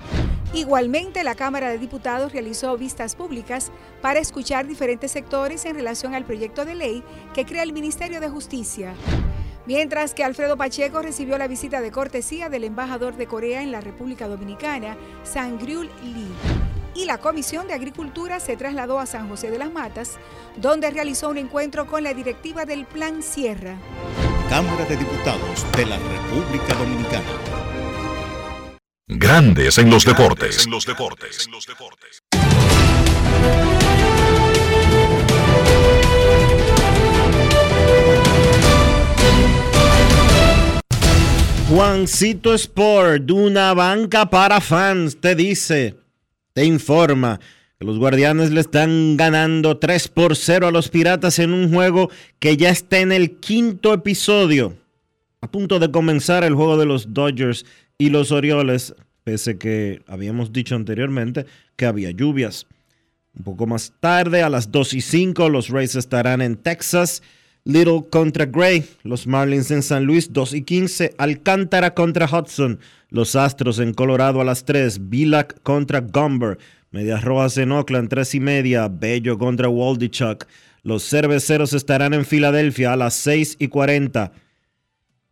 [0.53, 3.73] Igualmente, la Cámara de Diputados realizó vistas públicas
[4.03, 7.03] para escuchar diferentes sectores en relación al proyecto de ley
[7.33, 8.95] que crea el Ministerio de Justicia.
[9.65, 13.81] Mientras que Alfredo Pacheco recibió la visita de cortesía del embajador de Corea en la
[13.81, 16.68] República Dominicana, Sangryul Lee
[16.99, 20.19] y la Comisión de Agricultura se trasladó a San José de las Matas,
[20.57, 23.77] donde realizó un encuentro con la directiva del Plan Sierra.
[24.49, 27.25] Cámara de Diputados de la República Dominicana.
[29.07, 30.65] Grandes en los deportes.
[30.65, 31.49] En los deportes.
[41.71, 46.08] Juancito Sport, una banca para fans, te dice,
[46.65, 47.41] informa
[47.79, 52.11] que los guardianes le están ganando 3 por 0 a los piratas en un juego
[52.39, 54.75] que ya está en el quinto episodio.
[55.41, 57.65] A punto de comenzar el juego de los Dodgers
[57.97, 62.67] y los Orioles, pese que habíamos dicho anteriormente que había lluvias.
[63.37, 67.23] Un poco más tarde, a las 2 y 5, los Rays estarán en Texas.
[67.65, 72.81] Little contra Gray, los Marlins en San Luis 2 y 15, Alcántara contra Hudson,
[73.11, 76.59] los Astros en Colorado a las 3, Bilac contra Gumber,
[76.91, 80.47] Medias Rojas en Oakland 3 y media, Bello contra Waldichuk,
[80.83, 84.33] los Cerveceros estarán en Filadelfia a las 6 y 40,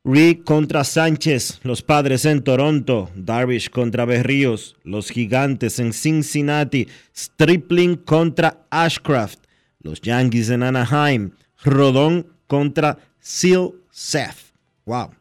[0.05, 7.97] Rick contra Sánchez, los Padres en Toronto, Darvish contra Berríos, los Gigantes en Cincinnati, Stripling
[7.97, 9.41] contra Ashcraft,
[9.81, 11.33] los Yankees en Anaheim,
[11.65, 14.53] Rodón contra Seal Seth.
[14.85, 15.16] Wow.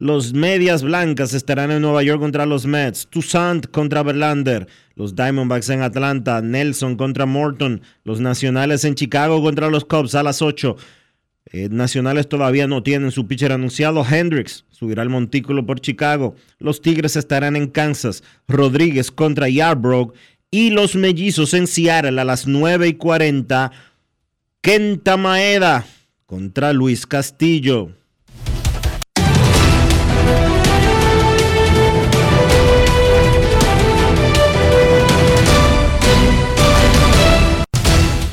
[0.00, 3.08] Los Medias Blancas estarán en Nueva York contra los Mets.
[3.08, 4.68] Toussaint contra Verlander.
[4.94, 6.40] Los Diamondbacks en Atlanta.
[6.40, 7.82] Nelson contra Morton.
[8.04, 10.76] Los Nacionales en Chicago contra los Cubs a las 8.
[11.50, 14.06] Eh, nacionales todavía no tienen su pitcher anunciado.
[14.08, 16.36] Hendricks subirá el montículo por Chicago.
[16.60, 18.22] Los Tigres estarán en Kansas.
[18.46, 20.12] Rodríguez contra Yarbrough.
[20.52, 23.72] Y los Mellizos en Seattle a las 9 y 40.
[24.60, 25.84] Kenta Maeda
[26.24, 27.97] contra Luis Castillo.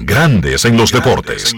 [0.00, 1.52] Grandes en los deportes.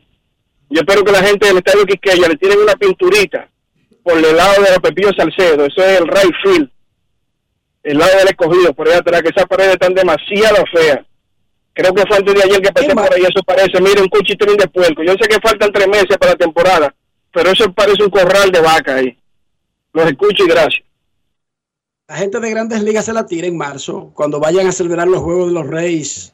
[0.69, 3.49] Yo espero que la gente del Estadio Quisqueya le tiren una pinturita
[4.03, 6.69] por el lado de la Pepillo Salcedo, eso es el right field,
[7.85, 11.05] el lado del escogido, por allá atrás, que esas paredes están demasiado feas.
[11.71, 14.57] Creo que fue antes de ayer que pasé por ahí, eso parece, mire, un cuchitrín
[14.57, 15.03] de puerco.
[15.03, 16.95] Yo sé que faltan tres meses para la temporada,
[17.31, 19.17] pero eso parece un corral de vaca ahí.
[19.93, 20.83] Los escucho y gracias.
[22.07, 25.21] La gente de grandes ligas se la tira en marzo, cuando vayan a celebrar los
[25.21, 26.33] juegos de los Reyes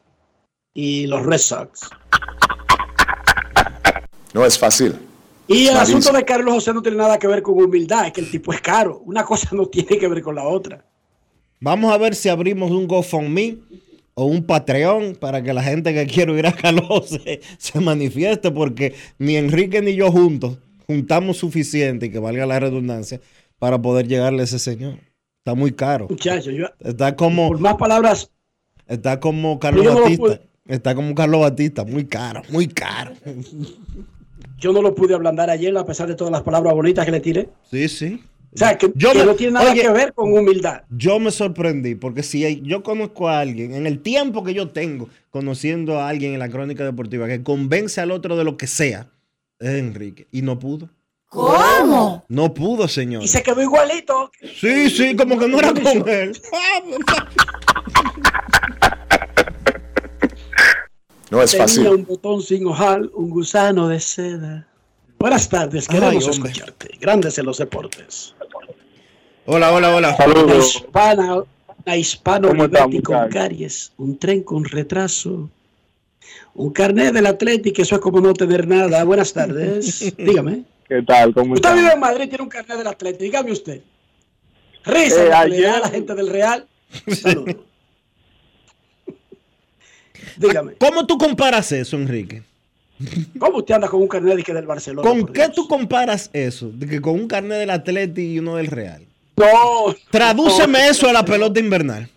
[0.73, 1.89] y los Red Sox.
[4.33, 4.97] No es fácil.
[5.47, 8.21] Y el asunto de Carlos José no tiene nada que ver con humildad, es que
[8.21, 9.01] el tipo es caro.
[9.05, 10.85] Una cosa no tiene que ver con la otra.
[11.61, 13.57] Vamos a ver si abrimos un GoFundMe
[14.15, 18.51] o un Patreon para que la gente que quiere ir a Carlos José se manifieste,
[18.51, 20.57] porque ni Enrique ni yo juntos
[20.87, 23.21] juntamos suficiente, y que valga la redundancia,
[23.59, 24.97] para poder llegarle a ese señor.
[25.37, 26.07] Está muy caro.
[26.09, 27.47] Muchachos, yo, Está como.
[27.47, 28.29] por más palabras,
[28.87, 30.21] Está como Carlos no Batista.
[30.23, 31.85] pude- Está como Carlos Batista.
[31.85, 33.13] Muy caro, muy caro.
[34.57, 37.19] yo no lo pude ablandar ayer a pesar de todas las palabras bonitas que le
[37.19, 37.49] tiré.
[37.69, 38.21] Sí, sí.
[38.53, 40.81] O sea, que, Yo que me- no tiene nada oye, que ver con humildad.
[40.89, 44.67] Yo me sorprendí porque si hay- yo conozco a alguien, en el tiempo que yo
[44.69, 48.67] tengo conociendo a alguien en la crónica deportiva que convence al otro de lo que
[48.67, 49.07] sea,
[49.59, 50.27] es Enrique.
[50.31, 50.89] Y no pudo.
[51.29, 52.25] ¿Cómo?
[52.27, 53.23] No pudo, señor.
[53.23, 54.29] Y se quedó igualito.
[54.59, 56.33] Sí, sí, como que no era con él.
[61.29, 61.87] No es Tenía fácil.
[61.87, 64.67] un botón sin ojal, un gusano de seda.
[65.21, 66.97] Buenas tardes, queremos Ay, escucharte.
[66.99, 68.33] Grandes en los deportes.
[69.45, 70.17] Hola, hola, hola.
[70.25, 71.35] Una hispana,
[71.85, 75.47] una hispano ¿Cómo están, Olivetti con caries, un tren con retraso,
[76.55, 79.03] un carnet del Atlético, eso es como no tener nada.
[79.03, 80.63] Buenas tardes, dígame.
[80.89, 81.35] ¿Qué tal?
[81.35, 83.81] ¿Cómo Usted vive en Madrid, tiene un carnet del Atlético, dígame usted.
[84.85, 86.67] Risa Eh, da a ayer- la gente del Real.
[87.07, 87.57] Saludos.
[90.37, 92.41] dígame, ¿Cómo tú comparas eso, Enrique?
[93.39, 95.07] ¿Cómo usted anda con un carnet de que del Barcelona?
[95.07, 95.53] ¿Con qué Dios?
[95.53, 96.69] tú comparas eso?
[96.69, 99.05] De que con un carnet del Atleti y uno del Real.
[99.37, 99.95] No.
[100.09, 102.09] Tradúceme no, eso a la pelota invernal.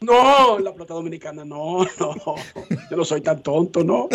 [0.00, 2.34] No, la plata dominicana, no, no.
[2.90, 4.08] Yo no soy tan tonto, no.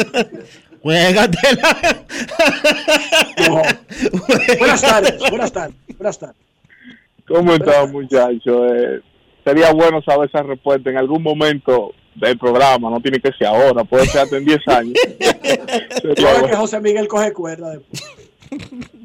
[0.81, 2.05] Juégatela.
[3.49, 3.61] No.
[4.59, 6.37] Buenas tardes, buenas tardes, buenas tardes.
[7.27, 8.71] ¿Cómo están, muchachos?
[8.73, 9.01] Eh,
[9.43, 12.89] sería bueno saber esa respuesta en algún momento del programa.
[12.89, 14.93] No tiene que ser ahora, puede ser hasta en 10 años.
[16.25, 16.55] Ahora que.
[16.55, 18.03] José Miguel coge cuerda después.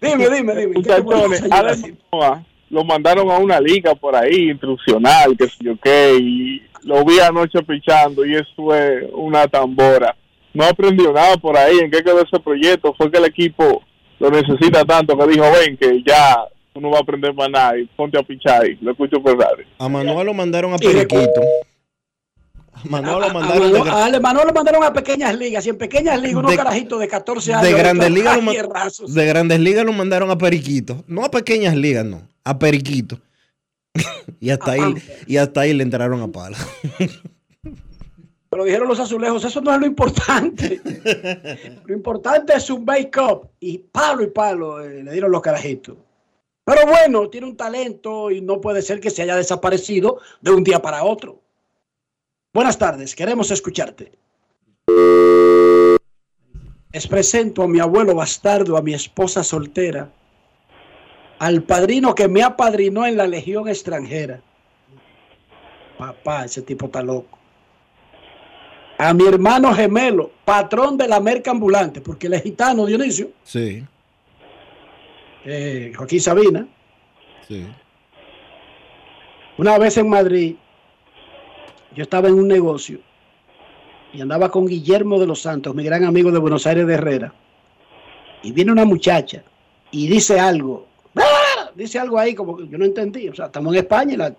[0.00, 0.74] Dime, dime, dime.
[0.74, 1.94] ¿qué te puedo Muchachones,
[2.68, 7.18] lo mandaron a una liga por ahí, instruccional, que sé yo qué, y lo vi
[7.20, 10.16] anoche pichando y eso fue una tambora.
[10.52, 12.94] No aprendió nada por ahí, ¿en qué quedó ese proyecto?
[12.94, 13.82] Fue que el equipo
[14.18, 17.78] lo necesita tanto que dijo, ven, que ya tú no vas a aprender más nada
[17.78, 18.76] y ponte a pichar ahí.
[18.80, 19.64] Lo escucho por radio.
[19.78, 21.42] A Manuel lo mandaron a Periquito.
[22.84, 23.78] A Manuel lo A, mandaron de,
[24.16, 27.08] a Manuel lo mandaron a pequeñas ligas y en pequeñas ligas unos De- carajitos de
[27.08, 27.66] 14 años.
[27.66, 28.38] de Grandes Ligas.
[29.00, 31.02] lo de Grandes Ligas lo mandaron a Periquito.
[31.06, 32.28] No a pequeñas ligas, no.
[32.44, 33.18] A Periquito.
[34.40, 34.94] y hasta ahí,
[35.26, 36.58] y hasta ahí le entraron a pala.
[38.48, 40.80] Pero dijeron los azulejos, eso no es lo importante.
[41.84, 43.48] lo importante es un make-up.
[43.60, 45.96] Y palo y palo eh, le dieron los carajitos.
[46.64, 50.64] Pero bueno, tiene un talento y no puede ser que se haya desaparecido de un
[50.64, 51.42] día para otro.
[52.56, 54.12] Buenas tardes, queremos escucharte.
[56.90, 60.10] Les presento a mi abuelo bastardo, a mi esposa soltera,
[61.38, 64.40] al padrino que me apadrinó en la legión extranjera.
[65.98, 67.38] Papá, ese tipo está loco
[68.96, 73.84] a mi hermano gemelo, patrón de la merca ambulante, porque él es gitano, Dionisio, Sí,
[75.44, 76.66] eh, Joaquín Sabina.
[77.46, 77.66] sí.
[79.58, 80.56] Una vez en Madrid,
[81.96, 83.00] yo estaba en un negocio
[84.12, 87.34] y andaba con Guillermo de los Santos, mi gran amigo de Buenos Aires de Herrera.
[88.42, 89.42] Y viene una muchacha
[89.90, 90.86] y dice algo.
[91.16, 91.70] ¡Ah!
[91.74, 93.28] Dice algo ahí como que yo no entendí.
[93.28, 94.34] O sea, estamos en España y la.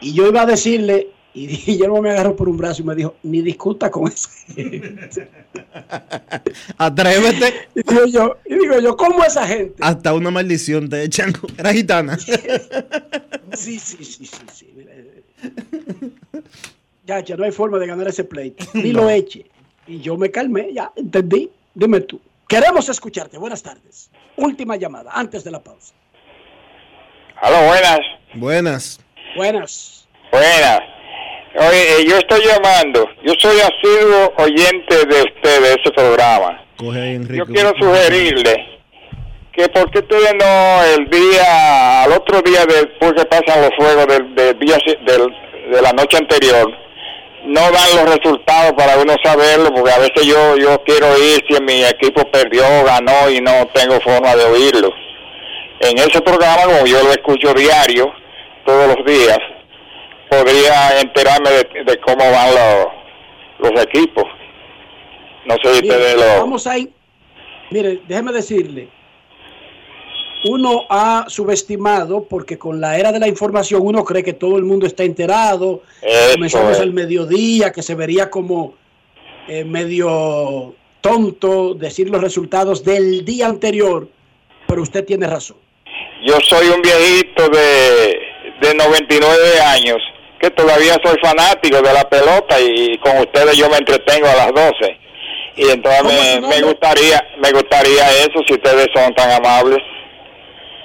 [0.00, 3.16] Y yo iba a decirle, y Guillermo me agarró por un brazo y me dijo,
[3.22, 4.28] ni discuta con eso.
[6.78, 7.68] Atrévete.
[7.74, 9.76] Y digo yo, y digo yo, ¿cómo esa gente?
[9.80, 11.32] Hasta una maldición te echan.
[11.58, 12.18] Era gitana.
[12.18, 14.68] Sí, sí, sí, sí, sí.
[17.06, 18.64] Ya, ya no hay forma de ganar ese pleito.
[18.74, 19.46] Ni lo eche.
[19.86, 21.50] Y yo me calmé, ya, entendí.
[21.74, 22.20] Dime tú.
[22.48, 23.38] Queremos escucharte.
[23.38, 24.10] Buenas tardes.
[24.36, 25.94] Última llamada, antes de la pausa.
[27.40, 28.00] Aló, buenas.
[28.34, 29.00] Buenas.
[29.36, 30.06] Buenas.
[30.30, 30.80] Buenas.
[31.54, 33.08] Oye, eh, yo estoy llamando.
[33.24, 36.62] Yo soy asiduo oyente de usted, de ese programa.
[36.76, 37.18] Coge.
[37.36, 38.68] Yo quiero sugerirle
[39.52, 44.06] que por qué ustedes no el día, al otro día después que pasan los fuegos
[44.06, 45.36] del, del día, del-
[45.70, 46.70] de la noche anterior,
[47.44, 51.62] no dan los resultados para uno saberlo, porque a veces yo, yo quiero ir si
[51.62, 54.90] mi equipo perdió, ganó y no tengo forma de oírlo.
[55.80, 58.10] En ese programa, como yo lo escucho diario,
[58.64, 59.38] todos los días,
[60.32, 64.24] podría enterarme de, de cómo van los, los equipos.
[65.44, 66.40] No sé si ustedes lo...
[66.40, 66.90] Vamos a ir.
[67.70, 68.88] Mire, déjeme decirle.
[70.44, 74.64] Uno ha subestimado porque con la era de la información uno cree que todo el
[74.64, 75.82] mundo está enterado.
[76.00, 76.80] Eso Comenzamos es.
[76.80, 78.74] al mediodía, que se vería como
[79.48, 84.08] eh, medio tonto decir los resultados del día anterior,
[84.66, 85.58] pero usted tiene razón.
[86.26, 88.20] Yo soy un viejito de,
[88.62, 89.98] de 99 años
[90.42, 94.48] que todavía soy fanático de la pelota y con ustedes yo me entretengo a las
[94.52, 94.72] 12.
[95.56, 99.78] Y entonces me, me gustaría me gustaría eso si ustedes son tan amables.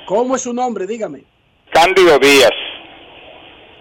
[0.05, 0.85] ¿Cómo es su nombre?
[0.85, 1.23] Dígame.
[1.71, 2.51] Cándido Díaz.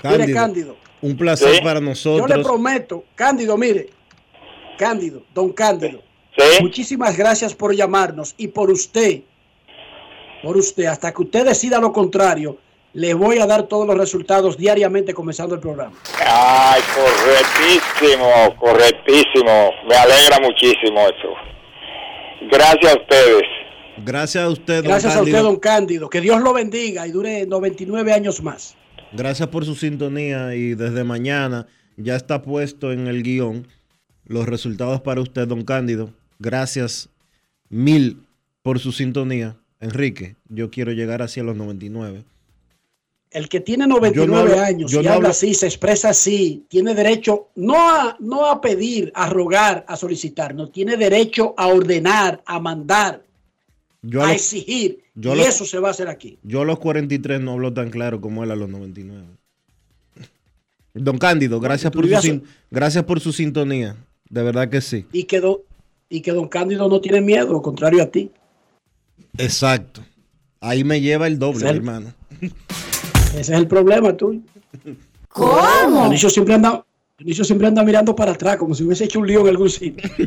[0.02, 0.34] Mire, Cándido.
[0.34, 0.76] Cándido.
[1.02, 1.60] Un placer Sí.
[1.62, 2.42] para Yo le nosotros.
[2.42, 3.90] prometo, Cándido, mire,
[4.78, 6.00] Cándido, don Cándido,
[6.60, 9.20] muchísimas gracias por llamarnos y por usted,
[10.42, 12.56] por usted, hasta que usted decida lo contrario,
[12.96, 15.92] le voy a dar todos los resultados diariamente comenzando el programa.
[16.26, 19.70] Ay, correctísimo, correctísimo.
[19.86, 21.34] Me alegra muchísimo eso.
[22.50, 23.42] Gracias a ustedes.
[23.98, 27.46] Gracias a usted, don Gracias a usted, don Cándido, que Dios lo bendiga y dure
[27.46, 28.76] 99 años más.
[29.12, 31.66] Gracias por su sintonía y desde mañana
[31.98, 33.68] ya está puesto en el guion
[34.24, 36.14] los resultados para usted, don Cándido.
[36.38, 37.10] Gracias
[37.68, 38.22] mil
[38.62, 39.56] por su sintonía.
[39.80, 42.24] Enrique, yo quiero llegar hacia los 99.
[43.36, 46.08] El que tiene 99 Yo no hablo- años yo y no habla así, se expresa
[46.08, 51.52] así, tiene derecho no a, no a pedir, a rogar, a solicitar, no tiene derecho
[51.58, 53.22] a ordenar, a mandar,
[54.00, 55.02] Yo a a, los, exigir.
[55.14, 56.38] yo y eso se va a hacer aquí.
[56.42, 59.22] yo a los 43 no hablo tan claro como él a los 99.
[60.94, 63.96] Don Cándido, gracias por, su, sin- gracias por su sintonía.
[64.30, 65.04] De verdad que sí.
[65.12, 65.62] Y que, do-
[66.08, 68.30] y que don Cándido no tiene miedo, lo contrario a ti.
[69.36, 70.02] Exacto.
[70.58, 72.14] Ahí me lleva el doble, Ese es el- hermano.
[73.36, 74.40] Ese es el problema tuyo.
[75.28, 76.00] ¿Cómo?
[76.00, 76.82] Dionisio siempre anda,
[77.18, 80.10] Dionisio siempre anda mirando para atrás, como si hubiese hecho un lío en algún sitio.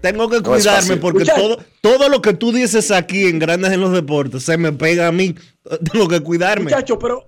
[0.00, 3.92] Tengo que cuidarme porque todo, todo lo que tú dices aquí en Grandes en los
[3.92, 5.34] Deportes se me pega a mí.
[5.92, 6.64] Tengo que cuidarme.
[6.64, 7.26] Muchacho, pero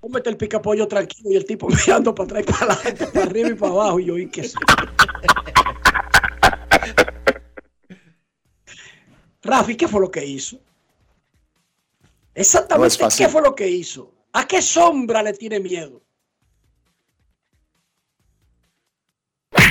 [0.00, 3.48] cómete el picapollo tranquilo y el tipo mirando para atrás y para adelante, para arriba
[3.50, 4.00] y para abajo.
[4.00, 4.54] Y yo, ¿y qué es?
[9.42, 10.58] Rafi, ¿qué fue lo que hizo?
[12.36, 12.98] Exactamente.
[13.16, 14.12] ¿qué fue lo que hizo?
[14.34, 16.02] ¿A qué sombra le tiene miedo?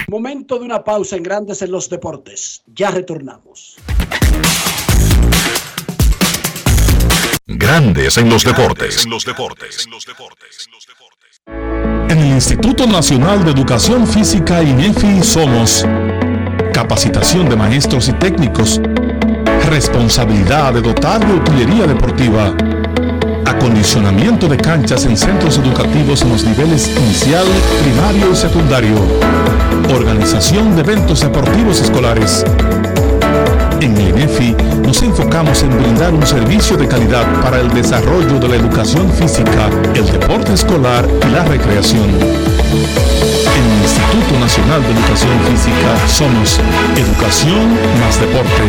[0.08, 2.64] Momento de una pausa en Grandes en los Deportes.
[2.68, 3.78] Ya retornamos.
[7.46, 9.04] Grandes en los deportes.
[9.04, 9.88] En los deportes.
[11.46, 15.86] En el Instituto Nacional de Educación Física INEFI somos
[16.74, 18.82] capacitación de maestros y técnicos,
[19.66, 22.54] responsabilidad de dotar de utilería deportiva,
[23.46, 27.46] acondicionamiento de canchas en centros educativos en los niveles inicial,
[27.84, 28.96] primario y secundario,
[29.94, 32.44] organización de eventos deportivos escolares.
[33.82, 38.48] En el INEFI nos enfocamos en brindar un servicio de calidad para el desarrollo de
[38.48, 43.35] la educación física, el deporte escolar y la recreación.
[43.56, 46.60] En el Instituto Nacional de Educación Física somos
[46.98, 48.64] Educación más Deporte.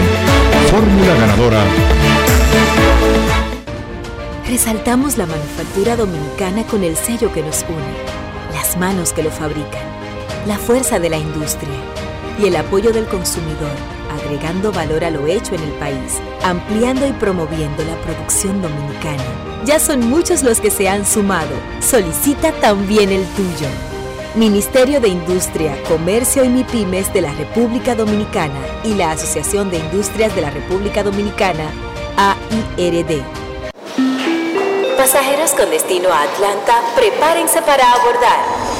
[0.70, 1.64] Fórmula ganadora.
[4.48, 9.82] Resaltamos la manufactura dominicana con el sello que nos une, las manos que lo fabrican,
[10.46, 11.80] la fuerza de la industria
[12.40, 13.74] y el apoyo del consumidor,
[14.14, 19.24] agregando valor a lo hecho en el país, ampliando y promoviendo la producción dominicana.
[19.64, 21.50] Ya son muchos los que se han sumado.
[21.80, 23.95] Solicita también el tuyo.
[24.36, 30.36] Ministerio de Industria, Comercio y MIPIMES de la República Dominicana y la Asociación de Industrias
[30.36, 31.70] de la República Dominicana,
[32.18, 33.22] AIRD.
[34.98, 38.75] Pasajeros con destino a Atlanta, prepárense para abordar.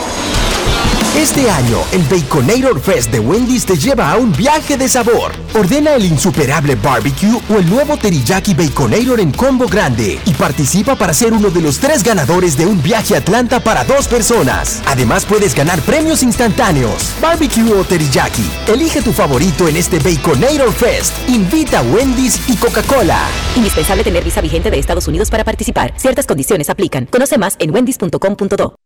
[1.17, 5.33] Este año, el Baconator Fest de Wendy's te lleva a un viaje de sabor.
[5.55, 11.15] Ordena el insuperable barbecue o el nuevo teriyaki Baconator en combo grande y participa para
[11.15, 14.83] ser uno de los tres ganadores de un viaje a Atlanta para dos personas.
[14.87, 17.15] Además, puedes ganar premios instantáneos.
[17.21, 18.45] Barbecue o teriyaki.
[18.69, 21.15] Elige tu favorito en este Baconator Fest.
[21.31, 23.27] Invita a Wendy's y Coca-Cola.
[23.57, 25.95] Indispensable tener visa vigente de Estados Unidos para participar.
[25.97, 27.07] Ciertas condiciones aplican.
[27.07, 28.86] Conoce más en wendys.com.do.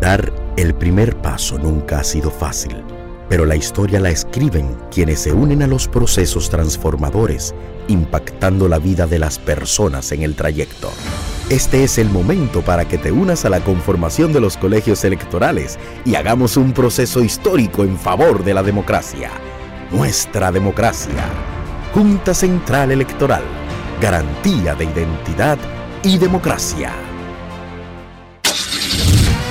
[0.00, 2.84] Dar el primer paso nunca ha sido fácil,
[3.28, 7.54] pero la historia la escriben quienes se unen a los procesos transformadores,
[7.88, 10.90] impactando la vida de las personas en el trayecto.
[11.50, 15.78] Este es el momento para que te unas a la conformación de los colegios electorales
[16.04, 19.30] y hagamos un proceso histórico en favor de la democracia.
[19.90, 21.24] Nuestra democracia.
[21.94, 23.42] Junta Central Electoral.
[24.00, 25.58] Garantía de identidad
[26.02, 27.07] y democracia.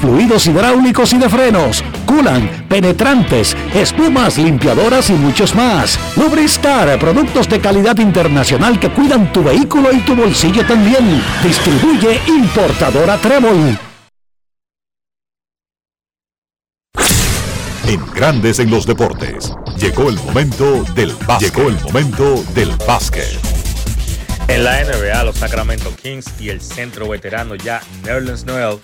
[0.00, 5.98] fluidos hidráulicos y de frenos, culan, penetrantes, espumas, limpiadoras y muchos más.
[6.16, 11.22] Lubristar, productos de calidad internacional que cuidan tu vehículo y tu bolsillo también.
[11.42, 13.78] Distribuye importadora Trébol.
[17.86, 19.52] En Grandes en los Deportes.
[19.76, 21.54] Llegó el momento del básquet.
[21.54, 23.38] Llegó el momento del básquet.
[24.48, 28.78] En la NBA, los Sacramento Kings y el centro veterano ya Nerlens Noel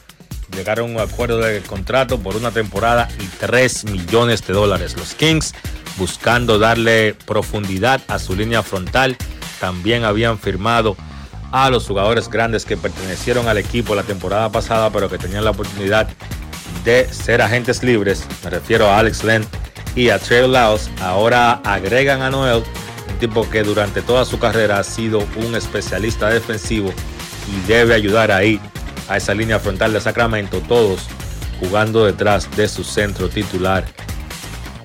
[0.56, 4.97] llegaron a un acuerdo de contrato por una temporada y 3 millones de dólares.
[4.97, 5.55] Los Kings,
[5.97, 9.16] buscando darle profundidad a su línea frontal,
[9.60, 10.97] también habían firmado
[11.52, 15.51] a los jugadores grandes que pertenecieron al equipo la temporada pasada, pero que tenían la
[15.51, 16.09] oportunidad
[16.85, 18.27] de ser agentes libres.
[18.44, 19.44] Me refiero a Alex Len
[19.94, 20.90] y a Trey Laos.
[21.01, 22.62] Ahora agregan a Noel,
[23.09, 26.93] un tipo que durante toda su carrera ha sido un especialista defensivo
[27.48, 28.60] y debe ayudar ahí
[29.09, 31.06] a esa línea frontal de Sacramento, todos
[31.59, 33.85] jugando detrás de su centro titular,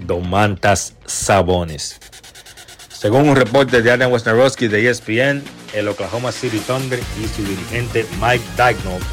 [0.01, 1.99] Domantas Sabones.
[2.89, 5.43] Según un reporte de Adam Wesnarowski de ESPN,
[5.73, 9.03] el Oklahoma City Thunder y su dirigente Mike Daignault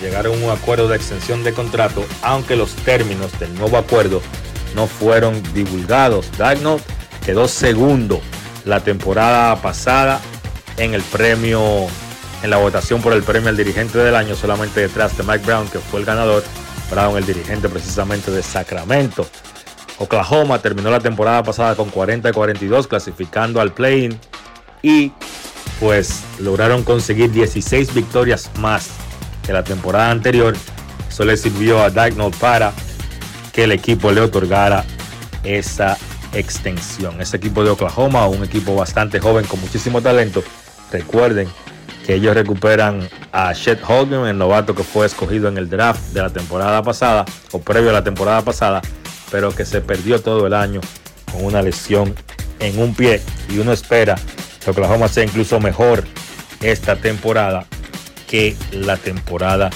[0.00, 4.22] llegaron a un acuerdo de extensión de contrato, aunque los términos del nuevo acuerdo
[4.74, 6.30] no fueron divulgados.
[6.38, 6.82] Daignault
[7.24, 8.20] quedó segundo
[8.64, 10.20] la temporada pasada
[10.76, 11.86] en el premio
[12.42, 15.68] en la votación por el premio al dirigente del año, solamente detrás de Mike Brown,
[15.68, 16.42] que fue el ganador.
[16.90, 19.26] Brown, el dirigente precisamente de Sacramento.
[19.98, 24.18] Oklahoma terminó la temporada pasada con 40 y 42, clasificando al play-in
[24.82, 25.10] y
[25.80, 28.90] pues lograron conseguir 16 victorias más
[29.44, 30.54] que la temporada anterior.
[31.08, 32.72] Eso le sirvió a Dagnall para
[33.52, 34.84] que el equipo le otorgara
[35.42, 35.96] esa
[36.32, 37.20] extensión.
[37.20, 40.42] Ese equipo de Oklahoma, un equipo bastante joven con muchísimo talento.
[40.92, 41.48] Recuerden
[42.06, 46.22] que ellos recuperan a Chet Hogan, el novato que fue escogido en el draft de
[46.22, 48.80] la temporada pasada o previo a la temporada pasada,
[49.32, 50.80] pero que se perdió todo el año
[51.32, 52.14] con una lesión
[52.60, 53.20] en un pie
[53.50, 54.14] y uno espera
[54.64, 56.04] que Oklahoma sea incluso mejor
[56.60, 57.66] esta temporada
[58.28, 59.70] que la temporada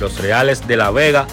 [0.00, 1.26] Los Reales de La Vega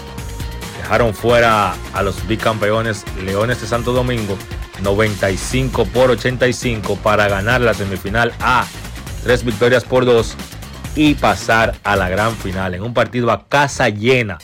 [0.81, 4.37] dejaron fuera a los bicampeones Leones de Santo Domingo
[4.81, 8.65] 95 por 85 para ganar la semifinal A,
[9.23, 10.35] tres victorias por dos
[10.95, 14.37] y pasar a la gran final en un partido a casa llena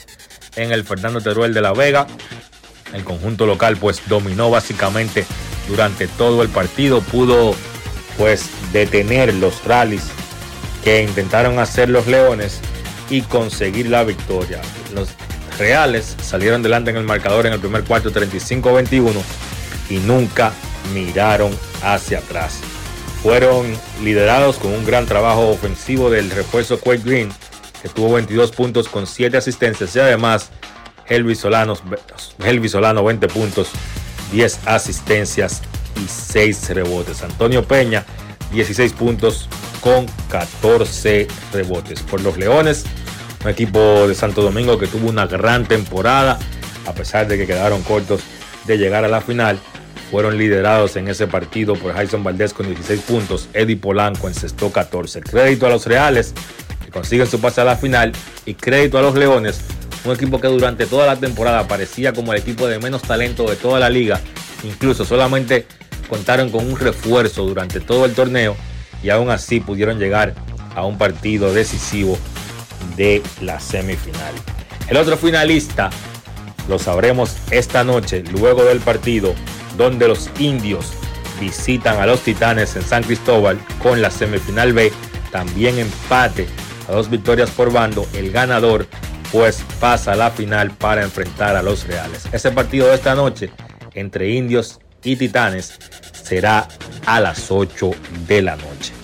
[0.56, 2.06] en el Fernando Teruel de La Vega.
[2.92, 5.24] El conjunto local pues dominó básicamente
[5.68, 7.54] durante todo el partido, pudo
[8.18, 10.04] pues detener los rallies
[10.82, 12.60] que intentaron hacer los Leones
[13.10, 14.60] y conseguir la victoria.
[14.94, 15.10] Los
[15.58, 19.12] Reales salieron delante en el marcador en el primer cuarto 35-21
[19.90, 20.52] y nunca
[20.94, 22.60] miraron hacia atrás.
[23.22, 23.66] Fueron
[24.02, 27.28] liderados con un gran trabajo ofensivo del refuerzo Quake Green,
[27.82, 30.50] que tuvo 22 puntos con 7 asistencias y además
[31.06, 31.74] Helvi Solano
[33.04, 33.70] 20 puntos,
[34.32, 35.60] 10 asistencias
[36.02, 37.22] y 6 rebotes.
[37.22, 38.06] Antonio Peña
[38.52, 39.48] 16 puntos
[39.80, 42.02] con 14 rebotes.
[42.02, 42.84] Por los Leones,
[43.42, 46.38] un equipo de Santo Domingo que tuvo una gran temporada,
[46.86, 48.20] a pesar de que quedaron cortos
[48.66, 49.58] de llegar a la final,
[50.10, 55.20] fueron liderados en ese partido por Jason Valdés con 16 puntos, Eddie Polanco encestó 14.
[55.22, 56.34] Crédito a los Reales
[56.84, 58.12] que consiguen su pase a la final
[58.44, 59.60] y crédito a los Leones,
[60.04, 63.56] un equipo que durante toda la temporada parecía como el equipo de menos talento de
[63.56, 64.20] toda la liga,
[64.64, 65.66] incluso solamente
[66.08, 68.56] contaron con un refuerzo durante todo el torneo
[69.02, 70.34] y aún así pudieron llegar
[70.74, 72.18] a un partido decisivo
[72.96, 74.34] de la semifinal.
[74.88, 75.90] El otro finalista
[76.68, 79.34] lo sabremos esta noche, luego del partido,
[79.76, 80.92] donde los indios
[81.40, 84.92] visitan a los titanes en San Cristóbal con la semifinal B,
[85.32, 86.46] también empate
[86.88, 88.86] a dos victorias por bando, el ganador
[89.32, 92.26] pues pasa a la final para enfrentar a los reales.
[92.32, 93.50] Ese partido de esta noche
[93.94, 95.78] entre indios y titanes
[96.12, 96.68] será
[97.06, 97.90] a las 8
[98.26, 98.99] de la noche.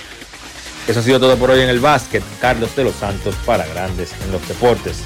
[0.87, 2.23] Eso ha sido todo por hoy en el básquet.
[2.41, 4.99] Carlos de los Santos para Grandes en los Deportes.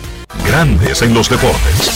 [0.47, 1.91] Grandes en los deportes.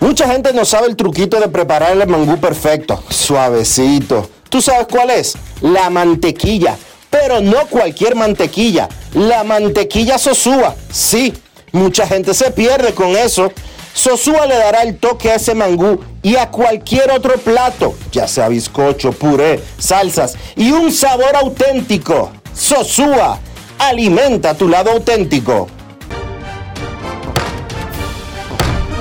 [0.00, 4.30] Mucha gente no sabe el truquito de preparar el mangú perfecto, suavecito.
[4.50, 5.34] ¿Tú sabes cuál es?
[5.62, 6.76] La mantequilla.
[7.08, 8.88] Pero no cualquier mantequilla.
[9.14, 10.76] La mantequilla Sosúa.
[10.90, 11.32] Sí,
[11.72, 13.50] mucha gente se pierde con eso.
[13.94, 18.48] Sosúa le dará el toque a ese mangú y a cualquier otro plato, ya sea
[18.48, 22.32] bizcocho, puré, salsas y un sabor auténtico.
[22.52, 23.38] Sosúa,
[23.78, 25.68] alimenta tu lado auténtico.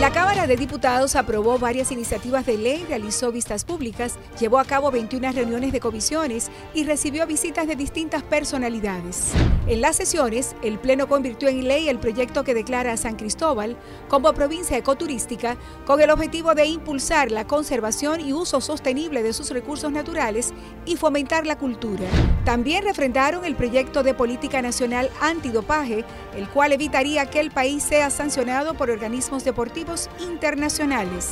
[0.04, 4.92] La Cámara de Diputados aprobó varias iniciativas de ley, realizó vistas públicas, llevó a cabo
[4.92, 9.32] 21 reuniones de comisiones y recibió visitas de distintas personalidades.
[9.66, 13.78] En las sesiones, el Pleno convirtió en ley el proyecto que declara a San Cristóbal
[14.10, 15.56] como provincia ecoturística
[15.86, 20.54] con el objetivo de impulsar la conservación y uso sostenible de sus recursos naturales
[20.86, 22.04] y fomentar la cultura.
[22.44, 26.04] También refrendaron el proyecto de política nacional antidopaje,
[26.36, 31.32] el cual evitaría que el país sea sancionado por organismos deportivos internacionales.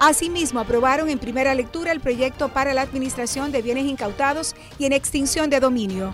[0.00, 4.92] Asimismo, aprobaron en primera lectura el proyecto para la administración de bienes incautados y en
[4.92, 6.12] extinción de dominio.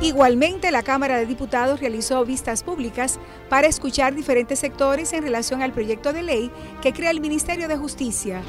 [0.00, 3.18] Igualmente, la Cámara de Diputados realizó vistas públicas
[3.50, 6.50] para escuchar diferentes sectores en relación al proyecto de ley
[6.80, 8.42] que crea el Ministerio de Justicia.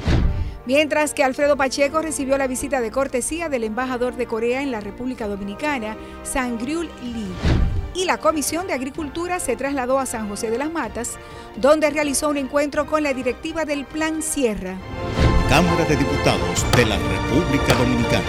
[0.64, 4.80] Mientras que Alfredo Pacheco recibió la visita de cortesía del embajador de Corea en la
[4.80, 7.67] República Dominicana, Sangryul Lee
[7.98, 11.18] y la Comisión de Agricultura se trasladó a San José de las Matas,
[11.56, 14.76] donde realizó un encuentro con la directiva del Plan Sierra.
[15.48, 18.24] Cámara de Diputados de la República Dominicana.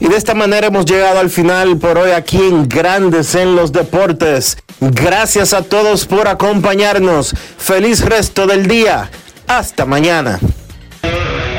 [0.00, 3.72] Y de esta manera hemos llegado al final por hoy aquí en Grandes en los
[3.72, 4.58] Deportes.
[4.80, 7.34] Gracias a todos por acompañarnos.
[7.56, 9.10] Feliz resto del día.
[9.46, 10.38] Hasta mañana.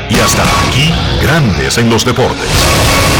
[0.08, 3.19] Y hasta aquí, Grandes en los Deportes.